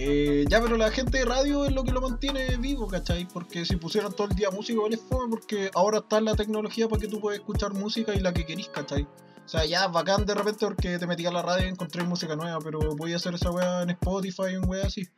Eh, 0.00 0.44
ya, 0.48 0.62
pero 0.62 0.76
la 0.76 0.92
gente 0.92 1.18
de 1.18 1.24
radio 1.24 1.64
es 1.64 1.72
lo 1.72 1.82
que 1.82 1.90
lo 1.90 2.00
mantiene 2.00 2.56
vivo, 2.58 2.86
¿cachai? 2.86 3.26
Porque 3.26 3.64
si 3.64 3.74
pusieran 3.76 4.12
todo 4.12 4.28
el 4.28 4.36
día 4.36 4.48
música, 4.50 4.80
es 4.88 5.00
fome, 5.00 5.28
porque 5.28 5.72
ahora 5.74 5.98
está 5.98 6.20
la 6.20 6.36
tecnología 6.36 6.88
para 6.88 7.00
que 7.00 7.08
tú 7.08 7.20
puedas 7.20 7.40
escuchar 7.40 7.74
música 7.74 8.14
y 8.14 8.20
la 8.20 8.32
que 8.32 8.46
querís, 8.46 8.68
¿cachai? 8.68 9.02
O 9.02 9.48
sea, 9.48 9.64
ya 9.64 9.88
bacán 9.88 10.24
de 10.24 10.34
repente 10.34 10.66
porque 10.66 10.98
te 10.98 11.06
metí 11.06 11.26
a 11.26 11.32
la 11.32 11.42
radio 11.42 11.66
y 11.66 11.70
encontré 11.70 12.04
música 12.04 12.36
nueva, 12.36 12.58
pero 12.62 12.78
voy 12.94 13.14
a 13.14 13.16
hacer 13.16 13.34
esa 13.34 13.50
weá 13.50 13.82
en 13.82 13.90
Spotify, 13.90 14.54
en 14.54 14.68
weá 14.68 14.86
así. 14.86 15.08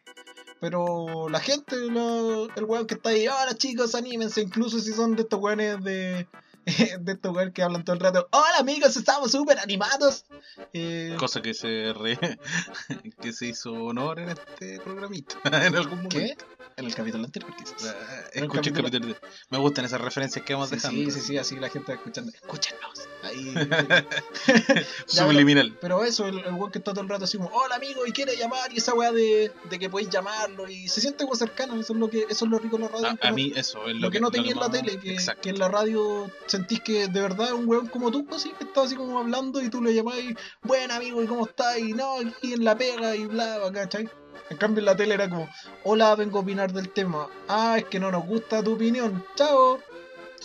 Pero 0.60 1.28
la 1.28 1.40
gente, 1.40 1.76
la- 1.76 2.46
el 2.54 2.64
weón 2.64 2.86
que 2.86 2.94
está 2.94 3.10
ahí, 3.10 3.26
ahora 3.26 3.54
chicos, 3.54 3.94
anímense, 3.94 4.40
incluso 4.42 4.78
si 4.80 4.92
son 4.92 5.16
de 5.16 5.22
estos 5.22 5.40
weones 5.40 5.82
de, 5.82 6.26
de 7.00 7.12
estos 7.12 7.34
weones 7.34 7.54
que 7.54 7.62
hablan 7.62 7.82
todo 7.84 7.94
el 7.94 8.00
rato, 8.00 8.28
hola 8.32 8.58
amigos, 8.58 8.96
estamos 8.96 9.30
súper 9.32 9.58
animados. 9.58 10.26
Eh, 10.74 11.16
Cosa 11.18 11.40
que 11.40 11.54
se 11.54 11.92
re... 11.94 12.18
que 13.22 13.32
se 13.32 13.46
hizo 13.46 13.72
honor 13.72 14.20
en 14.20 14.28
este 14.30 14.78
programita 14.80 15.36
en 15.44 15.76
algún 15.76 16.02
momento. 16.02 16.18
¿Qué? 16.18 16.36
En 16.80 16.86
el 16.86 16.94
capítulo 16.94 17.24
anterior, 17.24 17.54
quizás. 17.56 17.74
Ah, 17.84 18.20
En 18.32 18.38
el 18.38 18.44
Escucha 18.44 18.70
el 18.70 18.74
capítulo- 18.76 18.84
capítulo. 18.90 19.14
de- 19.14 19.20
Me 19.50 19.58
gustan 19.58 19.84
esas 19.84 20.00
referencias 20.00 20.44
que 20.44 20.54
vamos 20.54 20.68
Sí, 20.70 20.76
dejando. 20.76 21.00
sí, 21.04 21.10
sí, 21.10 21.20
sí, 21.20 21.38
así 21.38 21.56
la 21.56 21.68
gente 21.68 21.92
escuchando. 21.92 22.32
Escúchenos. 22.32 23.08
Ahí. 23.22 23.54
Subliminal. 25.06 25.76
Pero 25.80 26.04
eso, 26.04 26.26
el, 26.26 26.38
el 26.38 26.54
weón 26.54 26.70
que 26.70 26.78
está 26.78 26.92
todo 26.92 27.02
el 27.02 27.08
rato 27.08 27.24
así 27.24 27.36
como, 27.36 27.50
hola 27.50 27.76
amigo, 27.76 28.06
y 28.06 28.12
quiere 28.12 28.36
llamar, 28.36 28.72
y 28.72 28.78
esa 28.78 28.94
weá 28.94 29.12
de, 29.12 29.52
de 29.68 29.78
que 29.78 29.90
podéis 29.90 30.10
llamarlo, 30.10 30.68
y 30.68 30.88
se 30.88 31.00
siente 31.00 31.24
como 31.24 31.36
cercano, 31.36 31.78
eso 31.80 31.92
es 31.92 31.98
lo 31.98 32.08
que, 32.08 32.26
eso 32.28 32.44
es 32.44 32.50
lo 32.50 32.58
rico 32.58 32.76
de 32.76 32.82
la 32.84 32.88
radio. 32.88 33.18
A, 33.22 33.28
a 33.28 33.32
mí 33.32 33.52
eso 33.54 33.86
es 33.86 33.94
lo, 33.94 34.00
lo 34.02 34.10
que 34.10 34.20
no 34.20 34.30
tenía 34.30 34.52
en 34.52 34.58
la 34.60 34.68
más- 34.68 34.80
tele, 34.82 34.98
que, 34.98 35.16
en 35.50 35.58
la 35.58 35.68
radio 35.68 36.30
sentís 36.46 36.80
que 36.80 37.08
de 37.08 37.20
verdad 37.20 37.52
un 37.52 37.68
weón 37.68 37.88
como 37.88 38.10
tú, 38.10 38.26
así, 38.34 38.50
que 38.58 38.64
está 38.64 38.82
así 38.82 38.96
como 38.96 39.18
hablando 39.18 39.60
y 39.62 39.68
tú 39.68 39.82
le 39.82 39.94
llamás 39.94 40.16
y, 40.18 40.34
buen 40.62 40.90
amigo, 40.90 41.22
¿y 41.22 41.26
cómo 41.26 41.46
estás? 41.46 41.78
Y 41.78 41.92
no, 41.92 42.16
aquí 42.20 42.54
en 42.54 42.64
la 42.64 42.76
pega 42.76 43.14
y 43.16 43.26
bla, 43.26 43.58
bla, 43.58 43.72
¿cachai? 43.72 44.08
En 44.50 44.56
cambio 44.56 44.80
en 44.80 44.86
la 44.86 44.96
tele 44.96 45.14
era 45.14 45.28
como, 45.28 45.48
hola, 45.84 46.14
vengo 46.16 46.38
a 46.38 46.42
opinar 46.42 46.72
del 46.72 46.90
tema. 46.90 47.28
Ah, 47.48 47.76
es 47.78 47.84
que 47.84 48.00
no 48.00 48.10
nos 48.10 48.26
gusta 48.26 48.62
tu 48.62 48.74
opinión. 48.74 49.24
Chao. 49.36 49.78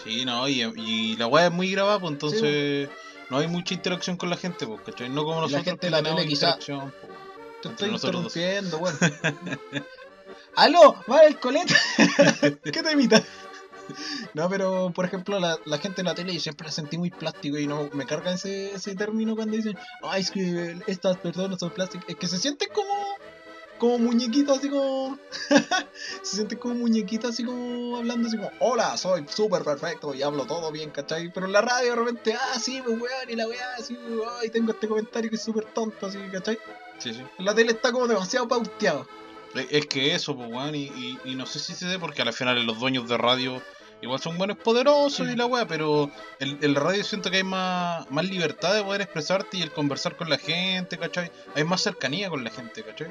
Sí, 0.03 0.25
no, 0.25 0.47
y, 0.47 0.61
y 0.77 1.15
la 1.17 1.27
weá 1.27 1.47
es 1.47 1.51
muy 1.51 1.71
grabada, 1.71 1.99
pues 1.99 2.11
entonces 2.13 2.89
no 3.29 3.37
hay 3.39 3.47
mucha 3.47 3.73
interacción 3.73 4.17
con 4.17 4.29
la 4.29 4.37
gente, 4.37 4.67
pues, 4.67 4.81
¿cachai? 4.85 5.09
No 5.09 5.23
como 5.23 5.33
Y 5.33 5.35
la 5.35 5.41
nosotros 5.41 5.63
gente 5.65 5.87
de 5.87 5.91
la 5.91 6.03
tele 6.03 6.27
quizá- 6.27 6.47
interacción, 6.57 6.93
pues, 7.01 7.13
Te 7.61 7.69
estoy 7.69 7.91
nosotros 7.91 8.35
interrumpiendo, 8.35 8.77
bueno. 8.79 8.97
¡Aló! 10.57 10.95
¡Va 11.11 11.23
el 11.25 11.39
coleta! 11.39 11.73
¿Qué 12.63 12.83
te 12.83 12.91
imita? 12.91 13.23
No, 14.33 14.49
pero 14.49 14.91
por 14.93 15.05
ejemplo, 15.05 15.39
la, 15.39 15.57
la 15.65 15.77
gente 15.77 16.01
en 16.01 16.07
la 16.07 16.15
tele 16.15 16.39
siempre 16.39 16.65
la 16.67 16.71
sentí 16.71 16.97
muy 16.97 17.09
plástico 17.11 17.57
y 17.57 17.67
no 17.67 17.89
me 17.93 18.05
carga 18.05 18.33
ese, 18.33 18.73
ese 18.73 18.95
término 18.95 19.35
cuando 19.35 19.55
dicen, 19.55 19.77
ay, 20.03 20.21
es 20.21 20.31
que 20.31 20.77
estas 20.87 21.17
personas 21.17 21.59
son 21.59 21.69
plásticas. 21.71 22.05
Es 22.09 22.15
que 22.15 22.27
se 22.27 22.37
sienten 22.37 22.69
como, 22.73 22.93
como 23.79 23.99
muñequitos, 23.99 24.57
así 24.59 24.69
como. 24.69 25.17
se 26.23 26.35
sienten 26.37 26.57
como 26.59 26.75
muñequitos, 26.75 27.31
así 27.31 27.43
como 27.43 27.97
hablando, 27.97 28.27
así 28.27 28.37
como, 28.37 28.51
hola, 28.59 28.95
soy 28.97 29.25
súper 29.27 29.63
perfecto 29.63 30.13
y 30.13 30.21
hablo 30.23 30.45
todo 30.45 30.71
bien, 30.71 30.89
¿cachai? 30.91 31.31
Pero 31.33 31.45
en 31.45 31.51
la 31.51 31.61
radio 31.61 31.91
de 31.91 31.95
repente, 31.95 32.33
ah, 32.33 32.59
sí, 32.59 32.81
pues 32.83 32.99
weón, 32.99 33.29
y 33.29 33.35
la 33.35 33.47
weá, 33.47 33.65
así, 33.77 33.97
ay, 34.41 34.49
tengo 34.49 34.71
este 34.71 34.87
comentario 34.87 35.29
que 35.29 35.35
es 35.35 35.43
súper 35.43 35.65
tonto, 35.65 36.07
así, 36.07 36.17
¿cachai? 36.31 36.57
Sí, 36.99 37.13
sí. 37.13 37.21
La 37.39 37.53
tele 37.53 37.71
está 37.71 37.91
como 37.91 38.07
demasiado 38.07 38.47
pauteado. 38.47 39.07
Es- 39.53 39.67
Es 39.71 39.85
que 39.87 40.13
eso, 40.15 40.35
pues, 40.35 40.49
weón, 40.49 40.75
y, 40.75 40.83
y, 40.85 41.19
y 41.25 41.35
no 41.35 41.45
sé 41.45 41.59
si 41.59 41.73
se 41.73 41.85
dé 41.87 41.99
porque 41.99 42.21
al 42.21 42.33
final 42.33 42.65
los 42.65 42.79
dueños 42.79 43.07
de 43.09 43.17
radio 43.17 43.61
igual 44.01 44.19
son 44.19 44.37
buenos 44.37 44.57
poderosos 44.57 45.25
Sí. 45.27 45.33
y 45.33 45.35
la 45.35 45.45
weá, 45.45 45.65
pero 45.67 46.11
en, 46.39 46.59
en 46.61 46.73
la 46.73 46.79
radio 46.81 47.03
siento 47.03 47.31
que 47.31 47.37
hay 47.37 47.43
más, 47.43 48.09
más 48.11 48.25
libertad 48.25 48.73
de 48.75 48.83
poder 48.83 49.01
expresarte 49.01 49.57
y 49.57 49.61
el 49.61 49.71
conversar 49.71 50.15
con 50.17 50.29
la 50.29 50.37
gente, 50.37 50.97
¿cachai? 50.97 51.31
Hay 51.55 51.63
más 51.63 51.81
cercanía 51.81 52.29
con 52.29 52.43
la 52.43 52.49
gente, 52.51 52.83
¿cachai? 52.83 53.07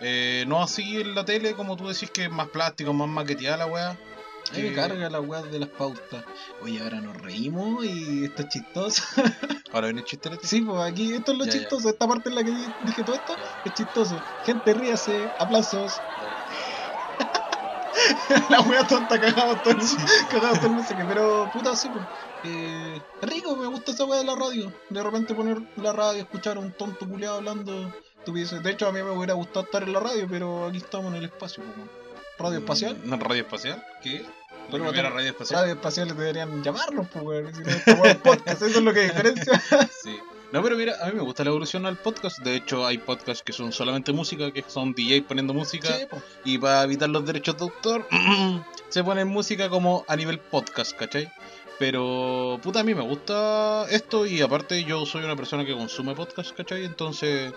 Eh, 0.00 0.44
no 0.46 0.62
así 0.62 1.00
en 1.00 1.14
la 1.14 1.24
tele, 1.24 1.54
como 1.54 1.76
tú 1.76 1.88
decís, 1.88 2.10
que 2.10 2.24
es 2.24 2.30
más 2.30 2.48
plástico, 2.48 2.92
más 2.92 3.08
maqueteada 3.08 3.56
la 3.56 3.66
weá. 3.66 3.90
A 3.90 4.54
mí 4.54 4.62
me 4.62 4.68
que- 4.68 4.74
carga 4.74 5.10
la 5.10 5.20
weá 5.20 5.42
de 5.42 5.58
las 5.58 5.68
pautas. 5.70 6.24
Oye, 6.62 6.80
ahora 6.80 7.00
nos 7.00 7.16
reímos 7.20 7.84
y 7.84 8.24
esto 8.24 8.42
es 8.42 8.48
chistoso. 8.48 9.02
Ahora 9.72 9.88
viene 9.88 10.00
el 10.00 10.06
chiste 10.06 10.30
Sí, 10.42 10.62
pues 10.62 10.80
aquí 10.80 11.12
esto 11.12 11.32
es 11.32 11.38
lo 11.38 11.44
Ya, 11.44 11.52
ya. 11.52 11.58
chistoso. 11.58 11.88
Esta 11.90 12.06
parte 12.06 12.28
en 12.28 12.34
la 12.36 12.44
que 12.44 12.50
di- 12.50 12.72
dije 12.84 13.02
todo 13.02 13.16
esto 13.16 13.36
es 13.64 13.72
chistoso. 13.74 14.22
Gente, 14.44 14.72
ríase, 14.72 15.28
aplausos. 15.38 16.00
la 18.48 18.60
wea 18.60 18.86
tonta, 18.86 19.18
cagamos 19.20 19.62
todo 19.62 19.74
el, 19.74 19.80
cagamos 20.30 20.58
todo 20.60 20.68
el 20.68 20.76
mensaje. 20.76 21.04
Pero 21.04 21.50
puta, 21.52 21.74
sí, 21.76 21.90
pues. 21.90 22.06
Eh, 22.42 23.00
rico, 23.22 23.56
me 23.56 23.66
gusta 23.66 23.90
esa 23.92 24.04
wea 24.04 24.18
de 24.20 24.24
la 24.24 24.34
radio. 24.36 24.72
De 24.90 25.02
repente 25.02 25.34
poner 25.34 25.58
la 25.76 25.92
radio, 25.92 26.22
escuchar 26.22 26.56
a 26.56 26.60
un 26.60 26.72
tonto 26.72 27.08
culiado 27.08 27.36
hablando. 27.38 27.92
De 28.32 28.70
hecho, 28.70 28.88
a 28.88 28.92
mí 28.92 29.02
me 29.02 29.10
hubiera 29.10 29.34
gustado 29.34 29.64
estar 29.66 29.82
en 29.82 29.92
la 29.92 30.00
radio, 30.00 30.26
pero 30.28 30.66
aquí 30.66 30.78
estamos 30.78 31.06
en 31.12 31.16
el 31.18 31.24
espacio. 31.26 31.62
weón. 31.62 31.88
Radio 32.38 32.58
espacial. 32.58 32.98
¿No, 33.04 33.16
radio 33.16 33.42
espacial? 33.42 33.82
¿Qué? 34.02 34.20
¿La 34.22 34.70
Pero 34.72 34.84
no- 34.84 35.10
radio 35.10 35.30
espacial? 35.30 35.60
Radio 35.60 35.74
espaciales 35.74 36.16
deberían 36.16 36.62
llamarlos, 36.62 37.06
pues. 37.12 37.56
Si 37.56 37.62
no, 37.62 37.70
esta 37.70 37.94
wea 37.94 38.12
es 38.12 38.18
podcast, 38.18 38.62
eso 38.62 38.78
es 38.78 38.82
lo 38.84 38.92
que 38.92 39.00
diferencia. 39.02 39.62
Sí. 40.02 40.18
No, 40.52 40.62
pero 40.62 40.76
mira, 40.76 40.94
a 41.02 41.06
mí 41.06 41.12
me 41.14 41.22
gusta 41.22 41.42
la 41.44 41.50
evolución 41.50 41.86
al 41.86 41.96
podcast. 41.96 42.38
De 42.40 42.54
hecho, 42.56 42.86
hay 42.86 42.98
podcasts 42.98 43.42
que 43.42 43.52
son 43.52 43.72
solamente 43.72 44.12
música, 44.12 44.50
que 44.52 44.64
son 44.66 44.92
DJ 44.92 45.22
poniendo 45.22 45.54
música. 45.54 45.88
Sí, 45.96 46.06
pues. 46.10 46.22
Y 46.44 46.58
para 46.58 46.82
evitar 46.84 47.08
los 47.08 47.24
derechos 47.24 47.56
de 47.58 47.64
autor, 47.64 48.06
se 48.88 49.02
pone 49.04 49.24
música 49.24 49.68
como 49.68 50.04
a 50.08 50.14
nivel 50.16 50.38
podcast, 50.38 50.92
¿cachai? 50.96 51.30
Pero, 51.78 52.58
puta, 52.62 52.80
a 52.80 52.84
mí 52.84 52.94
me 52.94 53.02
gusta 53.02 53.86
esto 53.90 54.24
y 54.24 54.40
aparte 54.40 54.82
yo 54.84 55.04
soy 55.04 55.24
una 55.24 55.36
persona 55.36 55.64
que 55.64 55.74
consume 55.74 56.14
podcast, 56.14 56.56
¿cachai? 56.56 56.84
Entonces, 56.86 57.52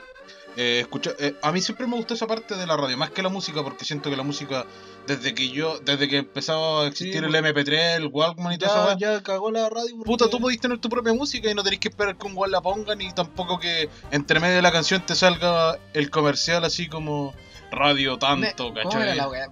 eh, 0.62 0.80
escucha, 0.82 1.12
eh, 1.20 1.36
a 1.42 1.52
mí 1.54 1.62
siempre 1.62 1.88
me 1.88 1.96
gustó 1.96 2.14
esa 2.16 2.28
parte 2.28 2.56
de 2.56 2.68
la 2.68 2.76
radio, 2.76 2.98
más 2.98 3.12
que 3.12 3.22
la 3.24 3.30
música, 3.30 3.64
porque 3.64 3.86
siento 3.86 4.10
que 4.10 4.18
la 4.18 4.24
música, 4.24 4.66
desde 5.08 5.34
que 5.34 5.48
yo, 5.50 5.80
desde 5.80 6.10
que 6.10 6.18
empezaba 6.18 6.84
a 6.84 6.88
existir 6.88 7.14
Sí, 7.14 7.26
el 7.26 7.30
pues. 7.32 7.42
MP3, 7.56 7.96
el 7.96 8.08
Walkman 8.08 8.54
y 8.54 8.58
Ya, 8.58 8.68
weá, 8.86 8.98
ya 8.98 9.24
cagó 9.24 9.52
la 9.52 9.70
radio. 9.70 9.92
porque- 9.96 10.06
Puta, 10.06 10.30
tú 10.30 10.40
podés 10.42 10.60
tener 10.60 10.78
tu 10.80 10.90
propia 10.90 11.14
música 11.14 11.50
y 11.50 11.54
no 11.56 11.64
tenés 11.64 11.80
que 11.80 11.88
esperar 11.88 12.18
que 12.18 12.28
un 12.28 12.36
weón 12.36 12.52
la 12.52 12.60
ponga, 12.62 12.94
ni 12.96 13.12
tampoco 13.14 13.58
que 13.60 13.90
entre 14.12 14.40
medio 14.42 14.58
de 14.58 14.62
la 14.62 14.72
canción 14.74 15.02
te 15.06 15.16
salga 15.16 15.80
el 15.94 16.10
comercial 16.10 16.66
así 16.66 16.88
como 16.90 17.34
radio 17.72 18.18
tanto, 18.20 18.74
Me-. 18.74 18.84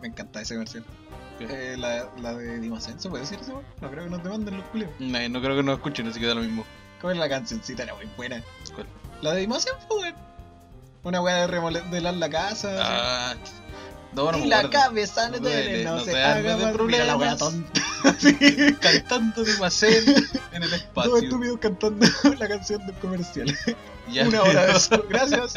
Me 0.01 0.07
encanta 0.09 0.39
versión. 0.39 0.85
¿Qué? 1.39 1.45
Eh, 1.73 1.77
la, 1.77 2.09
la 2.19 2.33
de 2.33 2.59
Dimacen, 2.59 2.99
¿se 2.99 3.09
puede 3.09 3.21
decir 3.23 3.37
eso? 3.39 3.61
No 3.79 3.91
creo 3.91 4.05
que 4.05 4.09
nos 4.09 4.23
demanden 4.23 4.57
los 4.57 4.65
culios. 4.67 4.89
No, 4.99 5.29
no 5.29 5.41
creo 5.41 5.55
que 5.55 5.63
nos 5.63 5.77
escuchen, 5.77 6.07
así 6.07 6.19
que 6.19 6.25
da 6.25 6.33
lo 6.33 6.41
mismo. 6.41 6.65
¿Cómo 6.99 7.11
era 7.11 7.19
la 7.19 7.29
cancioncita? 7.29 7.83
Era 7.83 7.93
muy 7.93 8.07
buena. 8.17 8.43
¿Cuál? 8.73 8.87
La 9.21 9.33
de 9.33 9.41
Dimacen 9.41 9.73
fue. 9.87 10.13
Una 11.03 11.21
weá 11.21 11.35
de 11.35 11.47
remodelar 11.47 12.13
la 12.15 12.29
casa. 12.29 12.69
así. 12.69 12.79
Ah, 12.83 13.35
no, 14.13 14.31
no 14.31 14.37
y 14.37 14.41
me 14.41 14.47
la 14.47 14.69
cabeza 14.69 15.29
No 15.29 15.39
duele, 15.39 15.63
duele, 15.63 15.83
no, 15.83 15.95
no 15.97 16.03
se 16.03 16.23
haga 16.23 16.57
de 16.57 16.65
más. 16.65 16.81
Mira 16.81 17.05
la 17.05 17.17
weá 17.17 17.37
tonta. 17.37 17.81
Sí. 18.19 18.35
Cantando 18.79 19.43
de 19.43 19.57
Macel 19.57 20.27
en 20.53 20.63
el 20.63 20.73
espacio. 20.73 21.17
estúpidos 21.17 21.59
cantando 21.59 22.05
la 22.39 22.47
canción 22.47 22.85
del 22.85 22.95
comercial. 22.95 23.57
Ya. 24.09 24.27
Una 24.27 24.43
hora 24.43 24.65
de 24.67 24.71
eso. 24.73 25.03
Gracias. 25.09 25.55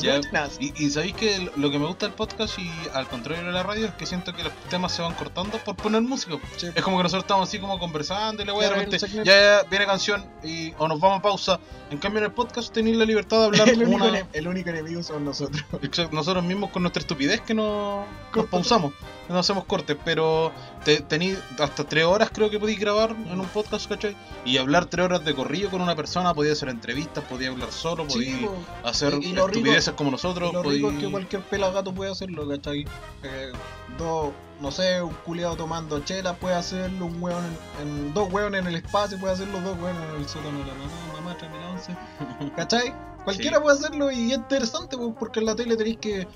Ya, 0.00 0.16
Escuchas. 0.16 0.56
Y, 0.60 0.72
y 0.84 0.90
sabéis 0.90 1.14
que 1.14 1.50
lo 1.56 1.70
que 1.70 1.78
me 1.78 1.86
gusta 1.86 2.06
del 2.06 2.14
podcast 2.14 2.58
y 2.58 2.70
al 2.94 3.06
contrario 3.08 3.44
de 3.44 3.52
la 3.52 3.62
radio 3.62 3.86
es 3.86 3.92
que 3.94 4.06
siento 4.06 4.32
que 4.32 4.42
los 4.44 4.52
temas 4.70 4.92
se 4.92 5.02
van 5.02 5.12
cortando 5.14 5.58
por 5.58 5.76
poner 5.76 6.00
música. 6.02 6.36
Sí. 6.56 6.68
Es 6.74 6.82
como 6.82 6.96
que 6.96 7.02
nosotros 7.02 7.24
estamos 7.24 7.48
así 7.48 7.58
como 7.58 7.78
conversando 7.78 8.42
y 8.42 8.46
la 8.46 8.54
wea 8.54 8.70
de 8.70 8.74
repente 8.76 8.98
ya, 8.98 9.22
ya 9.24 9.62
viene 9.68 9.84
canción 9.86 10.24
y 10.42 10.72
o 10.78 10.88
nos 10.88 10.98
vamos 10.98 11.18
a 11.18 11.22
pausa. 11.22 11.60
En 11.90 11.98
cambio 11.98 12.20
en 12.20 12.24
el 12.24 12.32
podcast 12.32 12.72
tenéis 12.72 12.96
la 12.96 13.04
libertad 13.04 13.40
de 13.40 13.44
hablar 13.46 13.68
El 13.68 13.82
único, 13.84 14.04
una- 14.06 14.26
el 14.32 14.48
único 14.48 14.70
enemigo 14.70 15.02
son 15.02 15.24
nosotros. 15.24 15.62
Exacto, 15.82 16.14
nosotros 16.16 16.42
mismos 16.44 16.70
con 16.70 16.82
nuestra 16.82 17.00
estupidez 17.00 17.40
que 17.42 17.52
no 17.54 18.06
nos 18.34 18.46
pausamos, 18.46 18.92
no 19.28 19.38
hacemos 19.38 19.64
cortes, 19.64 19.96
pero 20.04 20.52
te, 20.84 21.00
tení 21.00 21.34
hasta 21.58 21.84
tres 21.84 22.04
horas 22.04 22.30
creo 22.32 22.50
que 22.50 22.58
podéis 22.58 22.78
grabar 22.80 23.10
en 23.10 23.40
un 23.40 23.46
podcast, 23.46 23.88
¿cachai? 23.88 24.16
Y 24.44 24.58
hablar 24.58 24.86
tres 24.86 25.04
horas 25.04 25.24
de 25.24 25.34
corrido 25.34 25.70
con 25.70 25.80
una 25.80 25.94
persona, 25.96 26.34
podía 26.34 26.52
hacer 26.52 26.68
entrevistas, 26.68 27.22
podía 27.24 27.50
hablar 27.50 27.70
solo, 27.72 28.06
podía 28.06 28.36
Sí, 28.38 28.48
hacer 28.84 29.14
Y- 29.14 29.26
y 29.28 29.32
rico- 29.32 29.46
estupideces 29.46 29.94
como 29.94 30.10
nosotros, 30.10 30.50
Y 30.50 30.52
lo 30.52 30.62
rico 30.62 30.90
es 30.90 30.98
que 30.98 31.10
cualquier 31.10 31.42
pelagato 31.42 31.92
puede 31.94 32.10
hacerlo, 32.10 32.48
¿cachai? 32.48 32.84
Eh, 33.22 33.52
dos, 33.98 34.30
no 34.60 34.70
sé, 34.70 35.00
un 35.02 35.12
culiado 35.24 35.56
tomando 35.56 36.00
chela 36.00 36.34
puede 36.34 36.54
hacerlo, 36.56 37.06
un 37.06 37.22
hueón 37.22 37.44
en, 37.80 37.88
en- 37.88 38.14
dos 38.14 38.32
hueones 38.32 38.60
en 38.62 38.66
el 38.66 38.76
espacio 38.76 39.18
puede 39.18 39.34
hacerlo, 39.34 39.60
dos 39.60 39.76
hueones 39.78 40.02
en 40.14 40.20
el 40.20 40.28
sótano 40.28 40.58
de 40.58 40.66
la 40.66 40.74
mamá, 40.74 40.90
mamá. 41.14 41.36
¿Cachai? 42.56 42.94
Cualquiera 43.24 43.58
Sí. 43.58 43.62
puede 43.62 43.78
hacerlo 43.78 44.10
y 44.10 44.32
es 44.32 44.38
interesante 44.38 44.96
porque 45.18 45.40
en 45.40 45.46
la 45.46 45.54
tele 45.54 45.76
tenéis 45.76 45.98
que, 45.98 46.26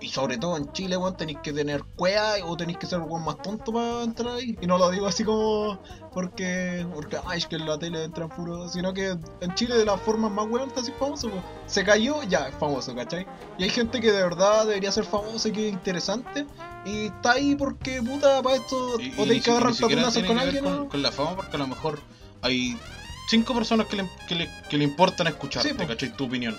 y 0.00 0.08
sobre 0.08 0.38
todo 0.38 0.56
en 0.56 0.70
Chile, 0.72 0.96
weón, 0.96 1.16
tenéis 1.16 1.38
que 1.42 1.52
tener 1.52 1.82
cuea 1.96 2.34
o 2.44 2.56
tenéis 2.56 2.78
que 2.78 2.86
ser 2.86 3.00
weón 3.00 3.24
más 3.24 3.36
tonto 3.42 3.72
para 3.72 4.02
entrar 4.04 4.34
ahí. 4.36 4.56
Y 4.60 4.66
no 4.66 4.78
lo 4.78 4.90
digo 4.90 5.06
así 5.06 5.24
como 5.24 5.80
porque, 6.12 6.86
porque 6.94 7.18
ay, 7.26 7.38
es 7.38 7.46
que 7.46 7.56
en 7.56 7.66
la 7.66 7.78
tele 7.78 8.04
entran 8.04 8.28
puro, 8.28 8.68
sino 8.68 8.92
que 8.94 9.16
en 9.40 9.54
Chile 9.54 9.76
de 9.76 9.84
la 9.84 9.96
forma 9.98 10.28
más 10.28 10.46
weón 10.48 10.68
está 10.68 10.80
así 10.80 10.92
famoso, 10.98 11.30
se 11.66 11.84
cayó, 11.84 12.22
ya 12.24 12.48
es 12.48 12.54
famoso, 12.56 12.94
¿cachai? 12.94 13.26
Y 13.58 13.64
hay 13.64 13.70
gente 13.70 14.00
que 14.00 14.10
de 14.12 14.22
verdad 14.22 14.66
debería 14.66 14.92
ser 14.92 15.04
famosa 15.04 15.48
y 15.48 15.52
que 15.52 15.68
es 15.68 15.72
interesante 15.72 16.46
y 16.84 17.06
está 17.06 17.32
ahí 17.32 17.54
porque 17.56 18.00
puta 18.02 18.40
para 18.42 18.56
esto 18.56 19.00
Y- 19.00 19.12
o 19.12 19.22
tenéis 19.24 19.44
que 19.44 19.50
agarrar 19.50 19.74
tatunazos 19.74 20.22
con 20.24 20.38
alguien 20.38 20.64
con, 20.64 20.76
¿no? 20.76 20.88
con 20.88 21.02
la 21.02 21.12
fama, 21.12 21.36
porque 21.36 21.56
a 21.56 21.58
lo 21.58 21.66
mejor 21.66 22.00
hay 22.42 22.76
cinco 23.28 23.52
personas 23.54 23.86
que 23.88 23.96
le, 23.96 24.08
que 24.28 24.34
le, 24.34 24.48
que 24.70 24.78
le 24.78 24.84
importan 24.84 25.26
escucharte, 25.26 25.68
Sí. 25.70 25.86
¿cachai? 25.86 26.16
Tu 26.16 26.24
opinión. 26.24 26.56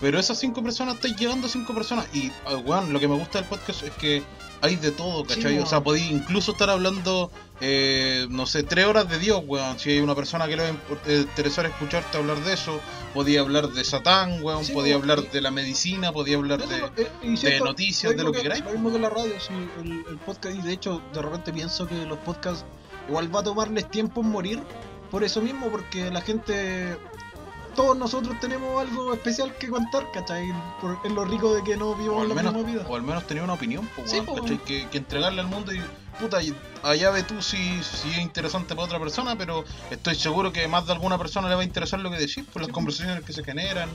Pero 0.00 0.18
esas 0.18 0.38
cinco 0.38 0.62
personas, 0.62 0.94
estás 0.96 1.14
llevando 1.16 1.46
a 1.46 1.50
cinco 1.50 1.74
personas. 1.74 2.06
Y, 2.14 2.30
ah, 2.46 2.56
weón, 2.56 2.92
lo 2.92 2.98
que 2.98 3.06
me 3.06 3.16
gusta 3.16 3.38
del 3.38 3.48
podcast 3.48 3.82
es 3.82 3.90
que 3.92 4.22
hay 4.62 4.76
de 4.76 4.90
todo, 4.92 5.24
Sí, 5.28 5.34
¿cachai? 5.34 5.58
o 5.58 5.66
sea, 5.66 5.82
podéis 5.82 6.10
incluso 6.10 6.52
estar 6.52 6.70
hablando, 6.70 7.30
eh, 7.60 8.26
no 8.30 8.46
sé, 8.46 8.62
tres 8.62 8.86
horas 8.86 9.08
de 9.10 9.18
Dios, 9.18 9.42
weón. 9.46 9.78
Si 9.78 9.90
hay 9.90 9.98
una 10.00 10.14
persona 10.14 10.46
que 10.48 10.56
le 10.56 10.62
va 10.62 10.68
a 10.68 10.72
impor- 10.72 11.00
eh, 11.06 11.20
interesar 11.28 11.66
escucharte 11.66 12.16
hablar 12.16 12.38
de 12.44 12.54
eso, 12.54 12.80
podía 13.12 13.40
hablar 13.40 13.68
de 13.68 13.84
Satán, 13.84 14.42
weón. 14.42 14.64
Sí, 14.64 14.72
podía 14.72 14.96
weón, 14.96 15.10
hablar 15.10 15.30
de 15.30 15.40
la 15.42 15.50
medicina, 15.50 16.12
podía 16.12 16.36
hablar 16.38 16.66
de... 16.66 16.76
eh, 17.22 17.60
noticias, 17.62 18.16
de 18.16 18.22
lo 18.24 18.32
que 18.32 18.40
queráis. 18.40 18.64
Lo 18.64 18.72
mismo 18.72 18.92
que 18.92 18.98
la 18.98 19.10
radio, 19.10 19.34
sí, 19.38 19.52
el, 19.82 20.04
el 20.08 20.16
podcast. 20.18 20.56
Y 20.56 20.62
de 20.62 20.72
hecho, 20.72 21.02
de 21.12 21.20
repente 21.20 21.52
pienso 21.52 21.86
que 21.86 22.06
los 22.06 22.18
podcasts 22.20 22.64
igual 23.06 23.34
va 23.34 23.40
a 23.40 23.42
tomarles 23.44 23.90
tiempo 23.90 24.22
en 24.22 24.30
morir. 24.30 24.62
Por 25.10 25.24
eso 25.24 25.42
mismo, 25.42 25.68
porque 25.68 26.10
la 26.10 26.20
gente. 26.22 26.96
Todos 27.74 27.96
nosotros 27.96 28.38
tenemos 28.40 28.80
algo 28.80 29.14
especial 29.14 29.54
que 29.56 29.68
contar, 29.68 30.10
¿cachai? 30.12 30.52
Por, 30.80 30.98
es 31.04 31.12
lo 31.12 31.24
rico 31.24 31.54
de 31.54 31.62
que 31.62 31.76
no 31.76 31.92
al, 31.94 32.28
la 32.28 32.34
menos, 32.34 32.52
misma 32.54 32.68
vida. 32.70 32.84
o 32.88 32.96
al 32.96 33.02
menos 33.02 33.26
tenía 33.26 33.44
una 33.44 33.54
opinión, 33.54 33.86
po, 33.94 34.02
Sí, 34.04 34.14
weón, 34.14 34.26
po, 34.26 34.34
¿cachai? 34.34 34.50
weón. 34.56 34.64
Que, 34.64 34.88
que 34.88 34.98
entregarle 34.98 35.40
al 35.40 35.46
mundo 35.46 35.72
y 35.72 35.80
puta, 36.18 36.38
allá 36.82 37.10
ve 37.10 37.22
tú 37.22 37.40
si, 37.40 37.56
si 37.82 38.10
es 38.10 38.18
interesante 38.18 38.74
para 38.74 38.84
otra 38.86 38.98
persona, 38.98 39.36
pero 39.36 39.64
estoy 39.90 40.14
seguro 40.16 40.52
que 40.52 40.66
más 40.68 40.86
de 40.86 40.92
alguna 40.92 41.16
persona 41.16 41.48
le 41.48 41.54
va 41.54 41.60
a 41.62 41.64
interesar 41.64 42.00
lo 42.00 42.10
que 42.10 42.18
decís, 42.18 42.44
por 42.52 42.60
las 42.60 42.66
Sí, 42.66 42.72
po. 42.72 42.74
conversaciones 42.74 43.24
que 43.24 43.32
se 43.32 43.44
generan, 43.44 43.88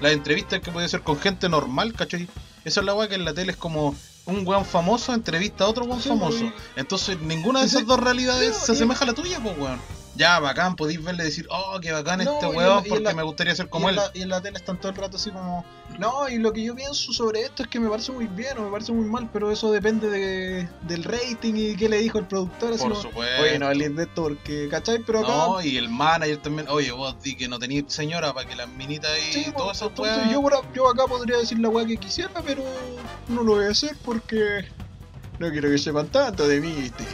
las 0.00 0.12
entrevistas 0.12 0.60
que 0.60 0.70
puede 0.70 0.88
ser 0.88 1.02
con 1.02 1.18
gente 1.18 1.48
normal, 1.48 1.94
¿cachai? 1.94 2.28
Esa 2.64 2.80
es 2.80 2.86
la 2.86 2.94
weá 2.94 3.08
que 3.08 3.16
en 3.16 3.24
la 3.24 3.34
tele 3.34 3.52
es 3.52 3.58
como 3.58 3.94
un 4.26 4.46
weón 4.46 4.64
famoso 4.64 5.12
entrevista 5.14 5.64
a 5.64 5.68
otro 5.68 5.84
weón 5.84 6.00
Sí, 6.00 6.10
famoso. 6.10 6.38
pues, 6.38 6.52
Entonces 6.76 7.18
ninguna 7.20 7.62
de 7.62 7.68
Sí, 7.68 7.76
esas 7.76 7.88
dos 7.88 7.98
realidades 7.98 8.54
sí, 8.56 8.66
se 8.66 8.72
asemeja 8.72 9.04
a 9.04 9.08
la 9.08 9.14
tuya, 9.14 9.40
pues 9.42 9.58
weón. 9.58 9.80
Ya, 10.14 10.38
bacán, 10.40 10.76
podéis 10.76 11.02
verle 11.02 11.24
decir, 11.24 11.46
oh, 11.50 11.78
qué 11.80 11.90
bacán 11.90 12.22
No, 12.22 12.32
este 12.34 12.46
weón, 12.46 12.84
porque 12.86 13.02
la- 13.02 13.14
me 13.14 13.22
gustaría 13.22 13.54
ser 13.54 13.70
como 13.70 13.88
él. 13.88 13.96
la, 13.96 14.10
y 14.12 14.20
en 14.20 14.28
la 14.28 14.42
tele 14.42 14.58
están 14.58 14.78
todo 14.78 14.90
el 14.90 14.96
rato 14.98 15.16
así 15.16 15.30
como, 15.30 15.64
no, 15.98 16.28
y 16.28 16.36
lo 16.36 16.52
que 16.52 16.62
yo 16.62 16.74
pienso 16.74 17.12
sobre 17.14 17.40
esto 17.40 17.62
es 17.62 17.68
que 17.70 17.80
me 17.80 17.88
parece 17.88 18.12
muy 18.12 18.26
bien 18.26 18.58
o 18.58 18.62
me 18.62 18.70
parece 18.70 18.92
muy 18.92 19.06
mal, 19.08 19.30
pero 19.32 19.50
eso 19.50 19.72
depende 19.72 20.10
de, 20.10 20.68
del 20.82 21.04
rating 21.04 21.54
y 21.56 21.76
qué 21.76 21.88
le 21.88 21.96
dijo 21.98 22.18
el 22.18 22.26
productor. 22.26 22.74
Así 22.74 22.82
Por 22.82 22.90
como, 22.90 23.02
supuesto. 23.02 23.42
Oye, 23.42 23.58
no 23.58 23.66
hables 23.68 23.96
de 23.96 24.02
esto 24.02 24.22
porque, 24.24 24.68
¿cachai? 24.70 24.98
Pero 24.98 25.20
acá... 25.20 25.28
No, 25.28 25.62
y 25.62 25.78
el 25.78 25.88
manager 25.88 26.36
también. 26.42 26.68
Oye, 26.68 26.92
vos 26.92 27.16
di 27.22 27.34
que 27.34 27.48
no 27.48 27.58
tenías 27.58 27.84
señora 27.88 28.34
para 28.34 28.46
que 28.46 28.54
las 28.54 28.68
minitas 28.68 29.10
Sí, 29.32 29.46
y 29.48 29.52
todas 29.52 29.78
esas 29.78 29.88
entonces 29.88 30.16
weas. 30.18 30.30
yo, 30.30 30.42
yo 30.74 30.88
acá 30.90 31.06
podría 31.06 31.38
decir 31.38 31.58
la 31.58 31.70
weá 31.70 31.86
que 31.86 31.96
quisiera, 31.96 32.30
pero 32.44 32.62
no 33.28 33.42
lo 33.42 33.54
voy 33.54 33.64
a 33.64 33.70
hacer 33.70 33.96
porque 34.04 34.66
no 35.38 35.50
quiero 35.50 35.70
que 35.70 35.78
sepan 35.78 36.08
tanto 36.08 36.46
de 36.46 36.60
mí. 36.60 36.70
¿viste? 36.72 37.04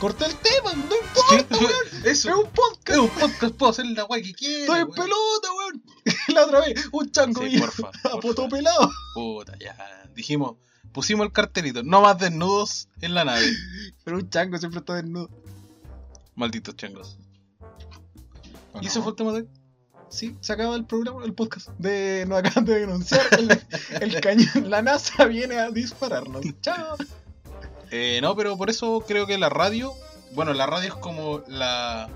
Corté 0.00 0.24
el 0.24 0.34
tema, 0.36 0.72
no 0.72 0.94
importa, 0.96 1.58
weón. 1.58 2.06
Eso. 2.06 2.30
Es 2.30 2.34
un 2.34 2.44
podcast. 2.50 2.88
Es 2.88 2.98
un 2.98 3.08
podcast, 3.10 3.54
puedo 3.54 3.70
hacer 3.70 3.84
la 3.86 4.06
wea 4.06 4.22
que 4.22 4.32
quiera. 4.32 4.60
Estoy 4.62 4.80
en 4.80 4.88
pelota, 4.88 5.48
weón. 5.58 5.84
La 6.34 6.44
otra 6.46 6.60
vez, 6.60 6.88
un 6.90 7.10
chango 7.12 7.42
Sí, 7.42 7.58
porfa, 7.58 7.90
porfa. 8.22 8.48
pelado. 8.48 8.90
Puta, 9.14 9.56
ya. 9.60 9.76
Dijimos, 10.14 10.56
pusimos 10.92 11.26
el 11.26 11.32
cartelito. 11.32 11.82
No 11.82 12.00
más 12.00 12.18
desnudos 12.18 12.88
en 13.02 13.14
la 13.14 13.26
nave. 13.26 13.46
Pero 14.04 14.16
un 14.16 14.30
chango 14.30 14.56
siempre 14.56 14.80
está 14.80 14.94
desnudo. 14.94 15.28
Malditos 16.34 16.76
changos. 16.76 17.18
¿O 18.72 18.80
¿Y 18.80 18.86
ese 18.86 19.02
fue 19.02 19.10
el 19.10 19.16
tema 19.16 19.32
de? 19.32 19.46
Sí, 20.08 20.34
se 20.40 20.54
acaba 20.54 20.76
el 20.76 20.86
programa, 20.86 21.24
el 21.24 21.34
podcast. 21.34 21.68
De, 21.78 22.24
nos 22.26 22.38
acaban 22.38 22.64
de 22.64 22.80
denunciar 22.80 23.20
el, 23.38 23.60
el 24.00 24.20
cañón. 24.20 24.70
La 24.70 24.80
NASA 24.80 25.26
viene 25.26 25.56
a 25.58 25.70
dispararnos. 25.70 26.42
Chao. 26.62 26.96
Eh, 27.90 28.20
no, 28.22 28.36
pero 28.36 28.56
por 28.56 28.70
eso 28.70 29.04
creo 29.06 29.26
que 29.26 29.38
la 29.38 29.48
radio. 29.48 29.94
Bueno, 30.32 30.52
la 30.54 30.66
radio 30.66 30.88
es 30.88 30.94
como 30.94 31.42
la. 31.48 32.08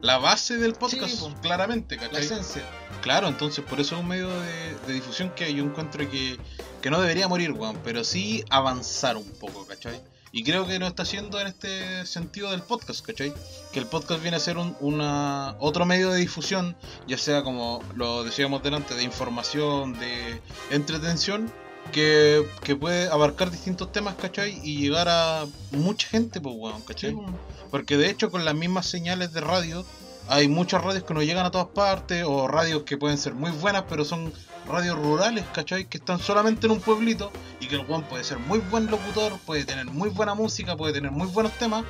La 0.00 0.18
base 0.18 0.56
del 0.58 0.72
podcast, 0.72 1.14
Sí, 1.14 1.32
claramente, 1.42 1.94
La 1.94 2.02
¿cachai? 2.08 2.24
esencia. 2.24 2.62
Claro, 3.02 3.28
entonces 3.28 3.64
por 3.64 3.78
eso 3.78 3.94
es 3.94 4.00
un 4.00 4.08
medio 4.08 4.28
de, 4.28 4.74
de 4.88 4.94
difusión 4.94 5.30
que 5.30 5.54
yo 5.54 5.62
encuentro 5.62 6.10
que, 6.10 6.40
que 6.80 6.90
no 6.90 7.00
debería 7.00 7.28
morir, 7.28 7.52
weón, 7.52 7.78
pero 7.84 8.02
sí 8.02 8.44
avanzar 8.50 9.16
un 9.16 9.30
poco, 9.38 9.64
¿cachai? 9.64 10.00
Y 10.32 10.42
creo 10.42 10.66
que 10.66 10.80
lo 10.80 10.88
está 10.88 11.04
haciendo 11.04 11.38
en 11.40 11.46
este 11.46 12.04
sentido 12.04 12.50
del 12.50 12.62
podcast, 12.62 13.06
¿cachai? 13.06 13.32
Que 13.72 13.78
el 13.78 13.86
podcast 13.86 14.20
viene 14.22 14.38
a 14.38 14.40
ser 14.40 14.56
un, 14.56 14.76
una, 14.80 15.54
otro 15.60 15.84
medio 15.86 16.10
de 16.10 16.18
difusión, 16.18 16.74
ya 17.06 17.16
sea 17.16 17.44
como 17.44 17.80
lo 17.94 18.24
decíamos 18.24 18.60
delante, 18.64 18.94
de 18.96 19.04
información, 19.04 19.96
de 20.00 20.40
entretención, 20.70 21.52
que, 21.90 22.46
que 22.62 22.76
puede 22.76 23.08
abarcar 23.08 23.50
distintos 23.50 23.90
temas, 23.92 24.14
¿cachai? 24.14 24.60
Y 24.62 24.78
llegar 24.78 25.08
a 25.08 25.46
mucha 25.72 26.08
gente, 26.08 26.40
pues, 26.40 26.54
weón, 26.56 26.82
¿cachai? 26.82 27.10
Sí, 27.10 27.16
po. 27.16 27.26
Porque 27.70 27.96
de 27.96 28.10
hecho 28.10 28.30
con 28.30 28.44
las 28.44 28.54
mismas 28.54 28.86
señales 28.86 29.32
de 29.32 29.40
radio 29.40 29.84
hay 30.28 30.46
muchas 30.48 30.84
radios 30.84 31.04
que 31.04 31.14
no 31.14 31.22
llegan 31.22 31.44
a 31.46 31.50
todas 31.50 31.68
partes 31.68 32.24
o 32.26 32.46
radios 32.46 32.84
que 32.84 32.96
pueden 32.96 33.18
ser 33.18 33.34
muy 33.34 33.50
buenas 33.50 33.84
pero 33.88 34.04
son 34.04 34.32
radios 34.68 34.96
rurales, 34.96 35.44
¿cachai? 35.52 35.86
Que 35.86 35.98
están 35.98 36.18
solamente 36.18 36.66
en 36.66 36.72
un 36.72 36.80
pueblito 36.80 37.32
y 37.60 37.66
que 37.66 37.76
el 37.76 37.86
weón 37.86 38.04
puede 38.04 38.24
ser 38.24 38.38
muy 38.38 38.58
buen 38.58 38.86
locutor, 38.86 39.32
puede 39.44 39.64
tener 39.64 39.86
muy 39.86 40.10
buena 40.10 40.34
música, 40.34 40.76
puede 40.76 40.92
tener 40.92 41.10
muy 41.10 41.26
buenos 41.26 41.52
temas, 41.58 41.84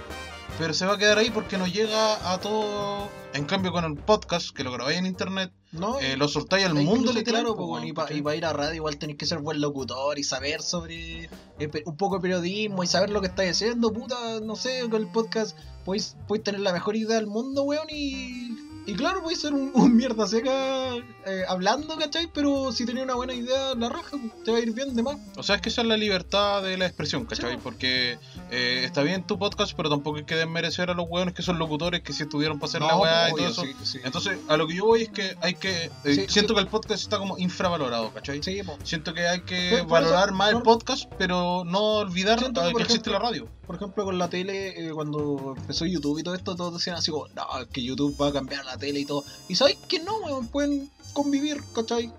pero 0.58 0.72
se 0.72 0.86
va 0.86 0.94
a 0.94 0.98
quedar 0.98 1.18
ahí 1.18 1.30
porque 1.30 1.58
no 1.58 1.66
llega 1.66 2.32
a 2.32 2.38
todo... 2.38 3.10
En 3.34 3.44
cambio 3.46 3.72
con 3.72 3.84
el 3.84 3.96
podcast, 3.96 4.54
que 4.54 4.62
lo 4.62 4.72
grabáis 4.72 4.98
en 4.98 5.06
internet, 5.06 5.52
No, 5.72 5.98
eh, 6.00 6.18
lo 6.18 6.28
soltáis 6.28 6.66
al 6.66 6.74
mundo 6.74 7.14
literal, 7.14 7.42
claro, 7.42 7.56
po, 7.56 7.64
weón, 7.64 7.86
y 7.86 7.94
para 7.94 8.36
ir 8.36 8.44
a 8.44 8.52
radio 8.52 8.74
igual 8.74 8.98
tenés 8.98 9.16
que 9.16 9.24
ser 9.24 9.38
buen 9.38 9.58
locutor 9.58 10.18
y 10.18 10.22
saber 10.22 10.60
sobre 10.60 11.24
eh, 11.58 11.82
un 11.86 11.96
poco 11.96 12.16
de 12.16 12.20
periodismo 12.20 12.84
y 12.84 12.86
saber 12.86 13.08
lo 13.08 13.22
que 13.22 13.28
estáis 13.28 13.52
haciendo, 13.52 13.90
puta, 13.90 14.40
no 14.40 14.54
sé, 14.54 14.80
con 14.90 15.00
el 15.00 15.08
podcast 15.08 15.56
podéis, 15.86 16.14
podéis 16.28 16.44
tener 16.44 16.60
la 16.60 16.74
mejor 16.74 16.94
idea 16.94 17.16
del 17.16 17.26
mundo, 17.26 17.62
weón, 17.62 17.88
y, 17.88 18.54
y 18.86 18.94
claro, 18.94 19.22
podéis 19.22 19.40
ser 19.40 19.52
un, 19.54 19.70
un 19.74 19.96
mierda 19.96 20.26
seca 20.26 20.96
eh, 21.26 21.42
hablando, 21.48 21.96
¿cachai? 21.96 22.28
Pero 22.32 22.72
si 22.72 22.84
tenéis 22.84 23.04
una 23.04 23.14
buena 23.14 23.34
idea, 23.34 23.74
la 23.76 23.88
raja, 23.88 24.10
pues, 24.10 24.44
te 24.44 24.50
va 24.50 24.58
a 24.58 24.60
ir 24.60 24.72
bien 24.72 24.94
de 24.94 25.02
más. 25.02 25.16
O 25.36 25.42
sea, 25.42 25.56
es 25.56 25.62
que 25.62 25.68
esa 25.68 25.82
es 25.82 25.86
la 25.88 25.96
libertad 25.96 26.62
de 26.62 26.76
la 26.76 26.86
expresión, 26.86 27.24
¿cachai? 27.26 27.52
Sí. 27.52 27.58
Porque 27.62 28.18
eh, 28.50 28.82
está 28.84 29.02
bien 29.02 29.26
tu 29.26 29.38
podcast, 29.38 29.72
pero 29.76 29.88
tampoco 29.90 30.18
hay 30.18 30.24
que 30.24 30.34
desmerecer 30.36 30.90
a 30.90 30.94
los 30.94 31.06
weones 31.08 31.34
que 31.34 31.42
son 31.42 31.58
locutores, 31.58 32.02
que 32.02 32.12
si 32.12 32.24
estuvieron 32.24 32.58
para 32.58 32.68
hacer 32.68 32.80
No, 32.80 32.88
la 32.88 32.96
weá 32.96 33.30
y 33.30 33.34
todo 33.34 33.46
eso. 33.48 33.62
sí, 33.62 33.74
sí. 33.84 33.98
Entonces, 34.04 34.38
a 34.48 34.56
lo 34.56 34.66
que 34.66 34.74
yo 34.76 34.86
voy 34.86 35.02
es 35.02 35.08
que 35.10 35.36
hay 35.40 35.54
que. 35.54 35.90
eh, 36.04 36.26
siento 36.28 36.54
que 36.54 36.60
el 36.60 36.66
podcast 36.68 37.02
está 37.02 37.18
como 37.18 37.38
infravalorado, 37.38 38.12
¿cachai? 38.12 38.42
Sí, 38.42 38.62
po. 38.62 38.76
Siento 38.82 39.14
que 39.14 39.26
hay 39.28 39.40
que 39.42 39.82
valorar 39.88 40.28
eso- 40.28 40.34
más 40.36 40.52
el 40.52 40.62
podcast, 40.62 41.10
pero 41.18 41.64
no 41.64 41.80
olvidar 41.98 42.38
que, 42.38 42.82
existe 42.82 43.10
la 43.10 43.18
radio. 43.18 43.48
Por 43.66 43.76
ejemplo, 43.76 44.04
con 44.04 44.18
la 44.18 44.28
tele, 44.28 44.88
eh, 44.88 44.90
cuando 44.92 45.54
empezó 45.56 45.86
YouTube 45.86 46.18
y 46.18 46.22
todo 46.22 46.34
esto, 46.34 46.56
todos 46.56 46.74
decían 46.74 46.96
así 46.96 47.10
como, 47.10 47.28
no, 47.28 47.60
es 47.60 47.68
que 47.68 47.82
YouTube 47.82 48.20
va 48.20 48.28
a 48.28 48.32
cambiar 48.32 48.64
la 48.64 48.71
tele 48.76 49.00
y 49.00 49.04
todo. 49.04 49.24
Y 49.48 49.54
sabéis 49.54 49.78
que 49.88 49.98
no, 50.00 50.14
pueden 50.50 50.90
convivir, 51.12 51.62
¿cachai? 51.74 52.12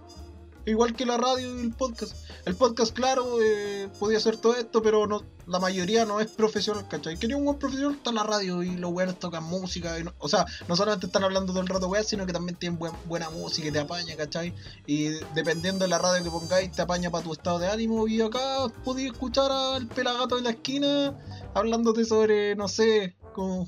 igual 0.65 0.95
que 0.95 1.05
la 1.05 1.17
radio 1.17 1.57
y 1.57 1.61
el 1.61 1.73
podcast. 1.73 2.15
El 2.45 2.55
podcast, 2.55 2.93
claro, 2.93 3.41
eh, 3.41 3.89
podía 3.99 4.17
hacer 4.17 4.37
todo 4.37 4.55
esto, 4.55 4.81
pero 4.81 5.07
no, 5.07 5.23
la 5.47 5.59
mayoría 5.59 6.05
no 6.05 6.19
es 6.19 6.27
profesional, 6.27 6.87
¿cachai? 6.87 7.17
Quería 7.17 7.37
un 7.37 7.45
buen 7.45 7.57
profesional, 7.57 7.95
está 7.95 8.11
en 8.11 8.15
la 8.15 8.23
radio 8.23 8.63
y 8.63 8.75
los 8.77 8.91
weones 8.91 9.19
tocan 9.19 9.43
música. 9.43 9.95
o 10.19 10.29
sea, 10.29 10.45
no 10.67 10.75
solamente 10.75 11.07
están 11.07 11.23
hablando 11.23 11.51
todo 11.51 11.61
el 11.61 11.67
rato 11.67 11.87
weas, 11.87 12.07
sino 12.07 12.25
que 12.25 12.33
también 12.33 12.57
tienen 12.57 12.79
buen- 12.79 12.95
buena 13.05 13.29
música 13.29 13.67
y 13.67 13.71
te 13.71 13.79
apaña, 13.79 14.15
¿cachai? 14.15 14.53
Y 14.85 15.09
dependiendo 15.35 15.83
de 15.83 15.89
la 15.89 15.99
radio 15.99 16.23
que 16.23 16.29
pongáis, 16.31 16.71
te 16.71 16.81
apaña 16.81 17.11
para 17.11 17.23
tu 17.23 17.33
estado 17.33 17.59
de 17.59 17.67
ánimo. 17.67 18.07
Y 18.07 18.21
acá 18.21 18.67
podías 18.83 19.11
escuchar 19.13 19.51
al 19.51 19.87
pelagato 19.87 20.37
de 20.37 20.43
la 20.43 20.51
esquina 20.51 21.17
hablándote 21.53 22.05
sobre, 22.05 22.55
no 22.55 22.67
sé, 22.67 23.15
como, 23.33 23.67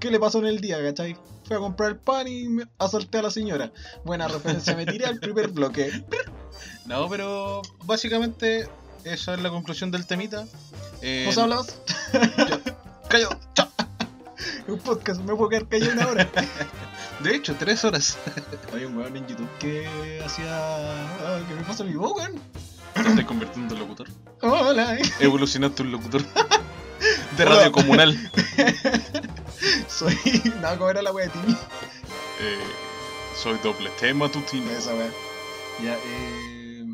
qué 0.00 0.10
le 0.10 0.18
pasó 0.18 0.38
en 0.38 0.46
el 0.46 0.60
día, 0.60 0.82
¿cachai? 0.82 1.16
Fue 1.44 1.56
a 1.56 1.60
comprar 1.60 1.90
el 1.90 1.96
pan 1.96 2.26
y 2.28 2.48
me 2.48 2.64
asalté 2.78 3.18
a 3.18 3.22
la 3.22 3.30
señora. 3.30 3.72
Buena 4.04 4.28
referencia, 4.28 4.74
me 4.76 4.86
tiré 4.86 5.06
al 5.06 5.18
primer 5.18 5.48
bloque. 5.48 6.04
No, 6.86 7.08
pero 7.08 7.62
básicamente 7.84 8.68
esa 9.04 9.34
es 9.34 9.40
la 9.42 9.50
conclusión 9.50 9.90
del 9.90 10.06
temita. 10.06 10.46
Eh, 11.02 11.24
¿Vos 11.26 11.36
hablabas? 11.36 11.80
Callado, 13.08 13.38
chao. 13.54 13.68
Un 14.68 14.78
podcast, 14.78 15.20
me 15.20 15.34
puedo 15.34 15.48
quedar 15.48 15.68
callado 15.68 15.92
una 15.92 16.06
hora. 16.08 16.30
De 17.22 17.34
hecho, 17.34 17.56
tres 17.58 17.84
horas. 17.84 18.16
Hay 18.72 18.84
un 18.84 18.96
weón 18.96 19.16
en 19.16 19.26
YouTube 19.26 19.48
que 19.58 20.20
hacía. 20.24 20.46
ah, 20.48 21.40
que 21.48 21.54
me 21.54 21.62
pasa 21.62 21.82
mi 21.84 21.94
voz, 21.94 22.12
weón. 22.16 22.40
Te 22.94 23.00
estás 23.00 23.24
convirtiendo 23.24 23.74
en 23.74 23.80
locutor. 23.80 24.08
Hola, 24.42 24.96
eh. 24.96 25.02
Evolucionaste 25.20 25.82
un 25.82 25.92
locutor. 25.92 26.22
De 27.36 27.44
Hola. 27.44 27.56
radio 27.56 27.72
comunal. 27.72 28.30
Soy. 29.88 30.14
No, 30.60 30.68
¿cómo 30.78 30.90
era 30.90 31.02
la 31.02 31.12
wea 31.12 31.26
de 31.26 31.32
Timmy? 31.32 31.52
Eh, 32.40 32.58
soy 33.34 33.58
doble 33.62 33.90
T 33.98 34.12
matutino. 34.14 34.70
Esa 34.70 34.94
wea. 34.94 35.10
Ya, 35.82 35.94
eh. 35.96 36.84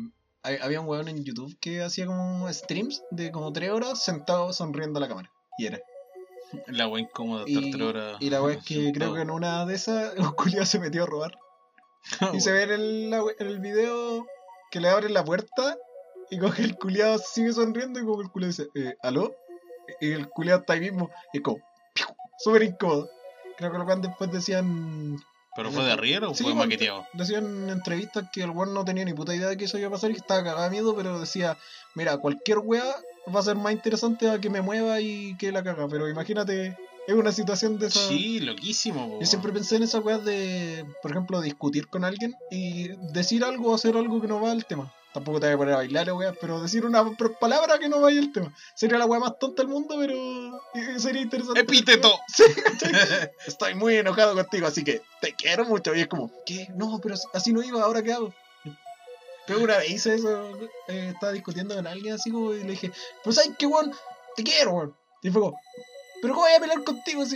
hay- 0.43 0.57
Había 0.61 0.81
un 0.81 0.87
weón 0.87 1.07
en 1.07 1.23
YouTube 1.23 1.57
que 1.59 1.81
hacía 1.83 2.05
como 2.05 2.51
streams 2.51 3.01
de 3.11 3.31
como 3.31 3.51
3 3.53 3.71
horas 3.71 4.03
sentado 4.03 4.51
sonriendo 4.53 4.97
a 4.97 5.01
la 5.01 5.07
cámara. 5.07 5.31
Y 5.57 5.67
era. 5.67 5.79
La 6.67 6.87
wea 6.87 7.01
incómoda 7.03 7.45
estar 7.47 7.63
Y, 7.63 7.71
tres 7.71 7.83
horas. 7.83 8.17
y 8.19 8.29
la 8.29 8.41
wea 8.43 8.55
es 8.57 8.63
que 8.63 8.91
creo 8.93 9.13
que 9.13 9.21
en 9.21 9.31
una 9.31 9.65
de 9.65 9.75
esas, 9.75 10.13
un 10.17 10.31
culiao 10.33 10.65
se 10.65 10.79
metió 10.79 11.03
a 11.03 11.07
robar. 11.07 11.37
Y 12.33 12.41
se 12.41 12.51
ve 12.51 12.63
en 12.63 12.71
el, 12.71 13.09
la 13.09 13.23
we- 13.23 13.35
en 13.39 13.47
el 13.47 13.59
video 13.59 14.25
que 14.71 14.79
le 14.81 14.89
abren 14.89 15.13
la 15.13 15.23
puerta 15.23 15.77
y 16.29 16.37
coge 16.37 16.63
el 16.63 16.75
culiado, 16.77 17.17
sigue 17.17 17.53
sonriendo 17.53 17.99
y 17.99 18.03
como 18.05 18.21
el 18.21 18.29
culiado 18.29 18.49
dice, 18.51 18.67
eh, 18.75 18.95
¿aló? 19.01 19.33
Y 20.01 20.11
el 20.11 20.27
culiado 20.29 20.59
está 20.61 20.73
ahí 20.73 20.79
mismo 20.81 21.09
y 21.31 21.37
es 21.37 21.43
como. 21.43 21.59
Súper 22.43 22.63
incómodo. 22.63 23.09
Creo 23.57 23.71
que 23.71 23.77
lo 23.77 23.85
que 23.85 23.95
después 23.95 24.31
decían, 24.31 25.17
¿Pero 25.55 25.71
fue 25.71 25.83
de 25.83 25.91
arriero 25.91 26.31
o 26.31 26.35
Sí, 26.35 26.43
fue 26.43 26.55
maqueteado? 26.55 27.05
decían 27.13 27.45
en 27.45 27.69
entrevistas 27.69 28.25
que 28.33 28.41
el 28.41 28.49
weón 28.49 28.73
no 28.73 28.83
tenía 28.83 29.05
ni 29.05 29.13
puta 29.13 29.35
idea 29.35 29.49
de 29.49 29.57
que 29.57 29.65
eso 29.65 29.77
iba 29.77 29.87
a 29.87 29.91
pasar 29.91 30.09
y 30.09 30.13
que 30.13 30.19
estaba 30.19 30.43
cagado 30.43 30.63
de 30.63 30.71
miedo, 30.71 30.95
pero 30.95 31.19
decía, 31.19 31.57
mira, 31.93 32.17
cualquier 32.17 32.59
wea 32.59 32.83
va 33.33 33.39
a 33.39 33.43
ser 33.43 33.55
más 33.55 33.73
interesante 33.73 34.29
a 34.29 34.39
que 34.39 34.49
me 34.49 34.61
mueva 34.61 34.99
y 34.99 35.37
que 35.37 35.51
la 35.51 35.63
caga, 35.63 35.87
pero 35.87 36.09
imagínate, 36.09 36.75
es 37.07 37.13
una 37.13 37.31
situación 37.31 37.77
de 37.77 37.87
esa... 37.87 37.99
Sí, 37.99 38.39
loquísimo. 38.39 39.19
Yo 39.19 39.25
siempre 39.25 39.51
pensé 39.51 39.75
en 39.75 39.83
esas 39.83 40.03
weas 40.03 40.25
de, 40.25 40.85
por 41.01 41.11
ejemplo, 41.11 41.39
discutir 41.41 41.87
con 41.87 42.03
alguien 42.03 42.33
y 42.49 42.89
decir 43.11 43.43
algo 43.43 43.71
o 43.71 43.75
hacer 43.75 43.95
algo 43.95 44.21
que 44.21 44.27
no 44.27 44.41
va 44.41 44.51
al 44.51 44.65
tema. 44.65 44.91
Tampoco 45.13 45.39
te 45.39 45.45
voy 45.45 45.53
a 45.53 45.57
poner 45.57 45.73
a 45.75 45.77
bailar 45.77 46.11
weas, 46.13 46.35
pero 46.41 46.59
decir 46.61 46.85
una 46.85 47.05
palabra 47.39 47.77
que 47.77 47.87
no 47.87 48.01
vaya 48.01 48.19
al 48.19 48.31
tema. 48.31 48.51
Sería 48.75 48.97
la 48.97 49.05
wea 49.05 49.19
más 49.19 49.37
tonta 49.37 49.61
del 49.61 49.69
mundo, 49.71 49.95
pero 49.99 50.15
sería 50.99 51.21
interesante. 51.21 51.59
epíteto. 51.59 52.11
Sí. 52.35 52.43
Estoy 53.45 53.75
muy 53.75 53.95
enojado 53.97 54.33
contigo, 54.33 54.65
así 54.67 54.83
que 54.83 55.01
te 55.21 55.33
quiero 55.33 55.65
mucho. 55.65 55.93
Y 55.93 56.01
es 56.01 56.07
como, 56.07 56.31
¿qué? 56.45 56.67
No, 56.75 56.99
pero 57.01 57.15
así 57.33 57.53
no 57.53 57.61
iba, 57.61 57.83
¿ahora 57.83 58.01
qué 58.01 58.13
hago? 58.13 58.33
Pero 59.45 59.59
una 59.59 59.77
vez 59.77 59.89
hice 59.91 60.15
eso, 60.15 60.57
eh, 60.87 61.11
estaba 61.13 61.31
discutiendo 61.33 61.75
con 61.75 61.85
alguien 61.85 62.13
así 62.15 62.31
como 62.31 62.53
y 62.53 62.63
le 62.63 62.71
dije, 62.71 62.91
pues 63.23 63.35
¿sabes 63.35 63.51
qué, 63.59 63.65
weón? 63.67 63.91
Te 64.35 64.43
quiero, 64.43 64.71
weón. 64.71 64.95
Y 65.21 65.29
fue 65.29 65.41
como, 65.41 65.59
¿pero 66.21 66.33
cómo 66.33 66.45
voy 66.47 66.55
a 66.55 66.59
pelear 66.61 66.83
contigo 66.83 67.25
si, 67.25 67.35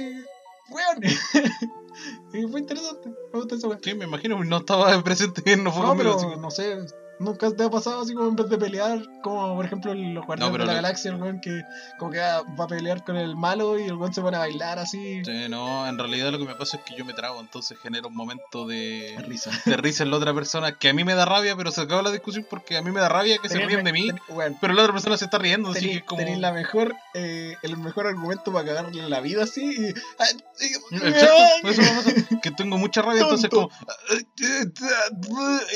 weón? 0.69 1.03
y 2.34 2.47
fue 2.49 2.59
interesante, 2.61 3.09
me 3.09 3.39
gusta 3.39 3.55
esa 3.55 3.67
weón. 3.67 3.82
Sí, 3.84 3.93
me 3.93 4.05
imagino, 4.05 4.43
no 4.43 4.57
estaba 4.57 4.99
presente, 5.03 5.57
no 5.57 5.71
fue 5.71 5.82
No, 5.84 5.89
conmigo. 5.89 6.15
pero 6.15 6.15
así 6.15 6.28
que- 6.36 6.41
no 6.41 6.49
sé, 6.51 6.78
nunca 7.20 7.51
te 7.51 7.63
ha 7.63 7.70
pasado 7.70 8.01
así 8.01 8.13
como 8.13 8.30
en 8.30 8.36
vez 8.36 8.49
de 8.49 8.57
pelear, 8.57 8.99
como 9.22 9.55
por 9.55 9.65
ejemplo 9.65 9.91
en 9.91 10.13
los 10.13 10.26
guardianes 10.26 10.59
de 10.59 10.65
la 10.65 10.74
galaxia, 10.74 11.11
el 11.11 11.22
weón 11.22 11.39
que 11.41 11.61
como 11.97 12.11
que 12.11 12.20
va 12.20 12.63
a 12.63 12.68
pelear 12.68 13.03
con 13.03 13.18
el 13.18 13.36
malo 13.36 13.80
y 13.80 13.84
el 13.84 13.93
weón 13.93 14.13
se 14.13 14.22
pone 14.22 14.38
a 14.38 14.41
bailar 14.41 14.80
así. 14.80 15.24
Sí, 15.26 15.49
no, 15.49 15.88
en 15.88 15.97
realidad 15.97 16.32
lo 16.32 16.38
que 16.39 16.45
me 16.45 16.55
pasa 16.55 16.78
es 16.78 16.84
que 16.84 16.95
yo 16.95 17.05
me 17.05 17.13
trago, 17.13 17.39
entonces 17.39 17.78
genera 17.82 18.07
un 18.07 18.15
momento 18.15 18.68
de, 18.68 19.15
Risa. 19.28 19.51
de 19.65 19.78
risa 19.78 20.03
en 20.03 20.11
la 20.11 20.18
otra 20.18 20.34
persona 20.34 20.74
que 20.78 20.89
a 20.89 20.93
mí 20.93 21.03
me 21.03 21.15
da 21.15 21.26
rabia, 21.26 21.55
pero 21.55 21.72
se 21.72 21.82
acaba 21.82 22.01
la 22.01 22.11
discusión 22.11 22.45
porque 22.49 22.78
a 22.78 22.82
mí 22.82 22.91
me 22.91 22.99
da 23.01 23.09
rabia 23.09 23.38
que 23.39 23.49
se 23.49 23.55
Tenés- 23.57 23.68
ríen 23.68 23.84
de 23.84 23.93
mí, 23.93 24.07
ten- 24.07 24.57
pero 24.61 24.74
la 24.74 24.82
otra 24.84 24.93
persona 24.93 25.18
se 25.18 25.26
está 25.26 25.38
riendo, 25.38 25.72
así 25.72 25.89
que 25.89 26.01
como... 26.05 26.20
tenéis 26.20 26.39
la 26.39 26.51
mejor, 26.51 26.93
eh, 27.13 27.55
el 27.63 27.78
mejor 27.78 28.07
argumento 28.07 28.51
para 28.53 28.65
cagarle 28.65 29.07
la 29.09 29.20
vida 29.22 29.43
así 29.43 29.65
y. 29.65 29.93
ah, 30.20 30.26
Exacto, 30.91 31.34
pasa, 31.63 32.11
que 32.41 32.51
tengo 32.51 32.78
mucha 32.78 33.01
rabia, 33.01 33.22
entonces 33.24 33.49
como... 33.49 33.70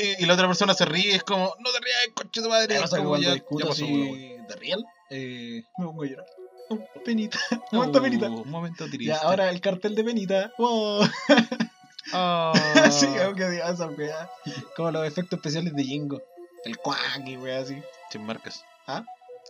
Y, 0.02 0.22
y 0.22 0.26
la 0.26 0.34
otra 0.34 0.46
persona 0.46 0.74
se 0.74 0.84
ríe, 0.84 1.14
es 1.16 1.22
como, 1.22 1.31
no 1.38 1.70
te 1.72 1.80
rías, 1.80 1.98
coche 2.14 2.40
de 2.40 2.48
madre, 2.48 2.78
que 2.78 2.96
como, 2.96 3.16
ya- 3.18 3.34
ya 3.36 3.66
pasó, 3.66 3.84
de 3.84 4.56
real, 4.58 4.84
eh, 5.10 5.62
me 5.78 5.84
pongo 5.86 6.02
a 6.02 6.06
llorar. 6.06 6.26
Oh, 6.68 6.78
penita, 7.04 7.38
un 7.72 7.78
momento 7.78 7.98
Uh, 7.98 8.02
penita. 8.02 8.26
Un 8.30 8.50
momento 8.50 8.84
triste. 8.86 9.04
Ya, 9.06 9.18
ahora 9.18 9.50
el 9.50 9.60
cartel 9.60 9.94
de 9.94 10.04
penita. 10.04 10.52
Wow. 10.58 11.06
Ah. 12.14 12.52
sí, 12.90 13.06
aunque 13.24 13.48
diga 13.48 13.70
esa 13.70 13.86
weá. 13.86 14.28
Como 14.76 14.90
los 14.90 15.06
efectos 15.06 15.38
especiales 15.38 15.74
de 15.74 15.84
Jingo. 15.84 16.20
El 16.64 16.76
cuac 16.76 17.22
y 17.26 17.36
weá 17.36 17.60
así. 17.60 17.80
Sin 18.10 18.24
marcas. 18.26 18.64
¿Ah? 18.86 19.02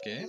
¿Qué? 0.04 0.28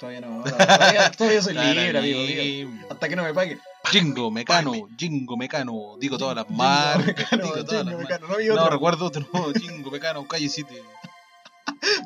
Todavía 0.00 0.20
no. 0.22 0.42
Todavía, 0.42 1.10
todavía 1.12 1.42
soy 1.42 1.54
libre, 1.54 1.98
amigo. 1.98 2.70
Hasta 2.90 3.08
que 3.08 3.14
no 3.14 3.22
me 3.22 3.34
paguen. 3.34 3.60
Jingo 3.90 4.30
Mecano. 4.30 4.72
Jingo 4.96 5.36
Mecano, 5.36 5.96
digo 5.98 6.16
todas 6.18 6.36
las 6.36 6.48
marcas, 6.50 7.28
digo 7.30 7.64
todas 7.64 7.84
las 7.86 7.94
marcas. 7.94 8.20
No, 8.20 8.68
recuerdo 8.70 9.06
otro, 9.06 9.26
Jingo 9.58 9.90
Mecano, 9.90 10.26
calle 10.26 10.48
7. 10.48 10.72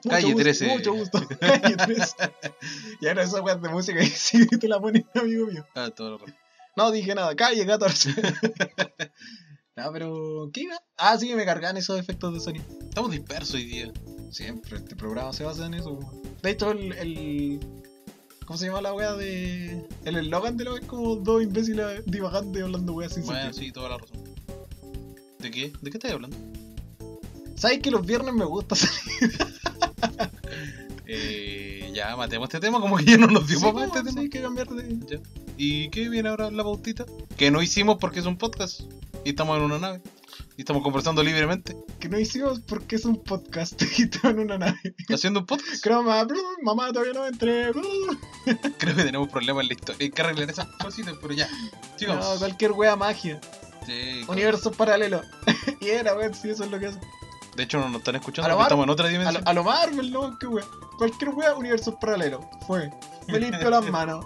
Mucho 0.05 0.09
Calle 0.09 0.27
gusto, 0.27 0.43
13. 0.43 0.67
Mucho 0.69 0.93
gusto. 0.95 1.29
Calle 1.41 1.77
13. 1.77 2.15
y 3.01 3.07
ahora 3.09 3.23
esa 3.23 3.41
weá 3.43 3.57
de 3.57 3.69
música 3.69 4.03
y 4.03 4.07
sí 4.11 4.47
te 4.47 4.69
la 4.69 4.79
pones, 4.81 5.05
amigo 5.15 5.47
mío. 5.47 5.67
Ah, 5.75 5.91
todo 5.95 6.11
lo. 6.19 6.21
No 6.77 6.91
dije 6.91 7.15
nada, 7.15 7.35
calle 7.35 7.65
14. 7.67 8.15
no, 9.77 9.93
pero. 9.93 10.51
¿Qué 10.53 10.63
iba? 10.63 10.77
Ah, 10.97 11.17
sí, 11.19 11.35
me 11.35 11.45
cargan 11.45 11.77
esos 11.77 11.99
efectos 11.99 12.35
de 12.35 12.41
sonido. 12.41 12.65
Estamos 12.83 13.11
dispersos 13.11 13.55
hoy 13.57 13.65
día. 13.65 13.93
Siempre, 14.31 14.77
este 14.79 14.97
programa 14.97 15.33
se 15.33 15.45
basa 15.45 15.67
en 15.67 15.75
eso. 15.75 15.99
De 16.43 16.51
hecho, 16.51 16.73
el, 16.73 16.93
el- 16.93 17.61
¿Cómo 18.47 18.59
se 18.59 18.67
llama 18.67 18.83
la 18.83 18.93
wea 18.93 19.15
de. 19.15 19.87
El 20.05 20.17
eslogan 20.17 20.57
de 20.57 20.65
lo 20.65 20.77
es 20.77 20.85
como 20.87 21.17
dos 21.17 21.43
imbéciles 21.43 22.03
divagando 22.07 22.59
y 22.59 22.63
hablando 22.63 22.93
weas 22.93 23.15
sin 23.15 23.25
Bueno, 23.25 23.41
sentido. 23.43 23.63
sí, 23.65 23.73
toda 23.73 23.89
la 23.91 23.99
razón. 23.99 24.19
¿De 25.39 25.51
qué? 25.51 25.73
¿De 25.81 25.91
qué 25.91 25.97
estás 25.97 26.13
hablando? 26.13 26.37
¿Sabes 27.57 27.79
que 27.81 27.91
los 27.91 28.05
viernes 28.05 28.35
me 28.35 28.45
gusta 28.45 28.75
salir? 28.77 29.33
Eh, 31.07 31.91
ya, 31.95 32.17
matemos 32.17 32.49
este 32.49 32.61
tema, 32.61 32.81
como 32.81 32.97
que 32.97 33.05
ya 33.05 33.19
no 33.19 33.27
nos 33.27 33.47
dio 33.47 33.59
Sí, 33.59 33.65
para 33.65 33.73
pues, 33.75 33.87
este 33.89 33.99
sí, 34.01 34.07
tema. 34.07 34.21
hay 34.23 34.31
que 34.31 34.41
cambiar 34.41 34.69
de. 34.69 34.99
Ya. 35.07 35.21
¿Y 35.59 35.91
qué 35.91 36.09
viene 36.09 36.31
ahora 36.31 36.51
la 36.51 36.63
pautita? 36.63 37.05
Que 37.37 37.51
no 37.51 37.61
hicimos 37.63 37.99
porque 38.01 38.21
es 38.21 38.27
un 38.27 38.39
podcast. 38.39 38.81
Y 39.25 39.31
estamos 39.31 39.59
en 39.59 39.65
una 39.65 39.79
nave. 39.79 40.01
Y 40.57 40.61
estamos 40.63 40.83
conversando 40.85 41.23
libremente. 41.23 41.77
Que 41.99 42.09
no 42.09 42.19
hicimos 42.19 42.61
porque 42.61 42.95
es 42.97 43.05
un 43.05 43.23
podcast 43.25 43.81
y 43.99 44.09
en 44.27 44.39
una 44.39 44.57
nave. 44.59 44.79
Haciendo 45.13 45.41
un 45.41 45.47
podcast. 45.47 45.83
Croma, 45.83 46.23
blu, 46.25 46.41
mamá 46.63 46.93
todavía 46.93 47.13
no 47.13 47.27
entré. 47.27 47.73
blu. 47.73 47.83
Creo 48.79 48.95
que 48.95 49.03
tenemos 49.03 49.29
problemas 49.29 49.63
en 49.63 49.69
la 49.69 49.75
historia. 49.75 49.99
Hay 50.05 50.11
que 50.11 50.23
arreglar 50.23 50.51
esas 50.51 50.67
cositas, 50.81 51.15
pero 51.21 51.35
ya. 51.35 51.49
Sigamos. 51.97 52.25
No, 52.25 52.39
cualquier 52.39 52.73
wea 52.73 52.95
magia. 52.95 53.41
Sí, 53.85 54.25
Universo 54.29 54.71
paralelo. 54.71 55.23
y 55.81 55.89
era, 55.89 56.15
weón, 56.15 56.35
sí, 56.35 56.51
eso 56.51 56.65
es 56.65 56.71
lo 56.71 56.79
que 56.79 56.87
hace. 56.87 57.01
De 57.57 57.65
hecho, 57.65 57.79
no 57.79 57.89
nos 57.89 57.99
están 57.99 58.17
escuchando 58.17 58.47
A 58.47 58.51
porque 58.51 58.59
Mar- 58.59 58.67
estamos 58.67 58.85
en 58.85 58.91
otra 58.91 59.07
A 59.07 59.11
dimensión. 59.11 59.43
lo, 59.45 59.51
a 59.51 59.53
lo 59.55 59.65
Marvel, 59.65 60.11
no, 60.13 60.39
qué 60.39 60.47
wea. 60.47 60.65
Cualquier 60.99 61.31
wea, 61.31 61.55
universo 61.55 61.99
paralelo. 61.99 62.49
Fue. 62.67 62.91
Me 63.29 63.41
limpio 63.41 63.71
las 63.71 63.85
manos. 63.91 64.25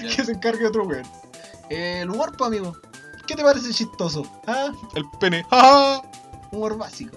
Ya. 0.00 0.14
que 0.14 0.24
se 0.24 0.32
encargue 0.32 0.64
otro 0.66 0.84
weón. 0.84 1.02
Eh, 1.70 2.00
el 2.02 2.10
humor, 2.10 2.36
pues, 2.36 2.46
amigo. 2.48 2.76
¿Qué 3.26 3.34
te 3.34 3.42
parece 3.42 3.72
chistoso? 3.72 4.26
¿Ah? 4.46 4.72
El 4.94 5.08
pene. 5.18 5.44
¡Ah! 5.50 6.00
Humor 6.52 6.78
básico. 6.78 7.16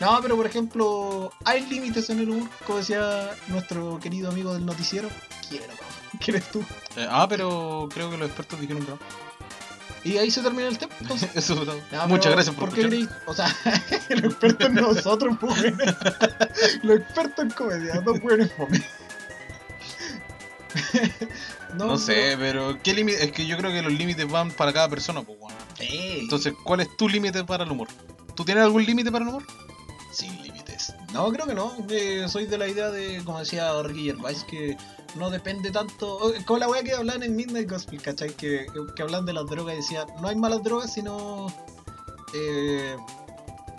No, 0.00 0.18
pero 0.22 0.36
por 0.36 0.46
ejemplo, 0.46 1.32
hay 1.44 1.66
límites 1.66 2.10
en 2.10 2.20
el 2.20 2.30
humor, 2.30 2.48
como 2.66 2.78
decía 2.78 3.30
nuestro 3.48 3.98
querido 4.00 4.28
amigo 4.30 4.52
del 4.54 4.66
noticiero. 4.66 5.08
¿Quién 5.48 5.62
era, 5.62 5.72
papá? 5.74 5.84
¿Quién 6.20 6.36
eres 6.36 6.50
tú? 6.50 6.60
Eh, 6.96 7.06
ah, 7.08 7.26
pero 7.28 7.88
creo 7.92 8.10
que 8.10 8.16
los 8.16 8.26
expertos 8.28 8.60
dijeron 8.60 8.84
que 8.84 8.90
no. 8.90 8.98
Y 10.04 10.18
ahí 10.18 10.30
se 10.30 10.42
termina 10.42 10.68
el 10.68 10.76
tema. 10.78 10.92
Entonces, 11.00 11.30
Eso. 11.34 11.54
No, 11.54 12.08
Muchas 12.08 12.32
gracias 12.32 12.54
por, 12.54 12.72
qué 12.72 12.82
escuchar. 12.82 12.90
creí? 12.90 13.08
O 13.26 13.34
sea, 13.34 13.56
los 14.10 14.24
expertos 14.24 14.66
en 14.66 14.74
nosotros, 14.74 15.36
pues. 15.40 15.62
Los 16.82 16.96
expertos 16.98 17.44
en 17.44 17.50
comedia, 17.50 18.00
dos 18.00 18.20
buenos 18.20 18.50
fome. 18.52 18.82
No, 21.74 21.98
sé, 21.98 22.36
pero 22.38 22.78
¿qué 22.82 22.94
límite? 22.94 23.24
Es 23.24 23.32
que 23.32 23.46
yo 23.46 23.56
creo 23.56 23.72
que 23.72 23.82
los 23.82 23.92
límites 23.92 24.30
van 24.30 24.52
para 24.52 24.72
cada 24.72 24.88
persona, 24.88 25.22
pues, 25.22 25.38
bueno. 25.40 25.56
Entonces, 25.78 26.54
¿cuál 26.62 26.80
es 26.80 26.96
tu 26.96 27.08
límite 27.08 27.42
para 27.42 27.64
el 27.64 27.70
humor? 27.72 27.88
¿Tú 28.36 28.44
tienes 28.44 28.62
algún 28.62 28.84
límite 28.84 29.10
para 29.10 29.24
el 29.24 29.30
humor? 29.30 29.44
sin 30.14 30.42
límites. 30.42 30.94
No, 31.12 31.30
creo 31.32 31.46
que 31.46 31.54
no. 31.54 31.72
Eh, 31.90 32.26
soy 32.28 32.46
de 32.46 32.56
la 32.56 32.68
idea 32.68 32.90
de, 32.90 33.22
como 33.24 33.40
decía 33.40 33.70
Ricky 33.82 34.04
Gervais, 34.04 34.44
que 34.44 34.76
no 35.16 35.30
depende 35.30 35.70
tanto. 35.70 36.32
Con 36.46 36.60
la 36.60 36.68
weá 36.68 36.82
que 36.82 36.92
hablan 36.92 37.22
en 37.22 37.36
Midnight 37.36 37.68
Gospel, 37.68 38.00
¿cachai? 38.00 38.30
Que, 38.34 38.66
que 38.94 39.02
hablan 39.02 39.26
de 39.26 39.32
las 39.32 39.46
drogas 39.46 39.74
y 39.74 39.78
decía, 39.78 40.06
no 40.20 40.28
hay 40.28 40.36
malas 40.36 40.62
drogas, 40.62 40.92
sino. 40.92 41.52
Eh, 42.34 42.96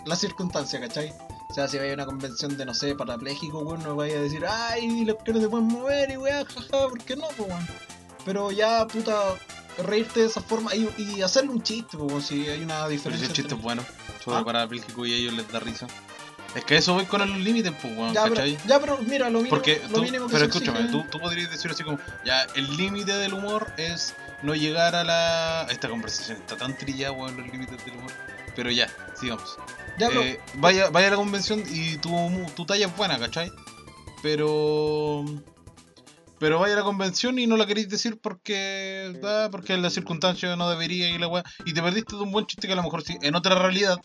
la 0.04 0.16
circunstancia, 0.16 0.78
¿cachai? 0.80 1.12
O 1.56 1.58
sea, 1.58 1.68
si 1.68 1.78
hay 1.78 1.90
una 1.92 2.04
convención 2.04 2.54
de, 2.58 2.66
no 2.66 2.74
sé, 2.74 2.94
parapléjico, 2.94 3.60
weón, 3.60 3.82
no 3.82 3.96
vaya 3.96 4.18
a 4.18 4.20
decir, 4.20 4.44
ay, 4.46 5.06
los 5.06 5.16
que 5.24 5.32
no 5.32 5.40
se 5.40 5.48
pueden 5.48 5.68
mover 5.68 6.10
y 6.10 6.18
weá, 6.18 6.44
jaja, 6.44 6.68
¿por 6.86 6.98
qué 7.02 7.16
no, 7.16 7.28
pues, 7.34 7.48
weón? 7.48 7.66
Pero 8.26 8.50
ya, 8.52 8.86
puta, 8.86 9.18
reírte 9.82 10.20
de 10.20 10.26
esa 10.26 10.42
forma 10.42 10.74
y, 10.74 10.86
y 10.98 11.22
hacerle 11.22 11.52
un 11.52 11.62
chiste, 11.62 11.96
si 12.20 12.46
hay 12.46 12.62
una 12.62 12.74
Pero 12.80 12.88
diferencia. 12.90 13.24
ese 13.24 13.32
chiste 13.34 13.54
es 13.54 13.62
bueno. 13.62 13.82
Sobre 14.22 14.40
Ah. 14.40 14.44
para 14.44 14.66
Bélgico 14.66 15.06
y 15.06 15.14
a 15.14 15.16
ellos 15.16 15.32
les 15.32 15.50
da 15.50 15.58
risa. 15.60 15.86
Es 16.54 16.62
que 16.66 16.76
eso 16.76 16.92
voy 16.92 17.06
con 17.06 17.22
el 17.22 17.42
límite, 17.42 17.72
pues, 17.72 17.96
weón, 17.96 18.12
ya, 18.12 18.24
pero, 18.24 18.34
¿cachai? 18.34 18.58
ya, 18.66 18.78
pero 18.78 18.98
mira, 18.98 19.30
lo 19.30 19.38
mínimo, 19.38 19.48
Porque 19.56 19.80
lo 19.88 19.94
tú, 19.94 20.02
mínimo 20.02 20.26
que 20.26 20.32
pero 20.34 20.44
escúchame, 20.44 20.80
exige- 20.80 20.90
tú, 20.90 21.06
tú 21.10 21.18
podrías 21.20 21.50
decir 21.50 21.70
así 21.70 21.82
como, 21.84 21.98
ya, 22.22 22.42
el 22.54 22.76
límite 22.76 23.14
del 23.14 23.32
humor 23.32 23.72
es 23.78 24.12
no 24.42 24.54
llegar 24.54 24.94
a 24.94 25.04
la... 25.04 25.66
Esta 25.70 25.88
conversación 25.88 26.36
está 26.36 26.58
tan 26.58 26.76
trillada, 26.76 27.12
weón, 27.12 27.34
los 27.38 27.46
límites 27.48 27.82
del 27.82 27.94
humor. 27.96 28.12
Pero 28.54 28.70
ya, 28.70 28.90
sigamos. 29.18 29.56
Ya, 29.98 30.08
Eh, 30.08 30.38
vaya, 30.54 30.90
vaya 30.90 31.08
a 31.08 31.10
la 31.10 31.16
convención 31.16 31.62
y 31.70 31.96
tu, 31.98 32.10
tu 32.54 32.66
talla 32.66 32.86
es 32.86 32.96
buena, 32.96 33.18
¿cachai? 33.18 33.50
Pero... 34.22 35.24
Pero 36.38 36.58
vaya 36.58 36.74
a 36.74 36.76
la 36.78 36.82
convención 36.82 37.38
y 37.38 37.46
no 37.46 37.56
la 37.56 37.66
queréis 37.66 37.88
decir 37.88 38.18
porque 38.20 39.18
ah, 39.24 39.48
porque 39.50 39.72
en 39.72 39.80
la 39.80 39.88
circunstancia 39.88 40.54
no 40.54 40.68
debería 40.68 41.08
y 41.08 41.16
la 41.16 41.28
weá. 41.28 41.42
Y 41.64 41.72
te 41.72 41.80
perdiste 41.80 42.14
de 42.14 42.22
un 42.22 42.30
buen 42.30 42.44
chiste 42.44 42.66
que 42.66 42.74
a 42.74 42.76
lo 42.76 42.82
mejor 42.82 43.02
si, 43.02 43.16
en 43.22 43.34
otra 43.34 43.54
realidad, 43.54 43.96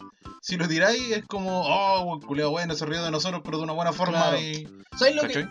si 0.41 0.55
lo 0.55 0.65
tiráis, 0.65 1.11
es 1.11 1.25
como, 1.25 1.63
oh, 1.65 2.03
weón, 2.05 2.21
culiao, 2.21 2.49
bueno, 2.51 2.73
se 2.75 2.85
ríe 2.85 3.01
de 3.01 3.11
nosotros, 3.11 3.41
pero 3.43 3.57
de 3.57 3.63
una 3.63 3.73
buena 3.73 3.91
forma 3.91 4.29
Claro. 4.29 4.39
y. 4.39 4.65
¿Sabes 4.97 5.15
lo, 5.15 5.23
que. 5.23 5.45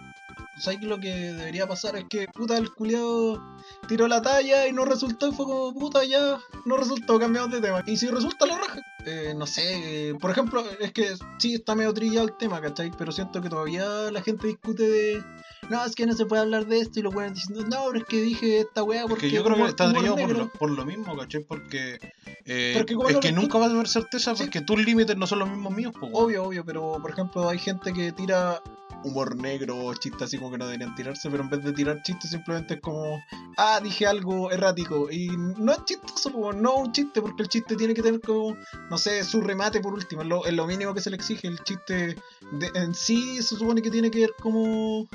¿Sabes 0.60 0.82
lo 0.82 0.98
que 1.00 1.08
debería 1.08 1.66
pasar? 1.66 1.96
Es 1.96 2.04
que 2.08 2.28
puta 2.28 2.56
el 2.56 2.72
culiado 2.72 3.42
tiró 3.88 4.06
la 4.08 4.20
talla 4.22 4.66
y 4.66 4.72
no 4.72 4.84
resultó 4.84 5.28
y 5.28 5.32
fue 5.32 5.46
como 5.46 5.72
puta 5.74 6.04
ya 6.04 6.38
no 6.64 6.76
resultó, 6.76 7.18
cambiamos 7.18 7.50
de 7.50 7.60
tema. 7.60 7.82
Y 7.86 7.96
si 7.96 8.08
resulta 8.08 8.46
la 8.46 8.58
raja, 8.58 8.80
eh, 9.06 9.34
no 9.36 9.46
sé, 9.46 10.10
eh, 10.10 10.14
por 10.14 10.30
ejemplo, 10.30 10.62
es 10.80 10.92
que 10.92 11.14
sí 11.38 11.54
está 11.54 11.74
medio 11.74 11.94
trillado 11.94 12.26
el 12.28 12.36
tema, 12.36 12.60
¿cachai? 12.60 12.90
Pero 12.96 13.10
siento 13.12 13.40
que 13.40 13.48
todavía 13.48 14.10
la 14.10 14.22
gente 14.22 14.46
discute 14.46 14.88
de 14.88 15.24
no, 15.68 15.84
es 15.84 15.94
que 15.94 16.04
no 16.04 16.14
se 16.14 16.26
puede 16.26 16.42
hablar 16.42 16.66
de 16.66 16.80
esto 16.80 16.98
y 16.98 17.02
los 17.02 17.14
weones 17.14 17.34
diciendo, 17.34 17.64
no, 17.64 17.84
pero 17.86 17.98
es 18.00 18.04
que 18.04 18.20
dije 18.20 18.60
esta 18.60 18.82
weá 18.82 19.02
porque 19.02 19.14
Porque 19.28 19.30
yo 19.30 19.44
creo 19.44 19.56
que 19.56 19.64
está 19.66 19.92
trillado 19.92 20.16
por 20.16 20.26
negro". 20.26 20.38
lo, 20.44 20.48
por 20.50 20.70
lo 20.70 20.84
mismo, 20.84 21.16
¿cachai? 21.16 21.44
Porque, 21.44 21.98
eh, 22.44 22.74
Porque 22.76 22.96
es 23.12 23.18
que 23.18 23.32
nunca 23.32 23.58
vas 23.58 23.68
a 23.68 23.70
tener 23.70 23.86
certeza 23.88 24.34
Sí. 24.34 24.42
porque 24.42 24.60
tus 24.62 24.84
límites 24.84 25.16
no 25.16 25.26
son 25.26 25.38
los 25.38 25.48
mismos 25.48 25.72
míos, 25.72 25.94
po. 25.98 26.08
Obvio, 26.12 26.44
obvio, 26.44 26.64
pero 26.64 26.98
por 27.00 27.10
ejemplo 27.12 27.48
hay 27.48 27.58
gente 27.58 27.92
que 27.92 28.10
tira 28.12 28.60
humor 29.04 29.36
negro 29.36 29.76
o 29.84 29.94
chistes 29.94 30.22
así 30.22 30.38
como 30.38 30.50
que 30.52 30.58
no 30.58 30.66
deberían 30.66 30.94
tirarse, 30.94 31.30
pero 31.30 31.42
en 31.42 31.50
vez 31.50 31.62
de 31.64 31.72
tirar 31.72 32.02
chistes 32.02 32.30
simplemente 32.30 32.74
es 32.74 32.80
como, 32.80 33.18
ah, 33.56 33.80
dije 33.82 34.06
algo 34.06 34.50
errático. 34.50 35.10
Y 35.10 35.28
no 35.36 35.72
es 35.72 35.84
chistoso, 35.84 36.30
po, 36.32 36.52
no 36.52 36.76
un 36.76 36.92
chiste, 36.92 37.20
porque 37.22 37.42
el 37.42 37.48
chiste 37.48 37.76
tiene 37.76 37.94
que 37.94 38.02
tener 38.02 38.20
como, 38.20 38.56
no 38.90 38.98
sé, 38.98 39.24
su 39.24 39.40
remate 39.40 39.80
por 39.80 39.94
último, 39.94 40.22
es 40.22 40.28
lo, 40.28 40.44
es 40.46 40.52
lo 40.52 40.66
mínimo 40.66 40.94
que 40.94 41.00
se 41.00 41.10
le 41.10 41.16
exige. 41.16 41.48
El 41.48 41.58
chiste 41.64 42.16
de- 42.52 42.70
en 42.74 42.94
sí 42.94 43.36
se 43.42 43.56
supone 43.56 43.82
que 43.82 43.90
tiene 43.90 44.10
que 44.10 44.20
ver 44.20 44.34
como... 44.40 45.06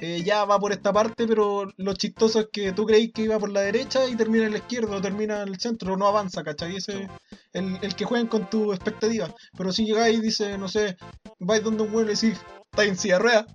eh, 0.00 0.22
ya 0.24 0.44
va 0.44 0.58
por 0.58 0.72
esta 0.72 0.92
parte, 0.92 1.26
pero 1.26 1.66
lo 1.76 1.94
chistoso 1.94 2.40
es 2.40 2.48
que 2.52 2.72
tú 2.72 2.84
creís 2.84 3.12
que 3.12 3.22
iba 3.22 3.38
por 3.38 3.50
la 3.50 3.60
derecha 3.60 4.06
y 4.06 4.16
termina 4.16 4.46
en 4.46 4.52
la 4.52 4.58
izquierda 4.58 4.96
o 4.96 5.00
termina 5.00 5.42
en 5.42 5.48
el 5.48 5.60
centro, 5.60 5.96
no 5.96 6.06
avanza, 6.06 6.42
¿cachai? 6.42 6.76
Ese 6.76 7.02
es 7.02 7.10
el, 7.52 7.78
el 7.80 7.94
que 7.94 8.04
juegan 8.04 8.26
con 8.26 8.50
tu 8.50 8.72
expectativa. 8.72 9.32
Pero 9.56 9.72
si 9.72 9.84
llegáis 9.84 10.18
y 10.18 10.22
dice, 10.22 10.58
no 10.58 10.68
sé, 10.68 10.96
vais 11.38 11.62
donde 11.62 11.84
un 11.84 11.94
huevo 11.94 12.10
y 12.10 12.14
decís, 12.14 12.40
estáis 12.70 12.90
en 12.90 12.96
silla 12.96 13.14
de 13.14 13.22
ruedas, 13.22 13.46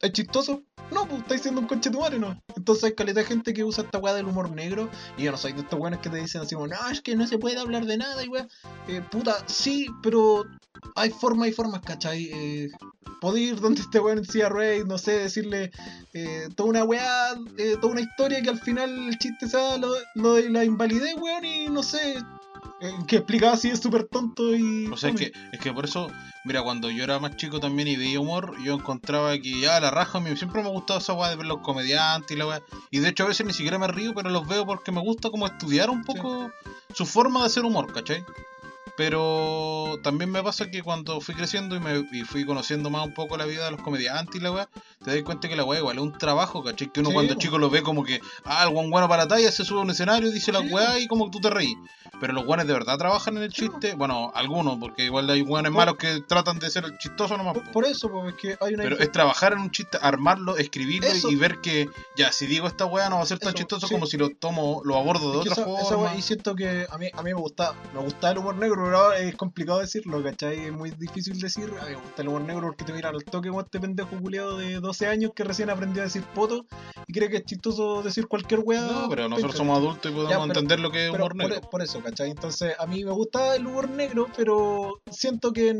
¿es 0.00 0.12
chistoso? 0.12 0.62
No, 0.90 1.06
pues 1.06 1.20
estáis 1.20 1.42
siendo 1.42 1.60
un 1.60 1.66
conche 1.66 1.90
tu 1.90 2.00
madre, 2.00 2.18
¿no? 2.18 2.40
Entonces 2.56 2.84
hay 2.84 2.94
caleta 2.94 3.20
de 3.20 3.26
gente 3.26 3.52
que 3.52 3.64
usa 3.64 3.84
esta 3.84 3.98
weá 3.98 4.14
del 4.14 4.26
humor 4.26 4.50
negro. 4.50 4.88
Y 5.18 5.24
yo 5.24 5.30
no 5.30 5.36
soy 5.36 5.52
de 5.52 5.60
estos 5.60 5.78
weones 5.78 6.00
que 6.00 6.08
te 6.08 6.16
dicen 6.16 6.40
así 6.40 6.54
como, 6.54 6.66
no, 6.66 6.76
es 6.90 7.02
que 7.02 7.14
no 7.14 7.26
se 7.26 7.38
puede 7.38 7.58
hablar 7.58 7.84
de 7.84 7.98
nada 7.98 8.24
y 8.24 8.28
weá. 8.28 8.48
Eh, 8.88 9.02
puta, 9.10 9.36
sí, 9.46 9.86
pero 10.02 10.46
hay 10.94 11.10
formas 11.10 11.48
y 11.48 11.52
formas, 11.52 11.82
¿cachai? 11.82 12.30
Eh, 12.32 12.70
podéis 13.20 13.52
ir 13.52 13.60
donde 13.60 13.80
este 13.82 14.00
weón 14.00 14.18
en 14.18 14.24
silla 14.24 14.50
no 14.86 14.98
sé, 14.98 15.18
decirle 15.18 15.70
eh, 16.14 16.48
toda 16.56 16.70
una 16.70 16.84
weá, 16.84 17.34
eh, 17.58 17.76
toda 17.80 17.92
una 17.92 18.00
historia 18.00 18.42
que 18.42 18.50
al 18.50 18.60
final 18.60 19.08
el 19.08 19.18
chiste 19.18 19.48
sea 19.48 19.76
lo, 19.76 19.92
lo 20.14 20.34
de 20.34 20.48
la 20.50 20.64
invalidez, 20.64 21.14
weón, 21.20 21.44
y 21.44 21.68
no 21.68 21.82
sé. 21.82 22.18
Eh, 22.80 22.92
que 23.06 23.16
explicaba 23.16 23.54
así 23.54 23.68
es 23.68 23.80
súper 23.80 24.04
tonto 24.04 24.54
y. 24.54 24.86
O 24.86 24.96
sea, 24.96 25.10
es 25.10 25.16
que, 25.16 25.32
es 25.52 25.60
que 25.60 25.72
por 25.72 25.84
eso, 25.84 26.10
mira, 26.44 26.62
cuando 26.62 26.90
yo 26.90 27.02
era 27.04 27.18
más 27.18 27.36
chico 27.36 27.60
también 27.60 27.88
y 27.88 27.96
veía 27.96 28.20
humor, 28.20 28.56
yo 28.62 28.74
encontraba 28.74 29.36
que 29.38 29.60
ya 29.60 29.80
la 29.80 29.90
raja, 29.90 30.18
a 30.18 30.20
mí 30.20 30.36
siempre 30.36 30.62
me 30.62 30.68
ha 30.68 30.72
gustado 30.72 31.00
esa 31.00 31.12
weá 31.12 31.30
de 31.30 31.36
ver 31.36 31.46
los 31.46 31.58
comediantes 31.58 32.30
y 32.30 32.38
la 32.38 32.46
weá. 32.46 32.62
Y 32.90 33.00
de 33.00 33.08
hecho 33.08 33.24
a 33.24 33.28
veces 33.28 33.46
ni 33.46 33.52
siquiera 33.52 33.78
me 33.78 33.88
río, 33.88 34.14
pero 34.14 34.30
los 34.30 34.46
veo 34.46 34.64
porque 34.64 34.92
me 34.92 35.00
gusta 35.00 35.30
como 35.30 35.46
estudiar 35.46 35.90
un 35.90 36.04
poco 36.04 36.50
su 36.94 37.04
forma 37.04 37.40
de 37.40 37.46
hacer 37.46 37.64
humor, 37.64 37.92
¿cachai? 37.92 38.24
Pero 38.96 40.00
también 40.02 40.28
me 40.28 40.42
pasa 40.42 40.72
que 40.72 40.82
cuando 40.82 41.20
fui 41.20 41.32
creciendo 41.34 41.76
y, 41.76 41.78
me, 41.78 42.04
y 42.10 42.22
fui 42.22 42.44
conociendo 42.44 42.90
más 42.90 43.06
un 43.06 43.14
poco 43.14 43.36
la 43.36 43.44
vida 43.44 43.64
de 43.66 43.70
los 43.70 43.80
comediantes 43.80 44.34
y 44.34 44.40
la 44.40 44.50
weá, 44.50 44.68
te 45.04 45.14
das 45.14 45.22
cuenta 45.22 45.48
que 45.48 45.54
la 45.54 45.62
weá 45.62 45.78
igual 45.78 45.98
es 45.98 46.02
un 46.02 46.18
trabajo, 46.18 46.64
¿cachai? 46.64 46.90
Que 46.90 46.98
uno 46.98 47.10
Sí, 47.10 47.14
cuando 47.14 47.34
chico 47.34 47.58
lo 47.58 47.70
ve 47.70 47.82
como 47.82 48.02
que, 48.02 48.20
ah, 48.44 48.64
el 48.64 48.70
guan 48.70 48.90
bueno 48.90 49.08
para 49.08 49.22
la 49.22 49.28
talla, 49.28 49.52
se 49.52 49.64
sube 49.64 49.78
a 49.78 49.82
un 49.82 49.90
escenario, 49.90 50.32
dice 50.32 50.50
la 50.50 50.62
Sí, 50.62 50.72
weá 50.72 50.98
y 50.98 51.06
como 51.06 51.26
que 51.26 51.30
tú 51.30 51.40
te 51.40 51.48
reís. 51.48 51.76
Pero 52.20 52.32
los 52.32 52.44
guanes 52.44 52.66
de 52.66 52.72
verdad 52.72 52.98
trabajan 52.98 53.36
en 53.36 53.44
el 53.44 53.52
chiste, 53.52 53.94
bueno, 53.94 54.32
algunos, 54.34 54.78
porque 54.78 55.04
igual 55.04 55.28
hay 55.30 55.40
guanes 55.42 55.72
malos 55.72 55.96
que 55.96 56.20
tratan 56.26 56.58
de 56.58 56.68
ser 56.70 56.98
chistoso 56.98 57.36
nomás. 57.36 57.54
Por, 57.54 57.64
po. 57.64 57.72
por 57.72 57.84
eso, 57.86 58.10
pues, 58.10 58.34
es 58.34 58.40
que 58.40 58.56
hay 58.64 58.74
una. 58.74 58.82
Pero 58.82 58.98
es 58.98 59.12
trabajar 59.12 59.52
en 59.52 59.60
un 59.60 59.70
chiste, 59.70 59.98
armarlo, 60.00 60.56
escribirlo 60.56 61.08
Eso. 61.08 61.30
y 61.30 61.36
ver 61.36 61.60
que, 61.60 61.88
ya, 62.16 62.32
si 62.32 62.46
digo 62.46 62.66
esta 62.66 62.86
weá 62.86 63.08
no 63.08 63.16
va 63.16 63.22
a 63.22 63.26
ser 63.26 63.38
tan 63.38 63.50
Eso, 63.50 63.58
chistoso 63.58 63.86
sí. 63.86 63.94
como 63.94 64.06
si 64.06 64.16
lo 64.16 64.30
tomo, 64.30 64.82
lo 64.84 64.96
abordo 64.96 65.32
de 65.32 65.46
Es 65.48 65.52
otra 65.52 65.62
esa- 65.64 65.80
esa 65.80 65.88
forma. 65.94 66.04
wea- 66.10 66.16
y 66.18 66.22
siento 66.22 66.54
que 66.54 66.86
a 66.90 66.98
mí, 66.98 67.06
a 67.12 67.22
mí 67.22 67.30
me 67.34 67.40
gusta 67.40 67.74
me 67.94 68.00
gusta 68.00 68.30
el 68.30 68.38
humor 68.38 68.56
negro, 68.56 68.82
pero 68.84 68.98
ahora 68.98 69.18
es 69.18 69.36
complicado 69.36 69.78
decirlo, 69.78 70.22
¿cachai? 70.22 70.66
Es 70.66 70.72
muy 70.72 70.90
difícil 70.90 71.38
decir, 71.40 71.72
a 71.80 71.84
mí 71.84 71.90
me 71.90 71.96
gusta 71.96 72.22
el 72.22 72.28
humor 72.28 72.42
negro 72.42 72.66
porque 72.68 72.84
te 72.84 72.92
miran 72.92 73.14
al 73.14 73.24
toque 73.24 73.48
como 73.48 73.60
este 73.60 73.78
pendejo 73.80 74.10
culiado 74.20 74.56
de 74.58 74.80
12 74.80 75.06
años 75.06 75.32
que 75.34 75.44
recién 75.44 75.70
aprendió 75.70 76.02
a 76.02 76.06
decir 76.06 76.22
poto 76.34 76.66
y 77.06 77.12
cree 77.12 77.28
que 77.30 77.38
es 77.38 77.44
chistoso 77.44 78.02
decir 78.02 78.26
cualquier 78.26 78.60
weá. 78.64 78.80
No, 78.80 79.08
pero 79.08 79.28
nosotros 79.28 79.52
penca. 79.52 79.56
somos 79.58 79.78
adultos 79.78 80.10
y 80.10 80.14
podemos 80.14 80.30
Ya, 80.30 80.36
pero- 80.38 80.44
entender 80.46 80.80
lo 80.80 80.90
que 80.90 81.06
es 81.06 81.12
Pero 81.12 81.24
humor 81.24 81.36
por, 81.36 81.50
negro. 81.50 81.70
por 81.70 81.82
eso, 81.82 81.97
¿cachai? 82.02 82.30
Entonces, 82.30 82.74
a 82.78 82.86
mí 82.86 83.04
me 83.04 83.12
gusta 83.12 83.56
el 83.56 83.66
humor 83.66 83.88
negro, 83.90 84.28
pero 84.36 85.00
siento 85.10 85.52
que 85.52 85.74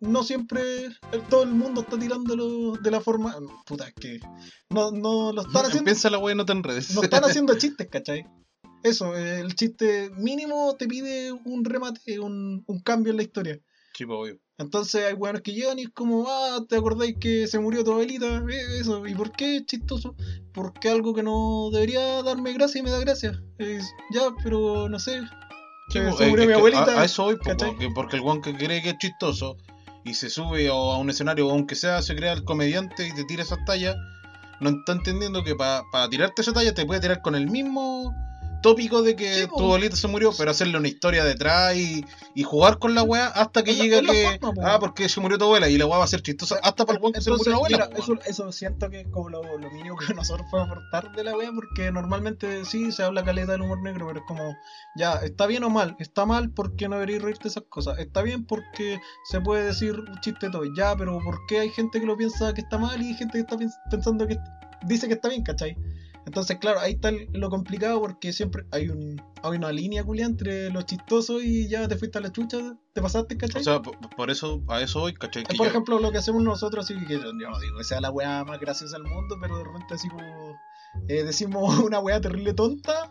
no 0.00 0.22
siempre 0.22 0.62
todo 1.28 1.42
el 1.42 1.50
mundo 1.50 1.82
está 1.82 1.98
tirándolo 1.98 2.72
de 2.72 2.90
la 2.90 3.00
forma. 3.00 3.36
Puta, 3.66 3.88
es 3.88 3.94
que 3.94 4.20
no, 4.70 4.90
no 4.90 5.32
lo 5.32 5.42
están 5.42 5.66
haciendo. 5.66 5.84
Piensa 5.84 6.10
la 6.10 6.18
weá 6.18 6.34
y 6.34 6.36
no 6.36 6.44
te 6.44 6.52
enredes. 6.52 6.94
No 6.94 7.02
están 7.02 7.24
haciendo 7.24 7.56
chistes, 7.56 7.88
¿cachai? 7.88 8.26
Eso, 8.82 9.16
el 9.16 9.54
chiste 9.54 10.10
mínimo 10.16 10.74
te 10.76 10.88
pide 10.88 11.32
un 11.32 11.64
remate, 11.64 12.18
un, 12.18 12.64
un 12.66 12.80
cambio 12.80 13.12
en 13.12 13.16
la 13.18 13.22
historia. 13.22 13.60
Sí, 13.94 14.06
pues, 14.06 14.18
obvio. 14.18 14.40
Entonces 14.58 15.04
hay 15.04 15.14
weones 15.14 15.42
que 15.42 15.52
llegan 15.52 15.78
y 15.78 15.82
es 15.82 15.90
como, 15.90 16.26
ah, 16.28 16.64
¿te 16.68 16.76
acordáis 16.76 17.16
que 17.18 17.46
se 17.46 17.58
murió 17.58 17.84
tu 17.84 17.92
abuelita? 17.92 18.44
Eh, 18.48 18.80
Eso, 18.80 19.06
¿y 19.06 19.14
por 19.14 19.32
qué 19.32 19.56
es 19.56 19.66
chistoso? 19.66 20.14
Porque 20.52 20.88
algo 20.88 21.14
que 21.14 21.22
no 21.22 21.70
debería 21.72 22.22
darme 22.22 22.52
gracia 22.52 22.78
y 22.78 22.82
me 22.82 22.90
da 22.90 22.98
gracia. 23.00 23.42
Ya, 24.12 24.22
pero 24.42 24.88
no 24.88 24.98
sé. 24.98 25.20
Eh, 25.94 26.28
murió 26.28 26.46
mi 26.46 26.52
abuelita. 26.52 26.98
A, 26.98 27.02
a 27.02 27.04
eso 27.04 27.24
voy, 27.24 27.36
porque, 27.36 27.90
porque 27.94 28.16
el 28.16 28.22
guan 28.22 28.40
que 28.40 28.54
cree 28.54 28.82
que 28.82 28.90
es 28.90 28.98
chistoso 28.98 29.56
y 30.04 30.14
se 30.14 30.30
sube 30.30 30.68
a, 30.68 30.72
a 30.72 30.96
un 30.96 31.10
escenario, 31.10 31.48
o 31.48 31.50
aunque 31.50 31.74
sea, 31.74 32.02
se 32.02 32.16
crea 32.16 32.32
el 32.32 32.44
comediante 32.44 33.06
y 33.06 33.12
te 33.12 33.24
tira 33.24 33.42
esas 33.42 33.58
tallas, 33.64 33.96
no 34.60 34.70
está 34.70 34.92
entendiendo 34.92 35.44
que 35.44 35.54
para 35.54 35.82
tirarte 36.10 36.42
esa 36.42 36.52
talla 36.52 36.74
te 36.74 36.84
puede 36.86 37.00
tirar 37.00 37.20
con 37.22 37.34
el 37.34 37.48
mismo 37.48 38.12
tópico 38.62 39.02
de 39.02 39.16
que 39.16 39.42
Sí, 39.42 39.46
tu 39.48 39.64
abuelita 39.64 39.96
se 39.96 40.08
murió, 40.08 40.32
pero 40.36 40.50
hacerle 40.50 40.78
una 40.78 40.88
historia 40.88 41.24
detrás 41.24 41.76
y, 41.76 42.04
y 42.34 42.42
jugar 42.42 42.78
con 42.78 42.94
la 42.94 43.02
weá 43.02 43.26
hasta 43.28 43.62
que 43.62 43.72
la 43.74 44.12
que. 44.12 44.38
forma, 44.40 44.74
ah, 44.74 44.78
porque 44.80 45.08
se 45.08 45.20
murió 45.20 45.36
tu 45.38 45.44
abuela 45.44 45.68
y 45.68 45.76
la 45.78 45.86
weá 45.86 45.98
va 45.98 46.04
a 46.04 46.08
ser 46.08 46.22
chistosa 46.22 46.56
hasta 46.62 46.84
para 46.86 46.96
el 46.96 47.00
guan 47.00 47.12
que 47.12 47.20
se 47.20 47.30
le 47.30 47.36
murió 47.36 47.50
la 47.52 47.56
Entonces, 47.58 47.78
abuela. 47.78 47.88
mira, 47.88 47.98
eso, 48.02 48.18
eso 48.26 48.52
siento 48.52 48.88
que 48.90 49.00
es 49.00 49.06
como 49.08 49.28
lo, 49.28 49.58
lo 49.58 49.70
mínimo 49.70 49.96
que 49.96 50.14
nosotros 50.14 50.46
podemos 50.50 50.70
aportar 50.70 51.12
de 51.14 51.24
la 51.24 51.36
wea, 51.36 51.50
porque 51.52 51.90
normalmente 51.92 52.64
sí 52.64 52.92
se 52.92 53.02
habla 53.02 53.24
caleta 53.24 53.52
del 53.52 53.62
humor 53.62 53.82
negro, 53.82 54.06
pero 54.06 54.20
es 54.20 54.26
como, 54.26 54.56
ya, 54.96 55.14
está 55.16 55.46
bien 55.46 55.64
o 55.64 55.70
mal, 55.70 55.96
está 55.98 56.24
mal 56.26 56.50
porque 56.50 56.88
no 56.88 56.96
deberías 56.96 57.22
reírte 57.22 57.48
esas 57.48 57.64
cosas, 57.68 57.98
está 57.98 58.22
bien 58.22 58.44
porque 58.46 59.00
se 59.24 59.40
puede 59.40 59.64
decir 59.64 59.92
un 59.98 60.20
chiste 60.20 60.50
todo, 60.50 60.64
ya, 60.76 60.96
pero 60.96 61.18
¿por 61.20 61.38
qué 61.48 61.60
hay 61.60 61.70
gente 61.70 62.00
que 62.00 62.06
lo 62.06 62.16
piensa 62.16 62.52
que 62.54 62.60
está 62.60 62.78
mal 62.78 63.00
y 63.02 63.08
hay 63.08 63.14
gente 63.14 63.32
que 63.34 63.40
está 63.40 63.56
pens- 63.56 63.80
pensando 63.90 64.26
que 64.26 64.38
dice 64.84 65.08
que 65.08 65.14
está 65.14 65.28
bien, 65.28 65.42
¿cachai? 65.42 65.76
Entonces, 66.26 66.58
claro, 66.58 66.80
ahí 66.80 66.92
está 66.92 67.10
lo 67.32 67.50
complicado 67.50 68.00
porque 68.00 68.32
siempre 68.32 68.64
hay 68.70 68.88
un 68.88 69.20
hay 69.42 69.56
una 69.58 69.72
línea 69.72 70.04
culia 70.04 70.24
entre 70.26 70.70
lo 70.70 70.82
chistoso 70.82 71.40
y 71.40 71.68
ya 71.68 71.88
te 71.88 71.96
fuiste 71.96 72.18
a 72.18 72.20
la 72.20 72.30
chucha, 72.30 72.58
te 72.92 73.02
pasaste, 73.02 73.36
¿cachai? 73.36 73.60
O 73.60 73.64
sea, 73.64 73.82
por, 73.82 73.98
por 73.98 74.30
eso, 74.30 74.62
a 74.68 74.80
eso 74.80 75.00
voy, 75.00 75.14
¿cachai? 75.14 75.42
Que 75.42 75.56
por 75.56 75.66
ejemplo, 75.66 75.98
lo 75.98 76.12
que 76.12 76.18
hacemos 76.18 76.42
nosotros, 76.42 76.84
así 76.84 76.94
que 77.06 77.14
yo 77.14 77.32
no 77.32 77.58
digo 77.60 77.78
que 77.78 77.84
sea 77.84 78.00
la 78.00 78.10
weá 78.10 78.44
más 78.44 78.60
graciosa 78.60 78.98
del 78.98 79.06
mundo, 79.08 79.36
pero 79.40 79.58
de 79.58 79.64
repente 79.64 79.94
así 79.94 80.08
como 80.08 80.56
eh, 81.08 81.24
decimos 81.24 81.78
una 81.80 81.98
weá 81.98 82.20
terrible 82.20 82.54
tonta, 82.54 83.10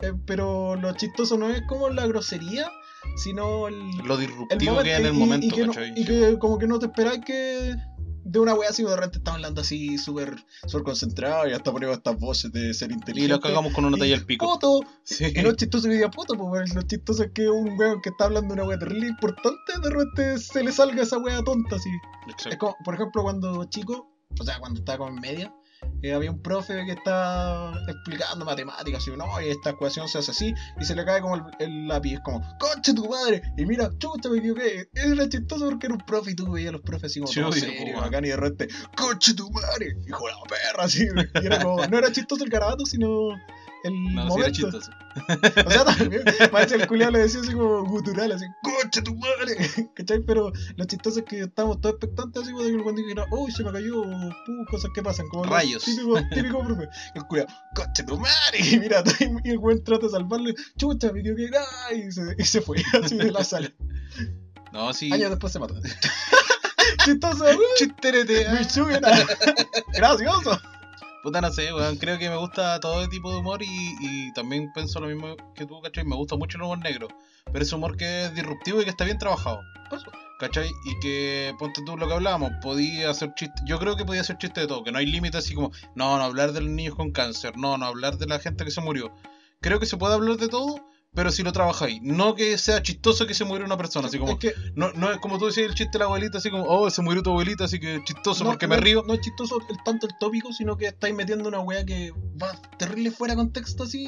eh, 0.00 0.12
pero 0.24 0.76
lo 0.76 0.92
chistoso 0.94 1.36
no 1.36 1.50
es 1.50 1.62
como 1.68 1.88
la 1.88 2.06
grosería, 2.06 2.70
sino 3.16 3.66
el, 3.66 3.88
Lo 4.04 4.16
disruptivo 4.16 4.82
que 4.82 4.94
hay 4.94 5.00
en 5.00 5.06
el 5.08 5.12
momento, 5.14 5.46
y, 5.46 5.50
que 5.50 5.66
no- 5.66 5.72
¿cachai? 5.72 5.92
y 5.96 6.04
que 6.04 6.38
como 6.38 6.58
que 6.58 6.68
no 6.68 6.78
te 6.78 6.86
esperáis 6.86 7.20
que 7.24 7.74
de 8.24 8.38
una 8.38 8.54
wea 8.54 8.70
así 8.70 8.82
de 8.84 8.94
repente 8.94 9.18
estamos 9.18 9.36
hablando 9.38 9.60
así 9.62 9.98
súper 9.98 10.36
súper 10.66 10.82
concentrado 10.84 11.48
y 11.48 11.52
hasta 11.52 11.72
ponemos 11.72 11.96
estas 11.96 12.18
voces 12.18 12.52
de 12.52 12.72
ser 12.74 12.90
Y 12.90 12.94
inteligente 12.94 13.34
lo 13.34 13.40
cagamos 13.40 13.72
con 13.72 13.84
una 13.84 13.96
talla 13.98 14.14
al 14.16 14.24
pico. 14.24 14.46
poto 14.46 14.80
Sí. 15.02 15.26
y 15.34 15.42
no 15.42 15.50
es 15.50 15.56
chistoso 15.56 15.88
que 15.88 15.94
diga 15.94 16.10
poto 16.10 16.34
pues 16.36 16.74
lo 16.74 16.82
chistoso 16.82 17.24
es 17.24 17.30
que 17.32 17.48
un 17.48 17.76
weón 17.78 18.00
que 18.00 18.10
está 18.10 18.24
hablando 18.26 18.54
de 18.54 18.60
una 18.60 18.68
wea 18.68 18.78
terrible 18.78 19.06
importante 19.08 19.72
de 19.82 19.90
repente 19.90 20.38
se 20.38 20.62
le 20.62 20.72
salga 20.72 21.02
esa 21.02 21.18
wea 21.18 21.42
tonta 21.42 21.76
así 21.76 21.90
es 22.28 22.32
Exacto. 22.34 22.58
como, 22.58 22.76
por 22.84 22.94
ejemplo, 22.94 23.22
cuando 23.24 23.64
chico, 23.64 24.08
o 24.38 24.44
sea, 24.44 24.58
cuando 24.60 24.78
estaba 24.78 24.98
como 24.98 25.10
en 25.10 25.20
media, 25.20 25.54
eh, 26.02 26.12
había 26.12 26.30
un 26.30 26.42
profe 26.42 26.84
que 26.84 26.92
estaba 26.92 27.72
explicando 27.88 28.44
matemáticas, 28.44 29.06
y 29.06 29.10
no, 29.10 29.40
y 29.40 29.48
esta 29.48 29.70
ecuación 29.70 30.08
se 30.08 30.18
hace 30.18 30.30
así, 30.30 30.54
y 30.80 30.84
se 30.84 30.94
le 30.94 31.04
cae 31.04 31.20
como 31.20 31.36
el, 31.36 31.42
el 31.58 31.88
lápiz, 31.88 32.18
como, 32.24 32.42
¡conche 32.58 32.94
tu 32.94 33.08
madre! 33.08 33.42
Y 33.56 33.64
mira, 33.66 33.90
chucha, 33.98 34.28
me 34.28 34.38
equivoqué. 34.38 34.88
Era 34.94 35.28
chistoso 35.28 35.68
porque 35.68 35.86
era 35.86 35.94
un 35.94 36.00
profe 36.04 36.32
y 36.32 36.34
tú 36.34 36.50
veías 36.50 36.70
a 36.70 36.72
los 36.72 36.82
profes 36.82 37.10
así 37.10 37.20
como 37.20 37.32
todo 37.32 37.52
serio, 37.52 37.94
po, 37.94 38.00
bacán, 38.00 38.24
y 38.24 38.28
de 38.28 38.36
repente, 38.36 38.74
¡conche 38.96 39.34
tu 39.34 39.50
madre! 39.50 39.96
Hijo 40.06 40.26
de 40.26 40.32
la 40.32 40.42
perra, 40.48 40.84
así. 40.84 41.06
Y 41.42 41.46
era 41.46 41.62
como, 41.62 41.86
no 41.86 41.98
era 41.98 42.10
chistoso 42.12 42.44
el 42.44 42.50
garabato, 42.50 42.84
sino 42.84 43.30
el 43.84 44.14
No, 44.14 44.20
era 44.22 44.24
momento. 44.28 44.50
chistoso. 44.52 44.90
O 45.66 45.70
sea, 45.70 45.84
también, 45.84 46.22
parece 46.52 46.76
el 46.76 46.86
culiado 46.86 47.12
le 47.12 47.18
decía 47.20 47.40
así 47.40 47.52
como 47.52 47.84
gutural, 47.84 48.32
así, 48.32 48.44
¡Concha 48.62 49.02
tu 49.02 49.14
madre! 49.16 49.56
¿Cachai? 49.94 50.20
Pero 50.20 50.52
lo 50.76 50.84
chistoso 50.84 51.20
es 51.20 51.24
que 51.26 51.40
estábamos 51.40 51.80
todos 51.80 51.96
expectantes, 51.96 52.42
así 52.42 52.52
como 52.52 52.64
de 52.64 52.70
que 52.70 52.76
el 52.76 52.82
buen 52.82 52.96
dijera, 52.96 53.24
¡Uy, 53.30 53.50
se 53.52 53.62
me 53.64 53.72
cayó! 53.72 54.02
¡Puh! 54.02 54.64
Cosas 54.70 54.90
que 54.94 55.02
pasan, 55.02 55.28
como 55.28 55.44
Rayos. 55.44 55.84
Típico, 55.84 56.14
típico 56.34 56.64
profe. 56.64 56.88
El 57.14 57.24
culiado, 57.26 57.48
¡Concha 57.74 58.06
tu 58.06 58.18
madre! 58.18 58.58
Y 58.72 58.78
mira, 58.78 59.02
y 59.44 59.50
el 59.50 59.58
buen 59.58 59.82
trata 59.84 60.06
de 60.06 60.12
salvarle, 60.12 60.54
¡Chucha, 60.78 61.12
me 61.12 61.20
equivoqué! 61.20 61.50
¡Ay! 61.88 62.04
Y 62.08 62.12
se, 62.12 62.22
y 62.38 62.44
se 62.44 62.60
fue 62.60 62.82
así 63.02 63.16
de 63.16 63.30
la 63.30 63.44
sala. 63.44 63.72
No, 64.72 64.92
sí. 64.94 65.12
Años 65.12 65.30
después 65.30 65.52
se 65.52 65.58
mató. 65.58 65.74
Chistoso. 67.04 67.44
Chisterete. 67.76 68.46
¡Gracioso! 69.94 70.58
Puta, 71.22 71.40
no 71.40 71.52
sé, 71.52 71.72
weón. 71.72 71.96
Creo 71.96 72.18
que 72.18 72.28
me 72.28 72.36
gusta 72.36 72.80
todo 72.80 73.08
tipo 73.08 73.30
de 73.30 73.38
humor 73.38 73.62
y, 73.62 73.96
y 74.00 74.32
también 74.32 74.72
pienso 74.72 75.00
lo 75.00 75.06
mismo 75.06 75.36
que 75.54 75.66
tú, 75.66 75.80
¿cachai? 75.80 76.04
Me 76.04 76.16
gusta 76.16 76.36
mucho 76.36 76.58
el 76.58 76.64
humor 76.64 76.78
negro. 76.78 77.08
Pero 77.52 77.64
es 77.64 77.72
humor 77.72 77.96
que 77.96 78.24
es 78.24 78.34
disruptivo 78.34 78.80
y 78.80 78.84
que 78.84 78.90
está 78.90 79.04
bien 79.04 79.18
trabajado. 79.18 79.60
¿Cachai? 80.40 80.68
Y 80.84 80.98
que, 81.00 81.54
ponte 81.58 81.82
tú 81.86 81.96
lo 81.96 82.08
que 82.08 82.14
hablábamos, 82.14 82.50
podía 82.60 83.10
hacer 83.10 83.32
chiste. 83.34 83.62
Yo 83.64 83.78
creo 83.78 83.96
que 83.96 84.04
podía 84.04 84.22
hacer 84.22 84.38
chiste 84.38 84.62
de 84.62 84.66
todo, 84.66 84.82
que 84.82 84.90
no 84.90 84.98
hay 84.98 85.06
límite 85.06 85.38
así 85.38 85.54
como, 85.54 85.70
no, 85.94 86.18
no 86.18 86.24
hablar 86.24 86.52
de 86.52 86.62
los 86.62 86.70
niños 86.70 86.96
con 86.96 87.12
cáncer, 87.12 87.56
no, 87.56 87.78
no 87.78 87.86
hablar 87.86 88.18
de 88.18 88.26
la 88.26 88.40
gente 88.40 88.64
que 88.64 88.72
se 88.72 88.80
murió. 88.80 89.14
Creo 89.60 89.78
que 89.78 89.86
se 89.86 89.96
puede 89.96 90.14
hablar 90.14 90.38
de 90.38 90.48
todo, 90.48 90.84
pero 91.14 91.30
si 91.30 91.42
lo 91.42 91.52
trabajáis. 91.52 92.00
No 92.02 92.34
que 92.34 92.56
sea 92.56 92.82
chistoso 92.82 93.26
que 93.26 93.34
se 93.34 93.44
muriera 93.44 93.66
una 93.66 93.76
persona, 93.76 94.08
así 94.08 94.18
como, 94.18 94.32
Es 94.32 94.38
que 94.38 94.54
no, 94.74 94.92
no 94.92 95.12
es 95.12 95.18
como 95.18 95.38
tú 95.38 95.46
decías 95.46 95.68
el 95.68 95.74
chiste 95.74 95.92
de 95.92 95.98
la 96.00 96.04
abuelita, 96.06 96.38
así 96.38 96.50
como, 96.50 96.64
oh, 96.64 96.88
se 96.90 97.02
murió 97.02 97.22
tu 97.22 97.30
abuelita, 97.30 97.64
así 97.64 97.78
que 97.78 98.02
chistoso 98.04 98.44
porque 98.44 98.66
me 98.66 98.76
no- 98.76 98.82
río. 98.82 99.02
No 99.06 99.14
es 99.14 99.20
chistoso 99.20 99.58
el, 99.68 99.76
tanto 99.84 100.06
el 100.06 100.12
tópico, 100.18 100.52
sino 100.52 100.76
que 100.76 100.86
estáis 100.86 101.14
metiendo 101.14 101.48
una 101.48 101.60
wea 101.60 101.84
que 101.84 102.12
va 102.42 102.52
terrible 102.78 103.10
fuera 103.10 103.34
de 103.34 103.38
contexto 103.38 103.82
así, 103.84 104.06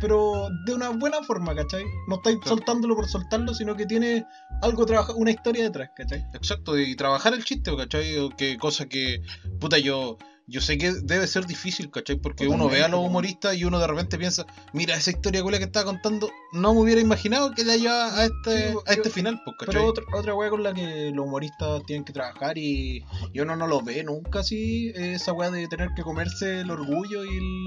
pero 0.00 0.48
de 0.66 0.74
una 0.74 0.90
buena 0.90 1.22
forma, 1.22 1.54
¿cachai? 1.54 1.84
No 2.08 2.16
estáis 2.16 2.36
Claro. 2.38 2.56
soltándolo 2.56 2.96
por 2.96 3.08
soltarlo, 3.08 3.54
sino 3.54 3.76
que 3.76 3.86
tiene 3.86 4.24
algo 4.62 4.84
trabajado, 4.84 5.16
una 5.18 5.30
historia 5.30 5.62
detrás, 5.64 5.90
¿cachai? 5.96 6.24
Exacto, 6.34 6.78
y 6.78 6.96
trabajar 6.96 7.34
el 7.34 7.44
chiste, 7.44 7.74
¿cachai? 7.76 8.18
O 8.18 8.30
Que 8.30 8.56
cosa 8.58 8.86
que, 8.86 9.22
puta, 9.60 9.78
yo 9.78 10.18
yo 10.48 10.60
sé 10.60 10.78
que 10.78 10.92
debe 10.92 11.26
ser 11.26 11.44
difícil, 11.46 11.90
¿cachai? 11.90 12.16
Porque 12.16 12.46
uno 12.46 12.68
ve 12.68 12.82
a 12.84 12.88
los 12.88 13.00
humoristas 13.00 13.56
y 13.56 13.64
uno 13.64 13.78
de 13.80 13.86
repente 13.88 14.16
piensa, 14.16 14.46
mira, 14.72 14.94
esa 14.96 15.10
historia 15.10 15.42
culia 15.42 15.58
que 15.58 15.64
estaba 15.64 15.86
contando, 15.86 16.30
no 16.52 16.72
me 16.72 16.80
hubiera 16.80 17.00
imaginado 17.00 17.50
que 17.52 17.64
de 17.64 17.72
allá 17.72 18.14
a 18.16 18.24
este, 18.26 18.68
Sí, 18.68 18.72
po, 18.74 18.82
a 18.86 18.90
este 18.92 19.08
yo- 19.08 19.14
final, 19.14 19.42
pues, 19.44 19.56
¿cachai? 19.58 19.74
Pero 19.74 19.86
otra, 19.88 20.04
otra 20.14 20.34
wea 20.34 20.48
con 20.50 20.62
la 20.62 20.72
que 20.72 21.10
los 21.12 21.26
humoristas 21.26 21.82
tienen 21.86 22.04
que 22.04 22.12
trabajar 22.12 22.56
y, 22.58 23.04
y 23.32 23.40
uno 23.40 23.56
no 23.56 23.66
lo 23.66 23.80
ve 23.82 24.04
nunca 24.04 24.40
así, 24.40 24.90
es 24.94 25.22
esa 25.22 25.32
wea 25.32 25.50
de 25.50 25.66
tener 25.66 25.88
que 25.96 26.02
comerse 26.02 26.60
el 26.60 26.70
orgullo 26.70 27.24
y 27.24 27.36
el... 27.36 27.66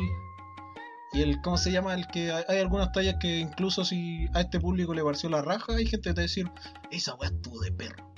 Y 1.11 1.23
el, 1.23 1.41
¿cómo 1.41 1.57
se 1.57 1.71
llama? 1.71 1.95
El 1.95 2.05
que 2.05 2.31
hay, 2.31 2.43
hay 2.47 2.59
algunas 2.59 2.91
tallas 2.91 3.15
que 3.19 3.39
incluso 3.39 3.83
si 3.83 4.27
a 4.35 4.41
este 4.41 4.59
público 4.59 4.93
le 4.93 5.03
pareció 5.03 5.27
la 5.27 5.41
raja, 5.41 5.73
hay 5.75 5.87
gente 5.87 6.09
que 6.09 6.13
te 6.13 6.19
va 6.19 6.19
a 6.19 6.27
decir, 6.27 6.51
esa 6.91 7.15
wea 7.15 7.31
estuvo 7.31 7.59
de 7.61 7.71
perro. 7.71 8.08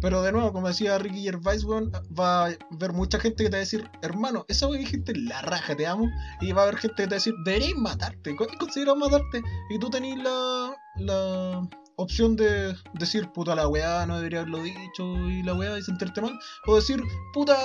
Pero 0.00 0.22
de 0.22 0.32
nuevo, 0.32 0.52
como 0.52 0.68
decía 0.68 0.98
Ricky 0.98 1.22
Gervais, 1.22 1.64
weón, 1.64 1.92
va 2.18 2.46
a 2.46 2.56
haber 2.72 2.92
mucha 2.92 3.20
gente 3.20 3.44
que 3.44 3.50
te 3.50 3.56
va 3.56 3.58
a 3.58 3.60
decir, 3.60 3.88
hermano, 4.02 4.44
esa 4.48 4.66
que 4.70 4.78
dijiste 4.78 5.12
la 5.14 5.42
raja, 5.42 5.76
te 5.76 5.86
amo. 5.86 6.08
Y 6.40 6.52
va 6.52 6.62
a 6.62 6.64
haber 6.64 6.78
gente 6.78 6.94
que 6.96 7.02
te 7.04 7.10
va 7.10 7.14
a 7.16 7.18
decir, 7.18 7.34
deberías 7.44 7.76
matarte, 7.76 8.34
¿qué 8.36 8.46
consideras 8.58 8.96
matarte? 8.96 9.42
Y 9.70 9.78
tú 9.78 9.90
tenés 9.90 10.16
la, 10.22 10.74
la 10.96 11.68
opción 11.96 12.34
de 12.36 12.74
decir, 12.94 13.28
puta, 13.30 13.54
la 13.54 13.68
weá 13.68 14.06
no 14.06 14.16
debería 14.16 14.40
haberlo 14.40 14.62
dicho 14.62 15.04
y 15.28 15.42
la 15.42 15.54
weá 15.54 15.78
y 15.78 15.82
sentirte 15.82 16.20
mal. 16.22 16.38
O 16.66 16.76
decir, 16.76 17.02
puta, 17.34 17.56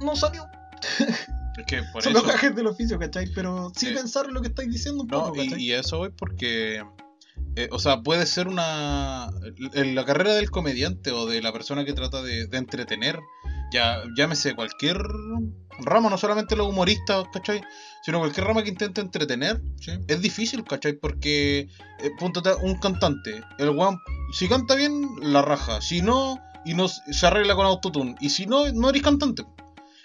no 0.00 0.16
salió. 0.16 0.46
Es 1.58 1.66
que 1.66 1.82
por 1.92 2.02
Son 2.02 2.12
eso... 2.12 2.22
los 2.22 2.32
gajes 2.32 2.54
del 2.54 2.68
oficio, 2.68 2.98
¿cachai? 2.98 3.26
Pero 3.34 3.70
sin 3.76 3.90
Sí. 3.90 3.94
pensar 3.94 4.26
en 4.26 4.34
lo 4.34 4.40
que 4.40 4.48
estáis 4.48 4.70
diciendo 4.70 5.02
un 5.02 5.08
No, 5.08 5.24
poco, 5.26 5.42
y, 5.42 5.48
¿cachai? 5.48 5.62
y 5.62 5.72
a 5.74 5.80
eso 5.80 5.98
voy 5.98 6.10
porque, 6.10 6.82
eh, 7.56 7.68
o 7.72 7.78
sea, 7.78 8.02
puede 8.02 8.26
ser 8.26 8.48
una... 8.48 9.30
En 9.74 9.94
la 9.94 10.04
carrera 10.04 10.34
del 10.34 10.50
comediante 10.50 11.10
o 11.10 11.26
de 11.26 11.42
la 11.42 11.52
persona 11.52 11.84
que 11.84 11.92
trata 11.92 12.22
de, 12.22 12.48
entretener, 12.52 13.18
ya 13.72 14.02
llámese 14.16 14.54
cualquier 14.54 14.98
rama, 15.80 16.10
no 16.10 16.18
solamente 16.18 16.56
los 16.56 16.68
humoristas, 16.68 17.26
¿cachai? 17.32 17.62
Sino 18.02 18.18
cualquier 18.18 18.46
rama 18.46 18.62
que 18.62 18.70
intente 18.70 19.00
entretener, 19.00 19.60
Sí. 19.80 19.92
es 20.08 20.20
difícil, 20.20 20.64
¿cachai? 20.64 20.94
Porque, 20.94 21.68
eh, 22.00 22.10
un 22.62 22.74
cantante, 22.76 23.42
el 23.58 23.70
weón, 23.70 23.98
si 24.32 24.48
canta 24.48 24.74
bien, 24.74 25.08
la 25.20 25.42
raja, 25.42 25.80
si 25.80 26.02
no, 26.02 26.38
y 26.64 26.74
no 26.74 26.88
se 26.88 27.26
arregla 27.26 27.54
con 27.54 27.66
autotune, 27.66 28.14
y 28.20 28.30
si 28.30 28.46
no, 28.46 28.70
no 28.72 28.90
eres 28.90 29.02
cantante. 29.02 29.44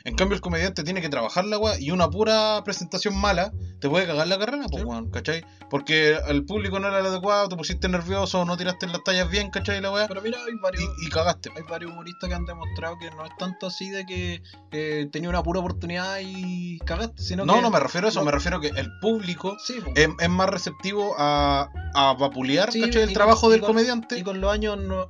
En 0.06 0.16
cambio, 0.16 0.36
el 0.36 0.42
comediante 0.42 0.84
tiene 0.84 1.02
que 1.02 1.10
trabajar 1.10 1.46
la 1.46 1.58
weá 1.58 1.80
y 1.80 1.90
una 1.90 2.08
pura 2.12 2.62
presentación 2.64 3.18
mala 3.20 3.52
te 3.80 3.90
puede 3.90 4.06
cagar 4.06 4.28
la 4.28 4.38
carrera, 4.38 4.68
pues, 4.70 4.84
weón, 4.84 5.10
¿cachai? 5.10 5.44
Porque 5.68 6.16
el 6.28 6.46
público 6.46 6.80
no 6.80 6.88
era 6.90 7.00
el 7.00 7.08
adecuado, 7.08 7.50
te 7.50 7.56
pusiste 7.56 7.90
nervioso, 7.90 8.46
no 8.46 8.56
tiraste 8.56 8.86
las 8.86 9.04
tallas 9.04 9.30
bien, 9.32 9.50
¿cachai? 9.50 9.82
La 9.82 9.92
weá, 9.92 10.08
Pero 10.08 10.22
mira, 10.22 10.38
hay 10.46 10.54
varios, 10.62 10.84
y, 11.02 11.08
y 11.08 11.10
cagaste. 11.10 11.50
hay 11.56 11.64
varios 11.68 11.92
humoristas 11.92 12.30
que 12.30 12.36
han 12.36 12.46
demostrado 12.46 12.98
que 13.00 13.10
no 13.10 13.26
es 13.26 13.32
tanto 13.40 13.66
así 13.66 13.90
de 13.90 14.06
que 14.06 14.44
eh, 14.72 15.10
tenía 15.12 15.28
una 15.28 15.42
pura 15.42 15.60
oportunidad 15.62 16.20
y 16.22 16.78
cagaste, 16.86 17.24
sino 17.24 17.44
No, 17.44 17.56
que... 17.56 17.62
no 17.64 17.72
me 17.72 17.80
refiero 17.80 18.06
a 18.06 18.12
eso, 18.12 18.20
no- 18.20 18.26
me 18.28 18.32
refiero 18.32 18.58
a 18.58 18.62
que 18.62 18.68
el 18.68 18.90
público 19.02 19.58
Sí, 19.66 19.74
po. 19.84 19.92
es, 19.96 20.08
es 20.20 20.30
más 20.30 20.50
receptivo 20.52 21.16
a, 21.18 21.68
a 21.96 22.14
vapulear, 22.14 22.72
Sí, 22.72 22.82
¿cachai? 22.82 23.02
El 23.02 23.14
trabajo 23.14 23.42
con- 23.42 23.50
y 23.50 23.52
del 23.54 23.62
con- 23.62 23.70
comediante. 23.72 24.20
Y 24.20 24.22
con 24.24 24.40
los 24.40 24.52
años, 24.54 24.78
no, 24.78 25.10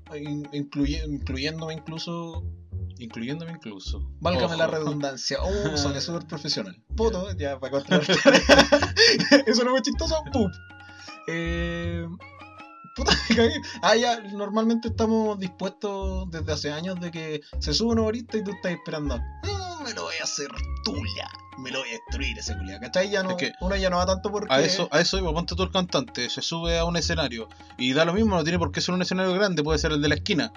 incluye- 0.53 1.03
incluyéndome 1.05 1.73
incluso, 1.73 2.43
Incluyéndome 2.99 3.51
incluso. 3.51 4.01
válgame 4.21 4.45
Ojo. 4.47 4.55
la 4.57 4.67
redundancia, 4.67 5.37
oh, 5.43 5.77
soné 5.77 5.99
súper 6.01 6.25
profesional. 6.27 6.81
Puto, 6.95 7.31
ya 7.37 7.59
para 7.59 7.71
contrarrestar. 7.71 8.33
Eso 9.45 9.63
no 9.63 9.71
fue 9.71 9.81
chistoso, 9.81 10.23
¡pum! 10.31 10.49
Eh, 11.27 12.05
puta, 12.95 13.11
me 13.29 13.35
cagué. 13.35 13.61
Ah, 13.81 13.95
ya, 13.95 14.19
normalmente 14.31 14.89
estamos 14.89 15.39
dispuestos 15.39 16.29
desde 16.31 16.51
hace 16.51 16.71
años 16.71 16.99
de 16.99 17.11
que 17.11 17.41
se 17.59 17.73
sube 17.73 17.91
un 17.93 17.99
humorista 17.99 18.37
y 18.37 18.43
tú 18.43 18.51
estás 18.51 18.71
esperando. 18.73 19.17
"No, 19.43 19.81
me 19.81 19.93
lo 19.93 20.03
voy 20.03 20.15
a 20.21 20.23
hacer 20.23 20.47
tuya, 20.83 21.27
me 21.57 21.71
lo 21.71 21.79
voy 21.79 21.89
a 21.89 21.91
destruir 21.93 22.37
ese 22.37 22.55
culiao, 22.57 22.79
¿cachai? 22.79 23.09
Ya 23.09 23.23
no, 23.23 23.31
Es 23.31 23.35
que 23.37 23.51
uno 23.61 23.75
ya 23.75 23.89
no 23.89 23.97
va 23.97 24.05
tanto 24.05 24.31
porque. 24.31 24.53
A 24.53 24.61
eso, 24.61 24.87
a 24.91 25.01
eso 25.01 25.17
iba, 25.17 25.33
ponte 25.33 25.55
tú 25.55 25.63
el 25.63 25.71
cantante, 25.71 26.29
se 26.29 26.41
sube 26.41 26.77
a 26.77 26.85
un 26.85 26.95
escenario 26.95 27.49
y 27.77 27.93
da 27.93 28.05
lo 28.05 28.13
mismo, 28.13 28.35
no 28.35 28.43
tiene 28.43 28.59
por 28.59 28.71
qué 28.71 28.81
ser 28.81 28.93
un 28.95 29.01
escenario 29.01 29.33
grande, 29.33 29.63
puede 29.63 29.79
ser 29.79 29.91
el 29.91 30.01
de 30.01 30.07
la 30.09 30.15
esquina. 30.15 30.53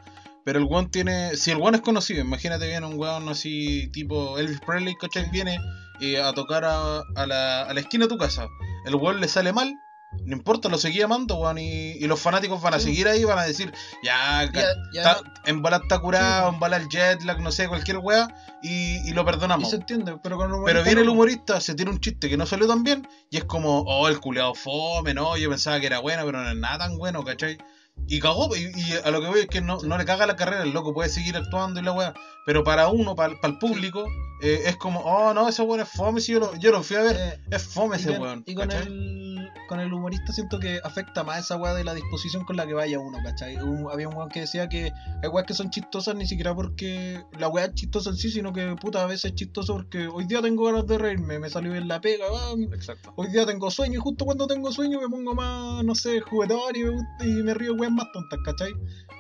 Pero 0.49 0.61
el 0.61 0.65
weón 0.65 0.91
tiene, 0.91 1.37
si 1.37 1.51
el 1.51 1.59
weón 1.59 1.75
es 1.75 1.83
conocido, 1.83 2.23
imagínate 2.23 2.67
bien 2.67 2.83
un 2.83 2.99
weón 2.99 3.29
así 3.29 3.91
tipo 3.93 4.39
Elvis 4.39 4.61
Presley, 4.67 4.95
¿cachai? 4.95 5.29
Viene 5.31 5.59
eh, 6.01 6.23
a 6.23 6.33
tocar 6.33 6.65
a, 6.65 7.01
a 7.17 7.27
la, 7.27 7.65
a 7.65 7.75
la 7.75 7.81
esquina 7.81 8.07
de 8.07 8.09
tu 8.09 8.17
casa. 8.17 8.47
El 8.87 8.95
weón 8.95 9.21
le 9.21 9.29
sale 9.29 9.53
mal, 9.53 9.79
no 10.25 10.35
importa, 10.35 10.71
lo 10.71 10.79
seguía 10.79 11.05
amando, 11.05 11.35
weón, 11.37 11.59
y, 11.59 11.91
y 11.99 12.07
los 12.07 12.19
fanáticos 12.19 12.63
van 12.63 12.73
a 12.73 12.81
seguir 12.81 13.09
ahí, 13.09 13.25
van 13.25 13.39
a 13.39 13.43
decir, 13.43 13.71
ya, 14.03 14.51
Ya- 14.55 14.73
ya 14.95 15.03
está- 15.03 15.21
no- 15.23 15.33
en 15.45 15.61
bala 15.61 15.81
está 15.83 15.99
curado, 15.99 16.49
en 16.49 16.59
bala 16.59 16.79
el 16.79 16.89
jet 16.89 17.21
lag, 17.25 17.43
no 17.43 17.53
sé, 17.53 17.69
cualquier 17.69 17.99
weá, 17.99 18.27
y, 18.63 19.07
y 19.07 19.13
lo 19.13 19.21
y 19.21 19.25
perdonamos. 19.27 19.69
se 19.69 19.77
entiende, 19.77 20.17
pero 20.23 20.39
con 20.39 20.51
el 20.51 20.61
Pero 20.65 20.83
viene 20.83 21.03
el 21.03 21.11
humorista, 21.11 21.61
se 21.61 21.75
tiene 21.75 21.91
un 21.91 22.01
chiste 22.01 22.31
que 22.31 22.39
no 22.39 22.47
salió 22.47 22.67
tan 22.67 22.85
bien 22.85 23.07
y 23.31 23.37
es 23.37 23.45
como, 23.45 23.81
oh, 23.81 24.09
el 24.09 24.19
culeado 24.19 24.55
fome, 24.55 25.13
no, 25.13 25.37
yo 25.37 25.51
pensaba 25.51 25.79
que 25.79 25.89
era 25.89 25.99
bueno, 25.99 26.23
pero 26.25 26.43
no 26.43 26.49
es 26.49 26.57
nada 26.57 26.79
tan 26.79 26.97
bueno, 26.97 27.23
¿cachai? 27.23 27.59
Y 28.07 28.21
cagó, 28.21 28.55
y, 28.57 28.71
y 28.75 28.93
a 29.05 29.11
lo 29.11 29.21
que 29.21 29.27
voy 29.29 29.41
es 29.41 29.47
que 29.49 29.61
no, 29.61 29.79
no 29.83 29.99
le 29.99 30.05
caga 30.05 30.27
la 30.27 30.37
carrera, 30.37 30.63
el 30.63 30.71
loco 30.73 30.95
puede 30.95 31.11
seguir 31.11 31.37
actuando 31.37 31.81
y 31.81 31.83
la 31.83 31.93
weá. 31.93 32.15
Pero 32.47 32.65
para 32.65 32.89
uno, 32.89 33.15
para, 33.15 33.35
el 33.43 33.59
público, 33.59 34.07
eh, 34.41 34.63
es 34.65 34.77
como, 34.77 35.01
oh, 35.01 35.35
no, 35.35 35.49
ese 35.49 35.63
weón 35.63 35.81
es 35.81 35.89
fome, 35.91 36.21
si 36.21 36.33
yo 36.33 36.41
lo, 36.41 36.57
yo 36.57 36.71
lo 36.71 36.83
fui 36.83 36.97
a 36.97 37.03
ver, 37.03 37.17
Eh, 37.17 37.41
es 37.51 37.65
fome 37.65 37.97
ese 37.97 38.19
weón. 38.19 38.43
Y 38.47 38.55
con 38.55 38.69
¿cachai? 38.69 38.87
el, 38.87 39.28
con 39.69 39.81
el 39.81 39.93
humorista 39.93 40.33
siento 40.33 40.59
que 40.59 40.81
afecta 40.85 41.25
más 41.25 41.41
esa 41.45 41.57
weá 41.57 41.75
de 41.75 41.85
la 41.85 41.95
disposición 41.95 42.45
con 42.45 42.57
la 42.57 42.67
que 42.67 42.75
vaya 42.75 42.99
uno, 42.99 43.19
¿cachai? 43.23 43.57
Un- 43.57 43.89
había 43.93 44.09
un 44.09 44.15
weón 44.15 44.29
que 44.29 44.41
decía 44.41 44.69
que 44.69 44.93
hay 45.23 45.29
weas 45.29 45.47
que 45.47 45.55
son 45.55 45.71
chistosas 45.71 46.15
ni 46.15 46.27
siquiera 46.27 46.55
porque 46.55 47.23
la 47.39 47.49
weá 47.49 47.67
es 47.67 47.75
chistosa 47.75 48.11
en 48.11 48.17
sí, 48.17 48.31
sino 48.31 48.53
que 48.53 48.75
puta 48.81 49.03
a 49.03 49.07
veces 49.07 49.27
es 49.27 49.35
chistoso 49.35 49.75
porque 49.75 50.07
hoy 50.09 50.25
día 50.27 50.41
tengo 50.43 50.65
ganas 50.65 50.87
de 50.87 50.99
reírme, 50.99 51.39
me 51.39 51.51
salió 51.51 51.73
bien 51.73 51.89
la 51.89 52.01
pega, 52.01 52.25
ah, 52.31 52.55
Exacto. 52.73 53.13
hoy 53.17 53.29
día 53.29 53.45
tengo 53.47 53.71
sueño 53.71 53.95
y 53.99 54.03
justo 54.03 54.25
cuando 54.25 54.47
tengo 54.47 54.73
sueño 54.73 55.01
me 55.01 55.09
pongo 55.09 55.35
más, 55.35 55.85
no 55.85 55.95
sé, 55.95 56.21
juguetón 56.21 56.75
y 56.75 56.85
me, 56.85 56.91
gusta- 56.91 57.25
y 57.27 57.33
me 57.43 57.55
río 57.55 57.75
weas 57.75 57.93
más 57.93 58.07
tontas, 58.13 58.39
¿cachai? 58.45 58.73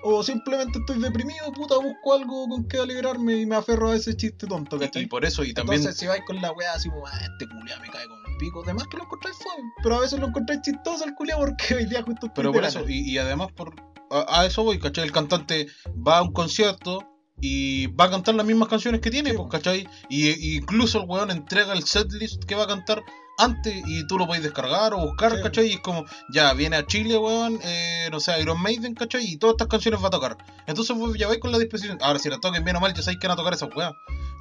O 0.04 0.22
simplemente 0.22 0.78
estoy 0.78 1.00
deprimido, 1.00 1.52
puta, 1.52 1.74
busco 1.76 2.14
algo 2.14 2.48
con 2.48 2.68
que 2.68 2.78
alegrarme 2.78 3.34
y 3.40 3.46
me 3.46 3.56
aferro 3.56 3.90
a 3.90 3.96
ese 3.96 4.16
chiste 4.16 4.46
tonto, 4.46 4.76
Y, 4.76 4.80
¿cachai? 4.80 5.02
y 5.02 5.06
por 5.06 5.24
eso, 5.24 5.42
y 5.44 5.52
también. 5.52 5.78
Entonces, 5.80 5.98
si 5.98 6.06
vais 6.06 6.22
con 6.26 6.40
la 6.40 6.52
weá 6.52 6.72
así 6.74 6.88
como, 6.88 7.06
ah, 7.06 7.18
este 7.20 7.48
culiao 7.48 7.80
me 7.80 7.88
cae 7.88 8.06
con 8.06 8.27
pico, 8.38 8.62
además 8.64 8.86
que 8.88 8.96
lo 8.96 9.04
encontráis 9.04 9.36
fome, 9.36 9.70
pero 9.82 9.96
a 9.96 10.00
veces 10.00 10.18
lo 10.18 10.28
encontráis 10.28 10.62
chistoso 10.62 11.04
el 11.04 11.14
culiao 11.14 11.40
porque 11.40 11.74
hoy 11.74 11.86
día 11.86 12.02
justo 12.02 12.32
Pero 12.34 12.52
por 12.52 12.64
eso, 12.64 12.88
y, 12.88 13.10
y 13.10 13.18
además 13.18 13.52
por 13.52 13.74
a, 14.10 14.40
a 14.40 14.46
eso 14.46 14.64
voy, 14.64 14.78
¿cachai? 14.78 15.04
El 15.04 15.12
cantante 15.12 15.66
va 16.06 16.18
a 16.18 16.22
un 16.22 16.32
concierto 16.32 17.04
y 17.40 17.86
va 17.88 18.06
a 18.06 18.10
cantar 18.10 18.34
las 18.34 18.46
mismas 18.46 18.68
canciones 18.68 19.00
que 19.00 19.10
tiene, 19.10 19.30
Sí, 19.30 19.36
pues. 19.36 19.48
¿cachai? 19.50 19.88
Y, 20.08 20.28
y 20.28 20.56
incluso 20.56 21.00
el 21.00 21.08
weón 21.08 21.30
entrega 21.30 21.72
el 21.72 21.84
setlist 21.84 22.44
que 22.44 22.54
va 22.54 22.64
a 22.64 22.68
cantar 22.68 23.02
antes 23.38 23.82
y 23.86 24.06
tú 24.06 24.18
lo 24.18 24.26
puedes 24.26 24.42
descargar 24.42 24.92
o 24.94 24.98
buscar, 24.98 25.36
Sí. 25.36 25.42
¿cachai? 25.42 25.66
Y 25.68 25.72
es 25.74 25.80
como, 25.80 26.04
ya, 26.28 26.52
viene 26.54 26.76
a 26.76 26.86
Chile, 26.86 27.16
weón, 27.16 27.58
eh, 27.62 28.08
no 28.10 28.20
sé, 28.20 28.38
Iron 28.40 28.60
Maiden, 28.60 28.94
¿cachai? 28.94 29.24
Y 29.24 29.36
todas 29.38 29.54
estas 29.54 29.68
canciones 29.68 30.02
va 30.02 30.08
a 30.08 30.10
tocar. 30.10 30.36
Entonces 30.66 30.96
vos 30.96 31.16
ya 31.16 31.28
vais 31.28 31.40
con 31.40 31.52
la 31.52 31.58
disposición. 31.58 31.98
Ahora, 32.02 32.18
si 32.18 32.28
la 32.28 32.38
toquen 32.38 32.64
bien 32.64 32.76
o 32.76 32.80
mal, 32.80 32.92
ya 32.92 33.02
sabéis 33.02 33.20
que 33.20 33.26
van 33.28 33.34
a 33.34 33.40
tocar 33.40 33.54
esas 33.54 33.70
weas. 33.74 33.92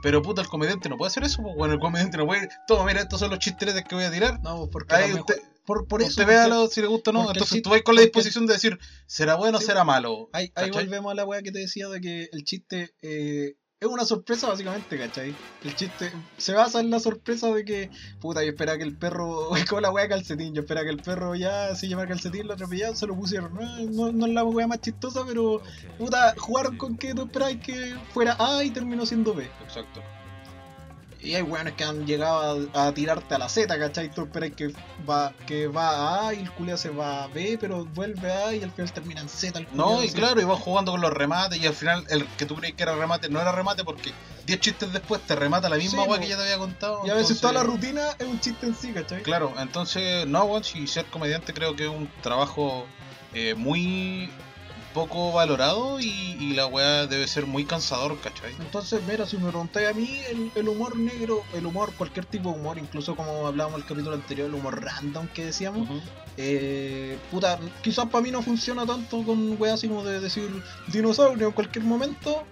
Pero 0.04 0.22
puta, 0.22 0.42
el 0.42 0.48
comediante 0.48 0.90
no 0.90 0.98
puede 0.98 1.08
hacer 1.10 1.24
eso, 1.24 1.42
pues, 1.42 1.56
bueno, 1.56 1.74
el 1.76 1.80
comediante 1.80 2.18
no 2.18 2.26
puede 2.28 2.50
toma, 2.68 2.86
mira, 2.86 3.02
estos 3.02 3.20
son 3.20 3.30
los 3.32 3.40
chisteretes 3.40 3.84
que 3.84 3.96
voy 3.96 4.04
a 4.04 4.12
tirar. 4.12 4.40
No, 4.42 4.68
porque 4.70 4.94
Ahí 4.96 5.10
lo 5.10 5.18
mejor- 5.18 5.32
usted- 5.32 5.42
por, 5.66 5.86
por 5.88 6.02
eso. 6.02 6.12
Usted 6.12 6.24
porque 6.24 6.36
véalo 6.38 6.68
si 6.68 6.82
le 6.82 6.88
gusta 6.88 7.10
o 7.10 7.14
no. 7.14 7.20
porque 7.26 7.40
Entonces 7.40 7.56
chiste- 7.58 7.64
tú 7.64 7.70
vas 7.72 7.82
con 7.82 7.96
la 7.96 8.00
porque- 8.02 8.06
disposición 8.06 8.46
de 8.48 8.54
decir, 8.54 8.80
¿será 9.06 9.36
bueno 9.36 9.58
o 9.58 9.62
Sí, 9.62 9.68
será 9.68 9.84
malo? 9.84 10.30
Ahí, 10.34 10.50
ahí 10.56 10.72
volvemos 10.72 11.12
a 11.12 11.16
la 11.16 11.26
weá 11.26 11.42
que 11.42 11.52
te 11.52 11.60
decía 11.60 11.90
de 11.90 12.00
que 12.00 12.30
el 12.32 12.44
chiste 12.46 12.94
eh, 13.02 13.56
es 13.80 13.88
una 13.88 14.06
sorpresa 14.06 14.48
básicamente, 14.48 14.98
¿cachai? 14.98 15.36
El 15.64 15.76
chiste 15.76 16.12
se 16.38 16.54
basa 16.54 16.80
en 16.80 16.90
la 16.90 17.00
sorpresa 17.00 17.54
de 17.54 17.64
que, 17.64 17.92
puta, 18.20 18.44
yo 18.44 18.50
esperaba 18.50 18.78
que 18.80 18.84
el 18.84 18.98
perro, 18.98 19.50
como 19.70 19.82
la 19.82 19.92
de 19.92 20.10
calcetín, 20.10 20.56
yo 20.56 20.62
esperaba 20.62 20.86
que 20.86 20.94
el 20.94 21.02
perro 21.02 21.36
ya 21.36 21.76
se 21.76 21.88
llama 21.88 22.08
calcetín, 22.08 22.48
lo 22.48 22.54
atropellaron, 22.54 22.96
se 22.96 23.06
lo 23.06 23.16
pusieron, 23.16 23.54
no, 23.54 23.80
no, 23.86 24.12
no 24.12 24.26
es 24.26 24.34
la 24.34 24.44
weá 24.44 24.68
más 24.68 24.82
chistosa, 24.82 25.24
pero, 25.28 25.62
puta, 26.00 26.34
jugaron 26.38 26.78
con 26.78 26.98
que 26.98 27.14
tú 27.14 27.24
esperabas 27.24 27.58
que 27.58 27.96
fuera 28.14 28.36
A 28.40 28.64
y 28.64 28.72
terminó 28.72 29.06
siendo 29.06 29.36
B. 29.36 29.48
Exacto. 29.64 30.02
Y 31.20 31.34
hay 31.34 31.42
weones 31.42 31.74
que 31.74 31.84
han 31.84 32.06
llegado 32.06 32.68
a, 32.74 32.88
a 32.88 32.94
tirarte 32.94 33.34
a 33.36 33.38
la 33.40 33.50
Z, 33.50 33.78
¿cachai? 33.80 34.10
Tú 34.14 34.22
esperas 34.22 34.52
que 34.56 34.72
va, 35.10 35.34
que 35.48 35.68
va 35.68 35.90
a 35.90 36.28
A 36.28 36.34
y 36.34 36.42
el 36.42 36.52
culiao 36.52 36.78
se 36.78 36.90
va 36.90 37.24
a 37.24 37.28
B, 37.28 37.58
pero 37.60 37.86
vuelve 37.86 38.32
a 38.32 38.48
A 38.50 38.54
y 38.56 38.62
al 38.62 38.72
final 38.72 38.92
termina 38.94 39.22
en 39.22 39.30
Z. 39.30 39.58
El 39.60 39.68
No, 39.74 40.04
y 40.04 40.12
claro, 40.12 40.40
y 40.40 40.44
vas 40.44 40.60
jugando 40.60 40.92
con 40.92 41.02
los 41.02 41.12
remates 41.12 41.60
y 41.60 41.66
al 41.66 41.74
final 41.74 42.06
el 42.10 42.26
que 42.38 42.46
tú 42.46 42.56
crees 42.56 42.76
que 42.76 42.84
era 42.84 42.96
remate 42.96 43.30
no 43.30 43.42
era 43.42 43.52
remate 43.52 43.84
porque 43.84 44.12
10 44.46 44.60
chistes 44.60 44.94
después 44.94 45.20
te 45.22 45.36
remata 45.36 45.68
la 45.70 45.78
misma 45.78 46.04
Sí, 46.04 46.10
weá 46.10 46.20
que 46.20 46.28
ya 46.28 46.38
te 46.38 46.44
había 46.44 46.58
contado. 46.60 47.02
Y 47.06 47.10
a 47.10 47.16
veces 47.16 47.32
entonces- 47.32 47.42
toda 47.42 47.54
la 47.54 47.64
rutina 47.64 48.02
es 48.20 48.28
un 48.28 48.40
chiste 48.40 48.68
en 48.68 48.76
sí, 48.76 48.94
¿cachai? 48.94 49.24
Claro, 49.24 49.54
entonces, 49.60 50.28
no, 50.28 50.44
weón, 50.46 50.64
si 50.64 50.86
ser 50.88 51.06
comediante 51.08 51.52
creo 51.54 51.76
que 51.76 51.84
es 51.86 51.90
un 51.90 52.10
trabajo 52.22 52.86
eh, 53.34 53.56
muy 53.56 54.30
poco 54.98 55.32
valorado 55.32 56.00
y, 56.00 56.36
y 56.40 56.54
la 56.56 56.66
weá 56.66 57.06
debe 57.06 57.28
ser 57.28 57.46
muy 57.46 57.66
cansador, 57.66 58.20
¿cachai? 58.20 58.52
Entonces, 58.60 59.00
mira, 59.08 59.28
si 59.28 59.38
me 59.38 59.50
preguntáis 59.50 59.90
a 59.90 59.94
mí, 59.94 60.22
el, 60.28 60.52
el 60.56 60.68
humor 60.68 60.98
negro, 60.98 61.44
el 61.54 61.68
humor, 61.68 61.94
cualquier 61.96 62.26
tipo 62.26 62.52
de 62.52 62.60
humor, 62.60 62.80
incluso 62.80 63.16
como 63.16 63.46
hablábamos 63.46 63.78
en 63.78 63.84
el 63.84 63.88
capítulo 63.88 64.16
anterior, 64.16 64.48
el 64.50 64.56
humor 64.56 64.84
random 64.84 65.28
que 65.28 65.46
decíamos, 65.46 65.88
eh, 66.36 67.20
puta, 67.30 67.60
quizás 67.84 68.08
para 68.08 68.24
mí 68.24 68.32
no 68.32 68.42
funciona 68.42 68.88
tanto 68.88 69.22
con 69.22 69.62
weas 69.62 69.76
así 69.76 69.88
como 69.88 70.04
de 70.04 70.20
decir 70.20 70.50
dinosaurio 70.88 71.46
en 71.46 71.54
cualquier 71.54 71.86
momento, 71.86 72.44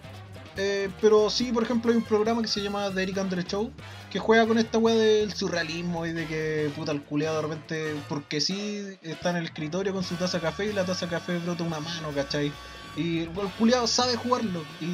eh, 0.58 0.90
pero 1.02 1.30
sí, 1.30 1.52
por 1.52 1.64
ejemplo, 1.64 1.92
hay 1.92 1.98
un 1.98 2.04
programa 2.04 2.42
que 2.42 2.48
se 2.48 2.62
llama 2.62 2.90
The 2.94 3.04
Eric 3.04 3.18
Andre 3.18 3.44
Show, 3.44 3.72
que 4.10 4.20
juega 4.20 4.48
con 4.48 4.58
esta 4.58 4.78
wea 4.78 4.96
del 4.96 5.34
surrealismo 5.34 6.06
y 6.06 6.14
de 6.14 6.26
que, 6.28 6.72
puta, 6.76 6.92
el 6.92 7.02
culeado 7.04 7.36
de 7.38 7.42
repente, 7.48 7.96
porque 8.08 8.40
sí, 8.40 8.82
está 9.02 9.32
en 9.32 9.38
el 9.38 9.46
escritorio 9.46 9.94
con 9.94 10.04
su 10.04 10.16
taza 10.16 10.38
de 10.38 10.44
café 10.44 10.66
y 10.66 10.74
la 10.74 10.86
taza 10.86 11.06
de 11.06 11.12
café 11.12 11.38
brota 11.40 11.64
una 11.64 11.80
mano, 11.80 12.14
¿cachai? 12.14 12.54
Y 12.96 13.20
el 13.24 13.30
culiado 13.58 13.88
sabe 13.88 14.16
jugarlo. 14.16 14.64
Y, 14.80 14.86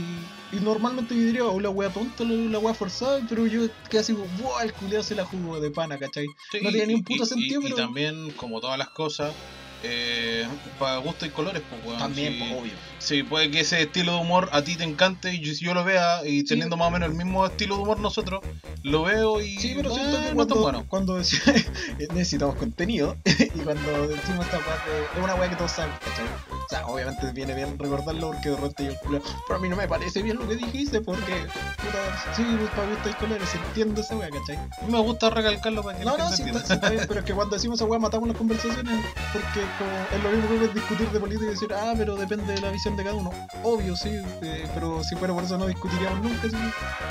y 0.52 0.60
normalmente 0.60 1.14
yo 1.16 1.22
diría, 1.22 1.46
oh, 1.46 1.60
la 1.60 1.70
wea 1.70 1.90
tonta, 1.92 2.24
la, 2.24 2.58
wea 2.58 2.74
forzada, 2.74 3.22
pero 3.30 3.46
yo 3.46 3.62
así 4.00 4.14
como, 4.14 4.26
wow, 4.42 4.60
el 4.64 4.74
culiado 4.74 5.04
se 5.04 5.14
la 5.14 5.24
jugó 5.24 5.60
de 5.60 5.70
pana, 5.70 6.00
¿cachai? 6.00 6.26
Sí, 6.52 6.60
No 6.64 6.72
tiene 6.72 6.88
ni 6.88 6.94
un 6.96 7.04
puto 7.04 7.24
y- 7.24 7.28
sentido, 7.28 7.62
y, 7.62 7.64
pero- 7.66 7.76
Y 7.76 7.78
también, 7.78 8.32
como 8.32 8.60
todas 8.60 8.80
las 8.80 8.90
cosas, 8.90 9.36
eh, 9.84 10.48
para 10.80 10.98
gusto 10.98 11.26
y 11.26 11.30
colores, 11.30 11.62
pues, 11.70 11.86
weón. 11.86 12.00
También, 12.00 12.34
sí. 12.34 12.40
pues, 12.40 12.62
obvio. 12.62 12.74
Sí, 13.00 13.24
puede 13.24 13.50
que 13.50 13.62
ese 13.62 13.82
estilo 13.82 14.14
de 14.14 14.20
humor 14.20 14.50
a 14.52 14.62
ti 14.64 14.76
te 14.76 14.84
encante 14.84 15.34
y 15.34 15.40
yo, 15.40 15.54
yo 15.54 15.74
lo 15.74 15.84
vea 15.84 16.22
y 16.24 16.44
teniendo 16.44 16.78
más 16.78 16.88
o 16.90 16.92
menos 16.92 17.10
el 17.10 17.16
mismo 17.16 17.44
estilo 17.46 17.76
de 17.78 17.82
humor 17.82 18.00
nosotros, 18.00 18.42
lo 18.84 19.02
veo 19.04 19.42
y 19.42 19.58
Sí, 19.58 19.74
pero 19.76 19.90
eh, 19.90 19.96
siento 19.96 20.22
que 20.22 20.36
cuando, 20.36 20.56
bueno. 20.58 20.86
cuando 20.88 21.16
decimos 21.16 21.48
necesitamos 22.14 22.56
contenido 22.58 23.18
y 23.26 23.60
cuando 23.62 24.08
decimos 24.08 24.46
esta 24.46 24.60
parte 24.60 24.90
es 25.18 25.24
una 25.24 25.34
weá 25.34 25.50
que 25.50 25.56
todos 25.56 25.72
saben, 25.72 25.92
¿cachai? 26.06 26.26
O 26.52 26.70
sea, 26.70 26.86
obviamente 26.86 27.32
viene 27.34 27.56
bien 27.56 27.78
recordarlo 27.80 28.32
porque 28.34 28.50
de 28.50 28.56
repente 28.56 28.86
yo, 28.86 29.20
pero 29.48 29.58
a 29.58 29.60
mí 29.60 29.68
no 29.68 29.76
me 29.76 29.88
parece 29.88 30.22
bien 30.22 30.38
lo 30.38 30.48
que 30.48 30.56
dijiste 30.58 31.02
porque, 31.02 31.34
puta, 31.78 32.34
sí, 32.36 32.44
pues, 32.60 32.70
para 32.70 32.88
gusto 32.88 33.10
y 33.10 33.14
colores, 33.14 33.50
entiendo 33.56 34.02
esa 34.02 34.16
weá, 34.16 34.30
¿cachai? 34.30 34.60
Me 34.88 35.00
gusta 35.00 35.32
recalcarlo 35.32 35.82
para 35.82 35.98
que 35.98 36.06
No, 36.06 36.18
la 36.18 36.26
no, 36.26 36.30
gente 36.30 36.52
sí, 36.52 36.56
está, 36.56 36.68
sí, 36.68 36.74
está 36.74 36.90
bien, 36.92 37.06
pero 37.08 37.20
es 37.22 37.26
que 37.26 37.34
cuando 37.34 37.56
decimos 37.56 37.80
esa 37.80 37.86
weá 37.86 38.00
matamos 38.00 38.28
las 38.30 38.38
conversaciones 38.38 39.06
porque 39.34 39.66
como, 39.78 39.92
es 40.12 40.24
lo 40.24 40.30
mismo 40.32 40.60
que 40.60 40.74
discutir 40.80 41.10
de 41.10 41.20
política 41.20 41.46
y 41.46 41.50
decir, 41.50 41.74
ah, 41.74 41.94
pero 41.98 42.16
depende 42.16 42.54
de 42.54 42.62
la 42.62 42.72
visión 42.72 42.96
de 42.96 43.04
cada 43.04 43.16
uno. 43.16 43.32
Obvio, 43.64 43.96
sí, 43.96 44.10
eh, 44.42 44.68
pero 44.74 45.04
si 45.04 45.16
fuera 45.16 45.34
por 45.34 45.44
eso 45.44 45.58
no 45.58 45.68
discutiríamos 45.68 46.22
nunca. 46.22 46.50
¿sí? 46.50 46.56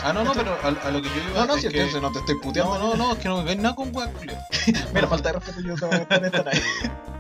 Ah, 0.05 0.13
no, 0.13 0.25
no, 0.25 0.33
pero 0.33 0.57
a, 0.63 0.69
a 0.69 0.91
lo 0.91 1.03
que 1.03 1.09
yo 1.09 1.17
iba 1.31 1.41
No, 1.41 1.47
no, 1.47 1.55
es 1.55 1.63
si 1.63 1.69
que... 1.69 1.79
entonces 1.79 2.03
no 2.03 2.13
te 2.13 2.19
estoy 2.21 2.35
puteando. 2.41 2.79
No, 2.79 2.91
no, 2.91 2.97
no, 2.97 3.13
es 3.13 3.19
que 3.19 3.29
no 3.29 3.39
me 3.39 3.45
caes 3.45 3.59
nada 3.59 3.75
con 3.75 3.93
Julio. 3.93 4.37
Mira, 4.95 5.09
falta 5.09 5.33
de 5.33 5.39
respeto, 5.39 5.61
yo 5.61 5.75
te 5.75 5.87
voy 5.87 5.95
a 5.95 5.99
estar 5.99 6.23
nave. 6.33 6.63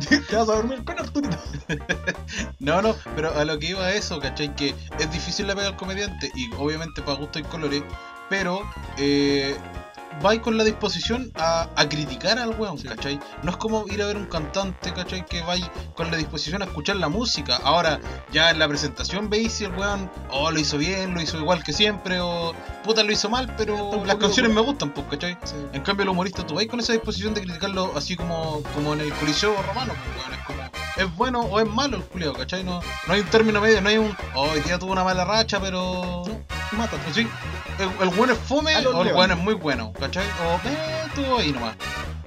Te 0.30 0.36
vas 0.36 0.48
a 0.48 0.54
dormir 0.54 0.82
con 0.84 0.98
Arturito. 0.98 1.36
No, 2.58 2.80
no, 2.82 2.94
pero 3.16 3.34
a 3.36 3.44
lo 3.44 3.58
que 3.58 3.68
iba 3.68 3.90
eso, 3.92 4.20
¿cachai? 4.20 4.54
Que 4.54 4.74
es 4.98 5.10
difícil 5.10 5.46
la 5.46 5.54
pega 5.54 5.68
al 5.68 5.76
comediante 5.76 6.30
y 6.34 6.50
obviamente 6.58 7.02
para 7.02 7.18
gusto 7.18 7.38
y 7.38 7.42
colores, 7.42 7.82
pero 8.28 8.60
eh, 8.96 9.56
vais 10.22 10.40
con 10.40 10.56
la 10.56 10.64
disposición 10.64 11.32
a, 11.36 11.68
a 11.76 11.88
criticar 11.88 12.38
al 12.38 12.50
weón, 12.50 12.78
¿cachai? 12.78 13.18
No 13.42 13.50
es 13.50 13.56
como 13.56 13.86
ir 13.88 14.02
a 14.02 14.06
ver 14.06 14.16
un 14.16 14.26
cantante, 14.26 14.92
¿cachai? 14.92 15.24
Que 15.24 15.42
vais 15.42 15.68
con 15.94 16.10
la 16.10 16.16
disposición 16.16 16.62
a 16.62 16.66
escuchar 16.66 16.96
la 16.96 17.08
música. 17.08 17.60
Ahora, 17.64 18.00
ya 18.32 18.50
en 18.50 18.58
la 18.58 18.68
presentación 18.68 19.30
veis 19.30 19.52
si 19.52 19.64
el 19.64 19.72
weón, 19.72 20.10
oh, 20.30 20.50
lo 20.50 20.58
hizo 20.58 20.78
bien, 20.78 21.14
lo 21.14 21.20
hizo 21.20 21.38
igual 21.38 21.62
que 21.62 21.72
siempre, 21.72 22.20
o 22.20 22.54
puta, 22.84 23.02
lo 23.02 23.12
hizo 23.12 23.28
mal, 23.28 23.54
pero 23.56 24.04
las 24.04 24.16
canciones 24.16 24.52
me 24.52 24.60
gustan, 24.60 24.92
pues, 24.92 25.06
¿cachai? 25.10 25.36
En 25.72 25.82
cambio, 25.82 26.04
el 26.04 26.08
humorista, 26.10 26.46
tú 26.46 26.54
vais 26.54 26.68
con 26.68 26.80
esa 26.80 26.92
disposición 26.92 27.34
de 27.34 27.42
criticarlo 27.42 27.92
así 27.96 28.16
como, 28.16 28.62
como 28.74 28.94
en 28.94 29.00
el 29.00 29.12
Coliseo 29.14 29.54
romano, 29.62 29.94
pues, 29.94 30.26
weón, 30.26 30.38
es 30.38 30.46
como, 30.46 30.62
¿es 30.96 31.16
bueno 31.16 31.40
o 31.40 31.60
es 31.60 31.68
malo 31.68 31.96
el 31.96 32.04
culeo, 32.04 32.32
cachai? 32.32 32.64
No, 32.64 32.80
no 33.06 33.14
hay 33.14 33.20
un 33.20 33.26
término 33.26 33.60
medio, 33.60 33.80
no 33.80 33.88
hay 33.88 33.98
un, 33.98 34.16
oh, 34.34 34.50
hoy 34.50 34.60
día 34.60 34.78
tuvo 34.78 34.92
una 34.92 35.04
mala 35.04 35.24
racha, 35.24 35.60
pero. 35.60 36.24
Mátate. 36.72 37.12
Sí, 37.12 37.28
el, 37.78 37.90
el 38.08 38.14
bueno 38.14 38.32
es 38.32 38.38
fome 38.38 38.76
o 38.86 39.02
el 39.02 39.12
bueno 39.12 39.34
es 39.34 39.40
muy 39.40 39.54
bueno, 39.54 39.92
¿cachai? 39.98 40.24
O, 40.26 40.68
eh, 40.68 41.02
estuvo 41.06 41.38
ahí 41.38 41.52
nomás. 41.52 41.74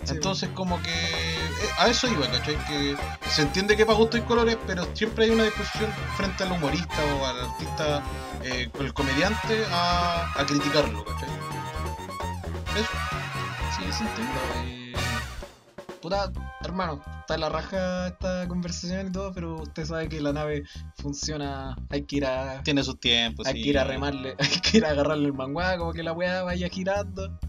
Sí, 0.03 0.11
Entonces, 0.15 0.49
como 0.53 0.81
que 0.81 0.91
eh, 0.91 1.39
a 1.77 1.87
eso 1.87 2.07
iba, 2.07 2.27
¿cachai? 2.27 2.57
Que 2.65 2.97
se 3.29 3.43
entiende 3.43 3.77
que 3.77 3.85
para 3.85 3.97
gusto 3.97 4.17
y 4.17 4.21
colores, 4.21 4.57
pero 4.67 4.85
siempre 4.93 5.25
hay 5.25 5.31
una 5.31 5.43
disposición 5.43 5.89
frente 6.17 6.43
al 6.43 6.51
humorista 6.51 6.97
o 7.21 7.25
al 7.25 7.39
artista, 7.39 8.03
eh, 8.43 8.69
el 8.79 8.93
comediante, 8.93 9.65
a, 9.71 10.29
a 10.35 10.45
criticarlo, 10.45 11.05
¿cachai? 11.05 11.29
Eso. 12.75 12.89
Sí, 13.77 13.83
sí, 13.97 14.03
entiendo. 14.03 14.82
Puta, 16.03 16.33
hermano, 16.59 17.01
está 17.21 17.37
la 17.37 17.47
raja 17.47 18.07
esta 18.07 18.45
conversación 18.49 19.07
y 19.07 19.11
todo, 19.13 19.31
pero 19.31 19.61
usted 19.61 19.85
sabe 19.85 20.09
que 20.09 20.19
la 20.19 20.33
nave 20.33 20.63
funciona. 20.97 21.77
Hay 21.91 22.03
que 22.03 22.17
ir 22.17 22.25
a. 22.25 22.61
Tiene 22.61 22.83
sus 22.83 22.99
tiempos. 22.99 23.47
hay 23.47 23.53
sí. 23.53 23.61
que 23.63 23.69
ir 23.69 23.79
a 23.79 23.85
remarle, 23.85 24.35
hay 24.37 24.59
que 24.59 24.79
ir 24.79 24.85
a 24.85 24.89
agarrarle 24.89 25.27
el 25.27 25.33
manguá, 25.33 25.77
como 25.77 25.93
que 25.93 26.03
la 26.03 26.11
weá 26.11 26.43
vaya 26.43 26.67
girando. 26.67 27.39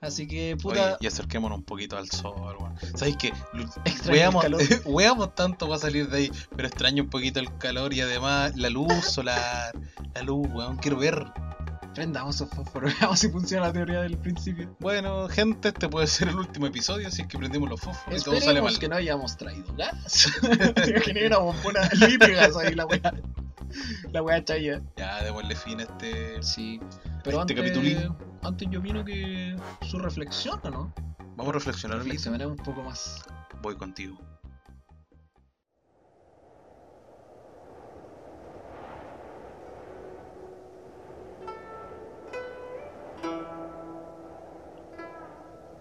Así 0.00 0.28
que, 0.28 0.52
Oye, 0.52 0.56
puta, 0.58 0.96
y 1.00 1.08
acerquémonos 1.08 1.58
un 1.58 1.64
poquito 1.64 1.96
al 1.96 2.08
sol, 2.08 2.56
weón. 2.60 2.76
¿Sabéis 2.94 3.16
que 3.16 3.32
extraño 3.84 4.42
el 4.42 4.54
Weamos, 4.54 4.68
weamos 4.86 5.34
tanto 5.34 5.66
para 5.66 5.80
salir 5.80 6.08
de 6.08 6.18
ahí, 6.18 6.30
pero 6.54 6.68
extraño 6.68 7.02
un 7.02 7.10
poquito 7.10 7.40
el 7.40 7.58
calor 7.58 7.92
y 7.92 8.00
además 8.00 8.56
la 8.56 8.70
luz 8.70 8.92
solar, 9.06 9.72
la 10.14 10.22
luz, 10.22 10.46
weón, 10.54 10.76
quiero 10.76 10.98
ver. 10.98 11.26
Prendamos 11.98 12.36
esos 12.36 12.48
fósforos, 12.50 12.92
veamos 13.00 13.18
si 13.18 13.28
funciona 13.28 13.66
la 13.66 13.72
teoría 13.72 14.02
del 14.02 14.16
principio. 14.18 14.72
Bueno, 14.78 15.28
gente, 15.28 15.70
este 15.70 15.88
puede 15.88 16.06
ser 16.06 16.28
el 16.28 16.36
último 16.36 16.66
episodio, 16.68 17.08
así 17.08 17.22
es 17.22 17.26
que 17.28 17.36
prendimos 17.36 17.68
los 17.68 17.80
fósforos 17.80 18.20
y 18.20 18.24
todo 18.24 18.40
sale 18.40 18.62
mal. 18.62 18.78
Que 18.78 18.88
no 18.88 18.94
hayamos 18.94 19.36
traído 19.36 19.74
gas. 19.74 20.30
que 21.04 21.12
ni 21.12 21.24
una 21.24 21.38
bombona 21.38 21.80
lípidas 21.94 22.56
ahí 22.56 22.74
la 22.76 22.86
weá. 22.86 23.12
La 24.12 24.22
weá 24.22 24.44
chaya. 24.44 24.80
Ya, 24.96 25.24
démosle 25.24 25.56
fin 25.56 25.80
a 25.80 25.82
este. 25.82 26.40
Sí. 26.40 26.78
Pero 27.24 27.40
Este 27.40 27.54
antes, 27.54 27.56
capitulín. 27.56 28.14
antes 28.42 28.68
yo 28.70 28.78
opino 28.78 29.04
que 29.04 29.56
su 29.82 29.98
reflexión, 29.98 30.60
¿o 30.62 30.70
no? 30.70 30.94
Vamos 31.36 31.48
a 31.48 31.52
reflexionar, 31.54 31.98
Luis. 31.98 32.10
Reflexionemos 32.24 32.58
un 32.58 32.64
poco 32.64 32.84
más. 32.84 33.22
voy 33.60 33.74
contigo. 33.74 34.16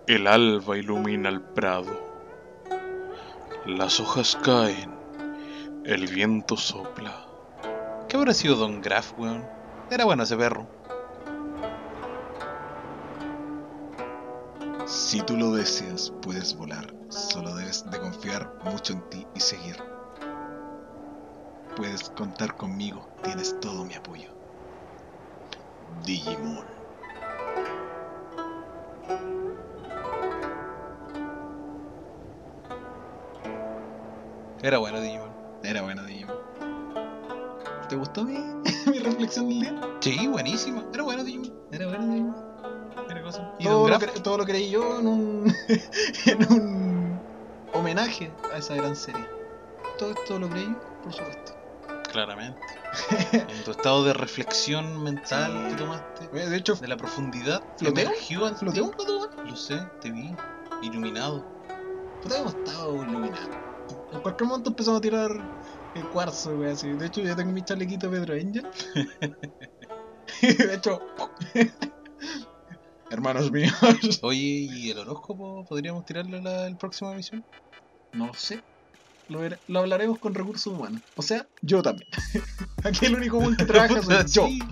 El 0.07 0.25
alba 0.27 0.77
ilumina 0.77 1.29
el 1.29 1.41
prado. 1.41 1.91
Las 3.65 3.99
hojas 3.99 4.38
caen. 4.41 4.95
El 5.83 6.07
viento 6.07 6.55
sopla. 6.55 7.25
¿Qué 8.07 8.15
habrá 8.15 8.33
sido 8.33 8.55
Don 8.55 8.81
Graf, 8.81 9.11
weón? 9.17 9.45
Era 9.91 10.05
bueno 10.05 10.23
ese 10.23 10.38
perro. 10.38 10.65
Si 14.85 15.21
tú 15.21 15.35
lo 15.35 15.51
deseas, 15.51 16.13
puedes 16.21 16.55
volar. 16.55 16.93
Solo 17.09 17.53
debes 17.55 17.89
de 17.91 17.99
confiar 17.99 18.53
mucho 18.63 18.93
en 18.93 19.01
ti 19.09 19.27
y 19.35 19.39
seguir. 19.41 19.75
Puedes 21.75 22.09
contar 22.11 22.55
conmigo, 22.55 23.07
tienes 23.23 23.59
todo 23.59 23.83
mi 23.83 23.93
apoyo. 23.95 24.31
Digimon. 26.05 26.76
Era 34.61 34.77
bueno 34.79 34.99
Digimon. 35.01 35.35
Era 35.63 35.81
bueno 35.81 36.03
Digimon. 36.03 36.35
¿Te 37.89 37.95
gustó 37.95 38.23
mi, 38.25 38.37
mi 38.87 38.99
reflexión 38.99 39.47
del 39.49 39.59
día? 39.61 39.81
Sí, 40.01 40.27
buenísimo. 40.27 40.83
Era 40.93 41.03
bueno 41.03 41.23
Digimon. 41.23 41.53
Era 41.71 41.87
bueno 41.87 42.07
Digimon. 42.07 42.35
Era 43.09 43.21
cosa. 43.21 43.55
¿Y 43.59 43.63
Todo 43.63 43.89
lo, 43.89 43.99
cre- 43.99 44.21
todo 44.21 44.37
lo 44.37 44.45
creí 44.45 44.69
yo 44.69 44.99
en 44.99 45.07
un, 45.07 45.55
en 46.25 46.51
un 46.53 47.23
homenaje 47.73 48.33
a 48.53 48.57
esa 48.57 48.75
gran 48.75 48.95
serie. 48.95 49.25
Todo 49.97 50.11
esto 50.11 50.39
lo 50.39 50.49
creí 50.49 50.65
yo, 50.67 51.01
por 51.03 51.13
supuesto. 51.13 51.53
Claramente. 52.11 52.59
en 53.31 53.63
tu 53.63 53.71
estado 53.71 54.03
de 54.03 54.13
reflexión 54.13 55.03
mental 55.03 55.67
que 55.69 55.75
tomaste, 55.75 56.27
De 56.29 56.55
hecho, 56.57 56.75
de 56.75 56.87
la 56.87 56.97
profundidad, 56.97 57.61
¿Floteo? 57.77 58.09
¿Floteo 58.55 58.85
weón? 58.85 59.47
Lo 59.49 59.55
sé, 59.55 59.79
te 60.01 60.09
vi, 60.11 60.35
iluminado. 60.81 61.45
Puta, 62.21 62.39
hemos 62.39 62.55
estado 62.55 63.03
iluminados. 63.03 63.49
En 64.13 64.21
cualquier 64.21 64.47
momento 64.49 64.69
empezamos 64.69 64.99
a 64.99 65.01
tirar 65.01 65.31
el 65.95 66.03
cuarzo, 66.09 66.51
wey, 66.57 66.71
así. 66.71 66.89
De 66.89 67.07
hecho, 67.07 67.21
ya 67.21 67.35
tengo 67.35 67.51
mi 67.51 67.63
chalequito 67.63 68.09
Pedro 68.09 68.33
Angel. 68.33 68.65
de 70.41 70.73
hecho, 70.73 70.99
hermanos 73.09 73.51
míos, 73.51 73.73
Oye, 74.21 74.39
¿y 74.39 74.91
el 74.91 74.99
horóscopo 74.99 75.65
podríamos 75.65 76.05
tirarle 76.05 76.38
a 76.39 76.41
la, 76.41 76.69
la 76.69 76.77
próxima 76.77 77.13
emisión? 77.13 77.43
no 78.13 78.33
sé. 78.33 78.61
Lo, 79.29 79.79
hablaremos 79.79 80.19
con 80.19 80.33
recursos 80.33 80.73
humanos. 80.73 81.01
O 81.15 81.21
sea, 81.21 81.45
yo 81.61 81.81
también. 81.81 82.09
Aquí 82.83 83.07
el 83.07 83.15
único 83.15 83.39
buen 83.39 83.57
que 83.57 83.65
trabaja 83.65 84.01
soy 84.01 84.59
yo. 84.59 84.65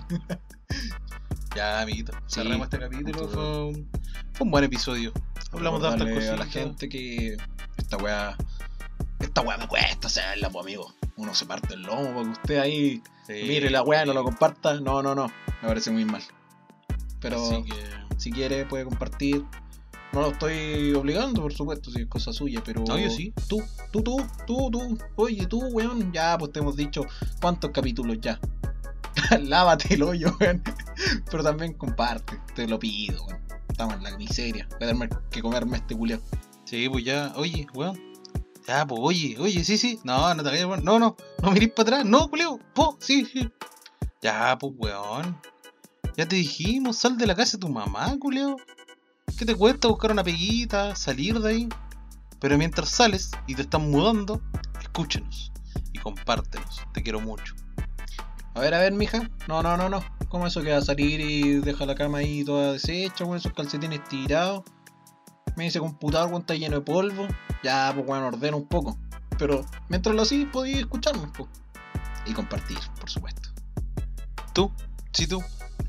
Ya, 1.54 1.80
amiguito, 1.80 2.12
Sí. 2.26 2.40
cerremos 2.40 2.66
este 2.66 2.78
capítulo. 2.78 3.28
Fue 3.28 4.44
un, 4.44 4.50
buen 4.50 4.64
episodio. 4.64 5.12
Hablamos 5.52 5.82
de 5.82 5.88
hartas 5.88 6.08
cosas. 6.10 6.30
a 6.30 6.36
la 6.36 6.46
gente 6.46 6.88
que 6.88 7.36
esta 7.76 7.96
weá. 7.98 8.36
Esta 9.20 9.40
weá 9.40 9.56
me 9.56 9.66
cuesta 9.68 10.08
hacerla, 10.08 10.50
pues 10.50 10.64
amigo. 10.64 10.94
Uno 11.16 11.34
se 11.34 11.46
parte 11.46 11.74
el 11.74 11.82
lomo 11.82 12.12
para 12.14 12.22
que 12.24 12.30
usted 12.30 12.58
ahí 12.58 13.02
mire 13.28 13.70
la 13.70 13.82
weá, 13.82 14.04
no 14.04 14.12
lo 14.12 14.24
comparta. 14.24 14.80
No, 14.80 15.02
no, 15.02 15.14
no. 15.14 15.26
Me 15.62 15.68
parece 15.68 15.90
muy 15.90 16.04
mal. 16.04 16.22
Pero 17.20 17.64
que, 17.64 17.74
si 18.18 18.30
quiere 18.30 18.64
puede 18.64 18.84
compartir. 18.84 19.44
No 20.12 20.22
lo 20.22 20.30
estoy 20.30 20.94
obligando, 20.94 21.42
por 21.42 21.52
supuesto, 21.52 21.90
si 21.90 22.02
es 22.02 22.06
cosa 22.06 22.32
suya, 22.32 22.62
pero. 22.64 22.84
No, 22.86 22.98
yo 22.98 23.10
sí. 23.10 23.34
Tú, 23.48 23.62
tú, 23.90 24.02
tú, 24.02 24.16
tú, 24.46 24.70
tú. 24.70 24.98
Oye, 25.16 25.46
tú, 25.46 25.60
weón. 25.72 26.12
Ya, 26.12 26.38
pues 26.38 26.52
te 26.52 26.60
hemos 26.60 26.76
dicho 26.76 27.04
cuántos 27.40 27.70
capítulos 27.70 28.18
ya. 28.20 28.38
Lávate 29.40 29.94
el 29.94 30.02
hoyo, 30.02 30.34
weón. 30.40 30.62
Pero 31.30 31.42
también 31.42 31.74
comparte, 31.74 32.38
te 32.54 32.66
lo 32.66 32.78
pido, 32.78 33.24
weón. 33.24 33.40
Estamos 33.68 33.96
en 33.96 34.04
la 34.04 34.16
miseria. 34.16 34.66
Voy 34.78 34.88
a 34.88 34.92
tener 34.92 35.10
que 35.30 35.42
comerme 35.42 35.76
este 35.76 35.94
culiao. 35.94 36.20
Sí, 36.64 36.88
pues 36.88 37.04
ya, 37.04 37.32
oye, 37.36 37.66
weón. 37.74 38.00
Ya, 38.66 38.86
pues, 38.86 39.00
oye, 39.02 39.36
oye, 39.38 39.64
sí, 39.64 39.78
sí. 39.78 40.00
No, 40.02 40.34
no 40.34 40.42
te 40.42 40.50
vayas. 40.50 40.82
No, 40.82 40.98
no, 40.98 41.16
no 41.42 41.50
mirís 41.52 41.70
para 41.70 41.88
atrás. 41.88 42.04
No, 42.04 42.28
culeo. 42.28 42.58
Po, 42.74 42.96
sí, 43.00 43.24
sí. 43.24 43.48
Ya, 44.22 44.56
pues, 44.58 44.72
weón. 44.76 45.40
Ya 46.16 46.26
te 46.26 46.36
dijimos, 46.36 46.96
sal 46.96 47.16
de 47.16 47.26
la 47.26 47.34
casa 47.34 47.56
de 47.56 47.60
tu 47.60 47.68
mamá, 47.68 48.16
culeo. 48.18 48.56
¿Qué 49.38 49.44
te 49.44 49.54
cuesta 49.54 49.88
buscar 49.88 50.10
una 50.10 50.24
peguita, 50.24 50.96
salir 50.96 51.38
de 51.40 51.50
ahí? 51.50 51.68
Pero 52.40 52.56
mientras 52.56 52.88
sales 52.88 53.30
y 53.46 53.54
te 53.54 53.62
están 53.62 53.90
mudando, 53.90 54.40
escúchenos 54.80 55.52
y 55.92 55.98
compártenos. 55.98 56.80
Te 56.92 57.02
quiero 57.02 57.20
mucho. 57.20 57.54
A 58.54 58.60
ver, 58.60 58.74
a 58.74 58.78
ver, 58.78 58.92
mija. 58.92 59.28
No, 59.46 59.62
no, 59.62 59.76
no, 59.76 59.88
no. 59.88 60.02
¿Cómo 60.28 60.46
eso 60.46 60.62
que 60.62 60.72
va 60.72 60.78
a 60.78 60.82
salir 60.82 61.20
y 61.20 61.60
deja 61.60 61.86
la 61.86 61.94
cama 61.94 62.18
ahí 62.18 62.44
toda 62.44 62.72
deshecha, 62.72 63.24
con 63.24 63.36
esos 63.36 63.52
calcetines 63.52 64.02
tirados? 64.08 64.64
Me 65.56 65.64
dice 65.64 65.80
computador, 65.80 66.28
weón, 66.28 66.42
está 66.42 66.54
lleno 66.54 66.76
de 66.76 66.82
polvo. 66.82 67.26
Ya, 67.62 67.90
pues, 67.94 68.06
weón, 68.06 68.24
ordena 68.24 68.56
un 68.56 68.66
poco. 68.66 68.98
Pero 69.38 69.64
mientras 69.88 70.14
lo 70.14 70.22
así, 70.22 70.44
podéis 70.44 70.78
escucharnos, 70.78 71.30
pues. 71.36 71.48
Y 72.26 72.32
compartir, 72.32 72.78
por 73.00 73.08
supuesto. 73.08 73.48
Tú, 74.52 74.70
sí, 75.12 75.26
tú. 75.26 75.42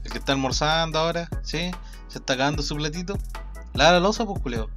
El 0.04 0.12
que 0.12 0.18
está 0.18 0.32
almorzando 0.32 1.00
ahora, 1.00 1.30
sí. 1.44 1.72
Se 2.08 2.20
está 2.20 2.38
cagando 2.38 2.64
su 2.64 2.76
platito. 2.76 3.18
Lava 3.74 3.94
la 3.94 4.00
losa, 4.00 4.26
pues, 4.26 4.42
culeo. 4.42 4.70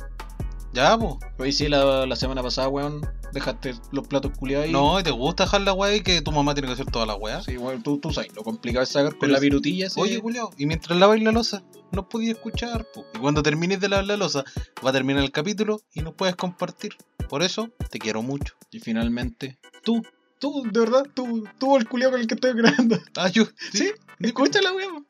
Ya, 0.73 0.99
pues. 0.99 1.15
Hoy 1.39 1.53
sí, 1.53 1.69
la, 1.69 2.07
la 2.07 2.17
semana 2.17 2.43
pasada, 2.43 2.69
weón, 2.69 3.01
dejaste 3.33 3.75
los 3.93 4.07
platos 4.07 4.33
culiados 4.37 4.67
ahí. 4.67 4.73
No, 4.73 4.99
¿y 4.99 5.03
te 5.03 5.11
gusta 5.11 5.45
dejar 5.45 5.63
la 5.63 5.73
weá 5.73 5.95
y 5.97 6.01
que 6.03 6.23
tu 6.23 6.33
mamá 6.33 6.55
tiene 6.55 6.69
que 6.69 6.75
hacer 6.75 6.87
toda 6.87 7.07
la 7.07 7.15
weá? 7.15 7.43
Sí, 7.43 7.57
weón, 7.57 7.83
tú, 7.83 7.99
tú 7.99 8.13
sabes, 8.13 8.35
lo 8.35 8.43
complicado 8.43 8.83
es 8.83 8.89
sacar 8.91 9.13
con 9.13 9.21
Pero 9.21 9.33
la 9.33 9.41
virutilla. 9.41 9.91
sí. 9.91 10.01
Oye, 10.01 10.21
culiao, 10.21 10.51
y 10.57 10.67
mientras 10.67 10.99
lavas 10.99 11.21
la 11.21 11.33
losa, 11.33 11.63
nos 11.93 12.07
podías 12.07 12.37
escuchar, 12.37 12.87
po. 12.93 13.05
Y 13.15 13.19
cuando 13.19 13.43
termines 13.43 13.81
de 13.81 13.89
lavar 13.89 14.07
la 14.07 14.17
losa, 14.17 14.45
va 14.85 14.91
a 14.91 14.93
terminar 14.93 15.23
el 15.23 15.31
capítulo 15.33 15.81
y 15.93 16.01
nos 16.03 16.15
puedes 16.15 16.37
compartir. 16.37 16.97
Por 17.29 17.43
eso, 17.43 17.71
te 17.91 17.99
quiero 17.99 18.23
mucho. 18.23 18.55
Y 18.71 18.81
finalmente, 18.81 19.59
tú, 19.85 20.03
tú, 20.39 20.63
de 20.71 20.81
verdad, 20.81 21.05
tú, 21.15 21.45
tú 21.59 21.77
el 21.77 21.89
culiao 21.89 22.11
con 22.11 22.21
el 22.21 22.27
que 22.27 22.35
estoy 22.35 22.53
grabando. 22.55 22.99
Ah, 23.17 23.29
yo. 23.29 23.45
Sí, 23.73 23.91
escúchala, 24.21 24.73
weón. 24.73 25.07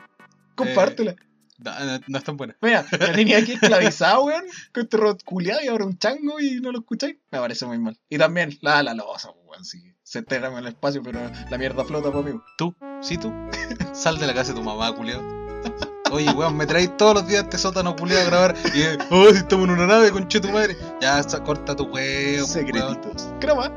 Compártela. 0.55 1.17
No, 1.63 1.85
no, 1.85 2.01
no 2.07 2.19
es 2.19 2.25
tan 2.25 2.37
buena. 2.37 2.57
Mira, 2.61 2.87
me 2.93 2.99
tenía 3.09 3.39
aquí 3.39 3.53
esclavizado, 3.53 4.25
weón, 4.25 4.45
con 4.73 4.83
este 4.85 4.97
robot 4.97 5.25
culiado 5.25 5.63
y 5.63 5.69
ahora 5.69 5.85
un 5.85 5.99
chango 5.99 6.41
y 6.41 6.61
no 6.61 6.73
lo 6.73 6.79
escucháis. 6.81 7.17
Me 7.31 7.39
parece 7.39 7.67
muy 7.67 7.79
mal. 7.79 7.99
Y 8.09 8.19
también, 8.19 8.59
la 8.63 8.83
la 8.83 8.95
losa, 8.95 9.31
weón, 9.45 9.65
sí. 9.65 9.95
Se 10.03 10.21
enterra 10.21 10.49
en 10.49 10.59
el 10.59 10.67
espacio, 10.69 11.03
pero 11.03 11.21
la 11.51 11.59
mierda 11.59 11.85
flota, 11.85 12.11
pues, 12.11 12.25
amigo. 12.25 12.45
Tú, 12.57 12.75
sí, 13.01 13.17
tú. 13.17 13.33
Sal 13.93 14.19
de 14.19 14.27
la 14.27 14.35
casa 14.35 14.53
de 14.53 14.59
tu 14.59 14.65
mamá, 14.65 14.95
culiao. 14.95 15.23
Oye, 16.13 16.31
weón, 16.33 16.57
me 16.57 16.67
traes 16.67 16.97
todos 16.97 17.15
los 17.15 17.29
días 17.29 17.45
este 17.45 17.59
sótano 17.59 17.95
culiao 17.95 18.23
a 18.23 18.25
grabar. 18.25 18.57
Y, 18.75 18.83
eh, 18.83 18.99
oh, 19.11 19.31
si 19.31 19.39
estamos 19.39 19.69
en 19.69 19.75
una 19.75 19.87
nave, 19.87 20.11
conche 20.11 20.41
tu 20.41 20.49
madre. 20.49 20.77
Ya, 21.01 21.23
corta 21.45 21.77
tu 21.77 21.85
weón. 21.85 22.47
Secretitos. 22.47 23.29
Croma. 23.41 23.71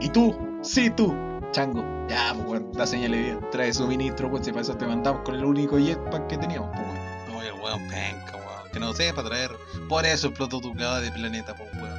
Y 0.00 0.08
tú, 0.08 0.34
sí, 0.62 0.90
tú, 0.90 1.14
chango. 1.52 1.82
Ya, 2.08 2.32
pues, 2.34 2.46
weón, 2.48 2.70
la 2.74 2.86
señal 2.86 3.12
de 3.12 3.18
vida. 3.18 3.50
Trae 3.50 3.72
suministro, 3.72 4.30
pues, 4.30 4.44
si 4.44 4.50
para 4.50 4.62
eso 4.62 4.76
te 4.76 4.86
mandamos 4.86 5.22
con 5.22 5.34
el 5.34 5.44
único 5.44 5.78
jetpack 5.78 6.26
que 6.28 6.38
teníamos, 6.38 6.70
pues, 6.74 6.86
weón. 6.86 7.36
Oye, 7.38 7.52
weón, 7.52 7.80
penca, 7.88 8.36
weón. 8.36 8.70
Que 8.72 8.80
no 8.80 8.92
sepa 8.92 9.22
traer. 9.22 9.50
Por 9.88 10.04
eso 10.06 10.28
explotó 10.28 10.60
tu 10.60 10.72
cagada 10.74 11.00
de 11.00 11.10
planeta, 11.12 11.54
pues, 11.54 11.68
weón. 11.74 11.98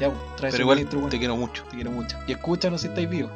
Ya, 0.00 0.10
pues, 0.10 0.36
trae 0.36 0.50
Pero 0.50 0.62
igual, 0.62 0.78
suministro, 0.78 0.98
weón. 0.98 1.10
te 1.10 1.18
quiero 1.18 1.36
mucho. 1.36 1.64
Te 1.64 1.74
quiero 1.76 1.90
mucho. 1.90 2.16
Y 2.26 2.32
escúchanos 2.32 2.80
si 2.80 2.88
estáis 2.88 3.08
vivos. 3.08 3.30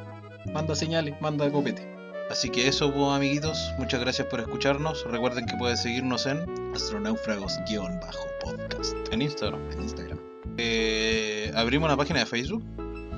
Manda 0.52 0.74
señales, 0.74 1.14
manda 1.20 1.50
copete. 1.50 1.90
Así 2.30 2.48
que 2.48 2.68
eso, 2.68 2.92
pues, 2.92 3.12
amiguitos. 3.12 3.58
Muchas 3.78 4.00
gracias 4.00 4.26
por 4.28 4.40
escucharnos. 4.40 5.04
Recuerden 5.10 5.46
que 5.46 5.56
pueden 5.56 5.76
seguirnos 5.76 6.26
en, 6.26 6.44
Astronáufragos-podcast 6.74 8.96
en 9.10 9.22
Instagram. 9.22 9.60
en 9.72 9.82
Instagram. 9.82 10.18
Eh, 10.56 11.52
abrimos 11.54 11.86
una 11.86 11.96
página 11.96 12.20
de 12.20 12.26
Facebook. 12.26 12.62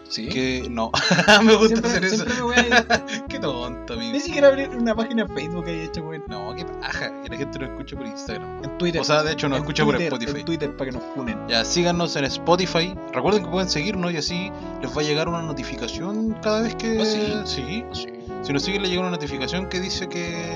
¿Sí? 0.09 0.28
Que 0.28 0.66
no, 0.70 0.90
me 1.44 1.55
gusta 1.57 1.68
Siempre- 1.88 1.90
hacer 1.90 2.05
eso. 2.05 2.24
me 2.46 3.24
Qué 3.28 3.38
tonto, 3.38 3.94
amigo. 3.94 4.12
Ni 4.12 4.20
siquiera 4.20 4.48
abrir 4.48 4.68
una 4.70 4.94
página 4.94 5.24
de 5.24 5.34
Facebook 5.34 5.64
haya 5.66 5.82
hecho, 5.84 6.02
weón. 6.02 6.24
No, 6.28 6.55
qué 6.55 6.64
paja. 6.64 7.22
Que 7.22 7.28
la 7.30 7.36
gente 7.36 7.59
nos 7.59 7.70
escuche 7.70 7.96
por 7.96 8.07
Instagram. 8.07 8.64
En 8.64 8.78
Twitter. 8.78 9.00
O 9.00 9.05
sea, 9.05 9.22
de 9.22 9.32
hecho, 9.32 9.48
nos 9.48 9.59
escucha 9.59 9.84
por 9.84 10.00
Spotify. 10.00 10.38
En 10.40 10.44
Twitter 10.44 10.76
para 10.76 10.90
que 10.90 10.96
nos 10.98 11.02
funen. 11.14 11.38
Ya, 11.48 11.64
síganos 11.64 12.14
en 12.16 12.24
Spotify. 12.26 12.94
Recuerden 13.12 13.44
que 13.44 13.50
pueden 13.50 13.68
seguirnos 13.70 14.12
y 14.12 14.16
así 14.18 14.52
les 14.82 14.96
va 14.96 15.00
a 15.00 15.05
llegar 15.05 15.28
una 15.28 15.42
notificación 15.42 16.34
cada 16.42 16.61
vez 16.62 16.74
que. 16.76 17.00
¿Ah, 17.00 17.05
sí? 17.05 17.32
Sí. 17.44 17.84
Sí. 17.92 18.07
Si 18.42 18.52
nos 18.52 18.62
siguen, 18.62 18.82
le 18.82 18.88
llega 18.90 19.00
una 19.00 19.11
notificación 19.11 19.68
que 19.68 19.80
dice 19.80 20.09
que 20.09 20.52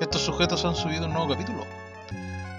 estos 0.00 0.22
sujetos 0.22 0.64
han 0.64 0.74
subido 0.74 1.04
un 1.06 1.12
nuevo 1.12 1.28
capítulo. 1.28 1.64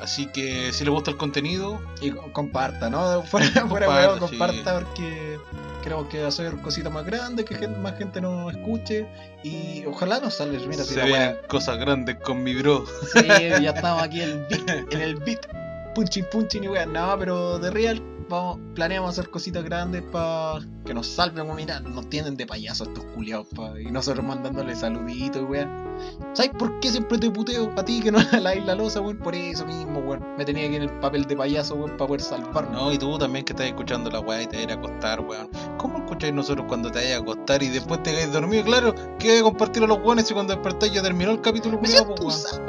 Así 0.02 0.28
que 0.28 0.72
si 0.72 0.86
les 0.86 0.94
gusta 0.94 1.12
el 1.12 1.18
contenido, 1.18 1.82
Y 2.02 2.12
co- 2.12 2.32
comparta, 2.32 2.90
¿no? 2.90 3.22
Fuera, 3.24 3.48
fuera 3.68 3.88
Comparta, 3.88 3.90
weón, 3.90 4.14
sí. 4.30 4.38
comparta 4.38 4.80
porque 4.80 5.38
queremos 5.82 6.08
que 6.08 6.24
hacer 6.24 6.56
cositas 6.62 6.92
más 6.92 7.06
grandes, 7.06 7.46
que 7.46 7.68
más 7.68 7.98
gente 7.98 8.22
nos 8.22 8.52
escuche. 8.54 9.08
Y 9.44 9.84
ojalá 9.86 10.20
nos 10.20 10.36
salga. 10.36 10.60
Mira, 10.68 10.84
si 10.84 10.94
se 10.94 11.02
ven 11.02 11.12
weá- 11.14 11.48
cosas 11.48 11.78
grandes 11.78 12.18
con 12.18 12.44
mi 12.44 12.54
bro. 12.56 12.86
Sí, 13.14 13.26
ya 13.28 13.72
estamos 13.76 14.04
aquí 14.04 14.22
en 14.22 14.30
el 14.30 14.46
beat, 14.50 14.94
en 14.94 15.02
el 15.02 15.16
beat. 15.18 15.48
Punchin 15.96 16.26
punchin 16.32 16.64
y 16.64 16.68
weón. 16.68 16.94
No, 16.94 17.16
pero 17.18 17.58
de 17.60 17.72
real, 17.72 18.02
vamos, 18.30 18.60
planeamos 18.76 19.12
hacer 19.12 19.30
cositas 19.30 19.64
grandes 19.64 20.04
para 20.04 20.62
que 20.86 20.94
nos 20.94 21.08
salven. 21.08 21.54
Mira, 21.56 21.80
nos 21.80 22.10
tienen 22.10 22.38
de 22.38 22.46
payaso 22.46 22.86
estos 22.86 23.04
culiados, 23.06 23.48
pa. 23.56 23.74
Y 23.80 23.92
nosotros 23.92 24.26
mandándole 24.26 24.76
saluditos, 24.76 25.44
weón. 25.50 25.90
¿Sabes 26.34 26.52
por 26.58 26.80
qué 26.80 26.92
siempre 26.92 27.18
te 27.18 27.30
puteo 27.30 27.72
a 27.76 27.84
ti 27.84 28.02
que 28.02 28.12
no 28.12 28.20
la 28.40 28.56
la 28.56 28.76
losa, 28.76 29.02
weón? 29.02 29.18
Por 29.18 29.36
eso 29.36 29.66
mismo, 29.66 30.00
weón. 30.00 30.24
Me 30.38 30.46
tenía 30.46 30.70
que 30.70 30.76
ir 30.76 30.84
en 30.84 30.90
el 30.90 31.00
papel 31.00 31.26
de 31.26 31.36
payaso, 31.36 31.76
weón, 31.76 31.98
para 31.98 32.08
poder 32.08 32.22
salvarnos. 32.22 32.72
No, 32.72 32.94
y 32.94 32.98
tú 32.98 33.18
también 33.18 33.44
que 33.44 33.54
estás 33.54 33.68
escuchando 33.68 34.10
la 34.10 34.20
weá 34.20 34.44
y 34.44 34.48
te 34.48 34.58
vas 34.58 34.62
a 34.62 34.64
ir 34.64 34.72
a 34.72 34.76
acostar, 34.76 35.20
weón. 35.22 35.50
¿Cómo 35.78 35.98
escucháis 35.98 36.34
nosotros 36.34 36.66
cuando 36.68 36.92
te 36.92 37.00
vayas 37.00 37.20
a 37.20 37.22
acostar 37.22 37.62
y 37.64 37.70
después 37.70 38.02
te 38.04 38.12
quedáis 38.12 38.32
dormido? 38.32 38.64
Claro, 38.64 38.96
que 39.18 39.30
vais 39.30 39.42
a 39.42 39.44
compartir 39.44 39.84
a 39.84 39.88
los 39.88 40.00
weones 40.00 40.30
y 40.30 40.34
cuando 40.34 40.54
despertáis 40.54 40.94
ya 40.94 41.02
terminó 41.02 41.32
el 41.32 41.42
capítulo, 41.42 41.80
Me 41.82 41.88
siento 41.88 42.26
usado 42.26 42.62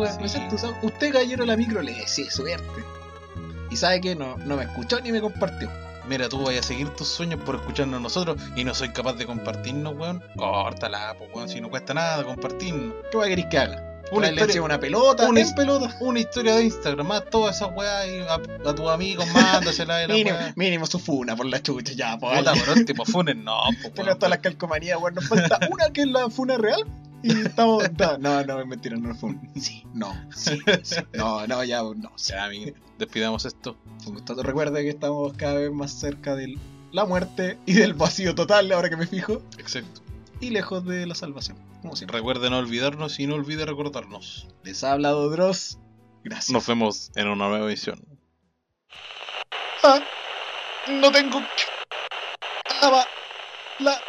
weá. 0.00 0.18
Me 0.18 0.28
siento 0.28 0.54
usado. 0.54 0.74
Usted, 0.82 1.12
caballero 1.12 1.42
de 1.42 1.46
la 1.46 1.56
micro, 1.56 1.82
le 1.82 1.92
decía 1.94 2.30
suerte. 2.30 3.01
Y 3.72 3.76
sabe 3.76 4.00
que 4.00 4.14
no, 4.14 4.36
no 4.38 4.56
me 4.56 4.64
escuchó 4.64 5.00
ni 5.00 5.12
me 5.12 5.20
compartió. 5.20 5.70
Mira, 6.08 6.28
tú 6.28 6.42
vayas 6.42 6.64
a 6.64 6.68
seguir 6.68 6.90
tus 6.90 7.08
sueños 7.08 7.40
por 7.44 7.54
escucharnos 7.54 8.00
nosotros 8.00 8.36
y 8.56 8.64
no 8.64 8.74
soy 8.74 8.90
capaz 8.90 9.14
de 9.14 9.24
compartirnos, 9.24 9.94
weón. 9.96 10.22
Córtala, 10.36 11.14
pues, 11.16 11.30
weón, 11.32 11.48
si 11.48 11.60
no 11.60 11.70
cuesta 11.70 11.94
nada 11.94 12.22
compartirnos. 12.24 12.94
¿Qué 13.10 13.16
va 13.18 13.24
a 13.24 13.28
querer 13.28 13.48
que 13.48 13.58
haga? 13.58 13.88
Una 14.10 14.26
historia- 14.26 14.44
encima 14.44 14.64
una 14.66 14.78
pelota, 14.80 15.26
una 15.28 15.40
en 15.40 15.54
pelota. 15.54 15.96
Una 16.00 16.18
historia 16.20 16.56
de 16.56 16.64
Instagram, 16.64 17.06
más 17.06 17.24
todas 17.30 17.56
esas 17.56 17.70
weas 17.74 18.06
y 18.08 18.18
a, 18.18 18.34
a 18.70 18.74
tus 18.74 18.88
amigos, 18.90 19.26
mándasela 19.32 20.04
y 20.04 20.08
la 20.08 20.14
Mínimo, 20.14 20.36
wea. 20.36 20.52
mínimo 20.56 20.86
su 20.86 20.98
funa 20.98 21.34
por 21.34 21.46
la 21.46 21.62
chucha, 21.62 21.94
ya, 21.94 22.18
po. 22.18 22.30
Puta, 22.30 22.52
por 22.52 22.84
tipo 22.84 23.06
funen, 23.06 23.42
no, 23.42 23.56
pues, 23.80 23.94
Tengo 23.94 24.14
todas 24.16 24.28
las 24.30 24.40
calcomanías, 24.40 24.98
weón. 25.00 25.14
Nos 25.14 25.26
falta 25.28 25.60
una 25.70 25.88
que 25.94 26.02
es 26.02 26.08
la 26.08 26.28
funa 26.28 26.58
real. 26.58 26.84
Y 27.24 27.40
estamos. 27.40 27.84
No, 28.18 28.44
no, 28.44 28.60
es 28.60 28.66
mentira, 28.66 28.96
no 28.96 29.12
es 29.12 29.18
funa. 29.18 29.40
Sí, 29.56 29.84
no, 29.94 30.12
sí, 30.34 30.58
sí. 30.82 30.96
No, 31.12 31.46
no, 31.46 31.62
ya, 31.64 31.82
no. 31.82 32.12
Sí. 32.16 32.32
Ya, 32.32 32.44
amiguito, 32.44 32.80
despidamos 32.98 33.44
esto. 33.44 33.76
Un 34.06 34.14
gusto. 34.14 34.42
Recuerde 34.42 34.82
que 34.82 34.88
estamos 34.88 35.32
cada 35.34 35.54
vez 35.54 35.72
más 35.72 35.92
cerca 35.92 36.34
de 36.34 36.58
la 36.90 37.04
muerte 37.04 37.58
y 37.66 37.74
del 37.74 37.94
vacío 37.94 38.34
total, 38.34 38.70
ahora 38.72 38.90
que 38.90 38.96
me 38.96 39.06
fijo. 39.06 39.42
Exacto. 39.58 40.02
Y 40.40 40.50
lejos 40.50 40.84
de 40.84 41.06
la 41.06 41.14
salvación, 41.14 41.56
como 41.80 41.94
siempre. 41.94 42.18
Recuerden 42.18 42.50
no 42.50 42.58
olvidarnos 42.58 43.18
y 43.20 43.26
no 43.26 43.36
olvide 43.36 43.64
recordarnos. 43.64 44.48
Les 44.64 44.82
ha 44.82 44.92
hablado 44.92 45.30
Dross. 45.30 45.78
Gracias. 46.24 46.50
Nos 46.50 46.66
vemos 46.66 47.10
en 47.14 47.28
una 47.28 47.48
nueva 47.48 47.68
edición. 47.68 48.04
Ah, 49.84 50.00
no 50.88 51.10
tengo. 51.12 51.40
Lava. 52.80 53.06
La. 53.78 54.00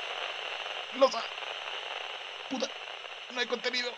Losa. 0.99 1.22
Puta. 2.49 2.68
No 3.34 3.40
hay 3.42 3.48
contenido. 3.48 3.98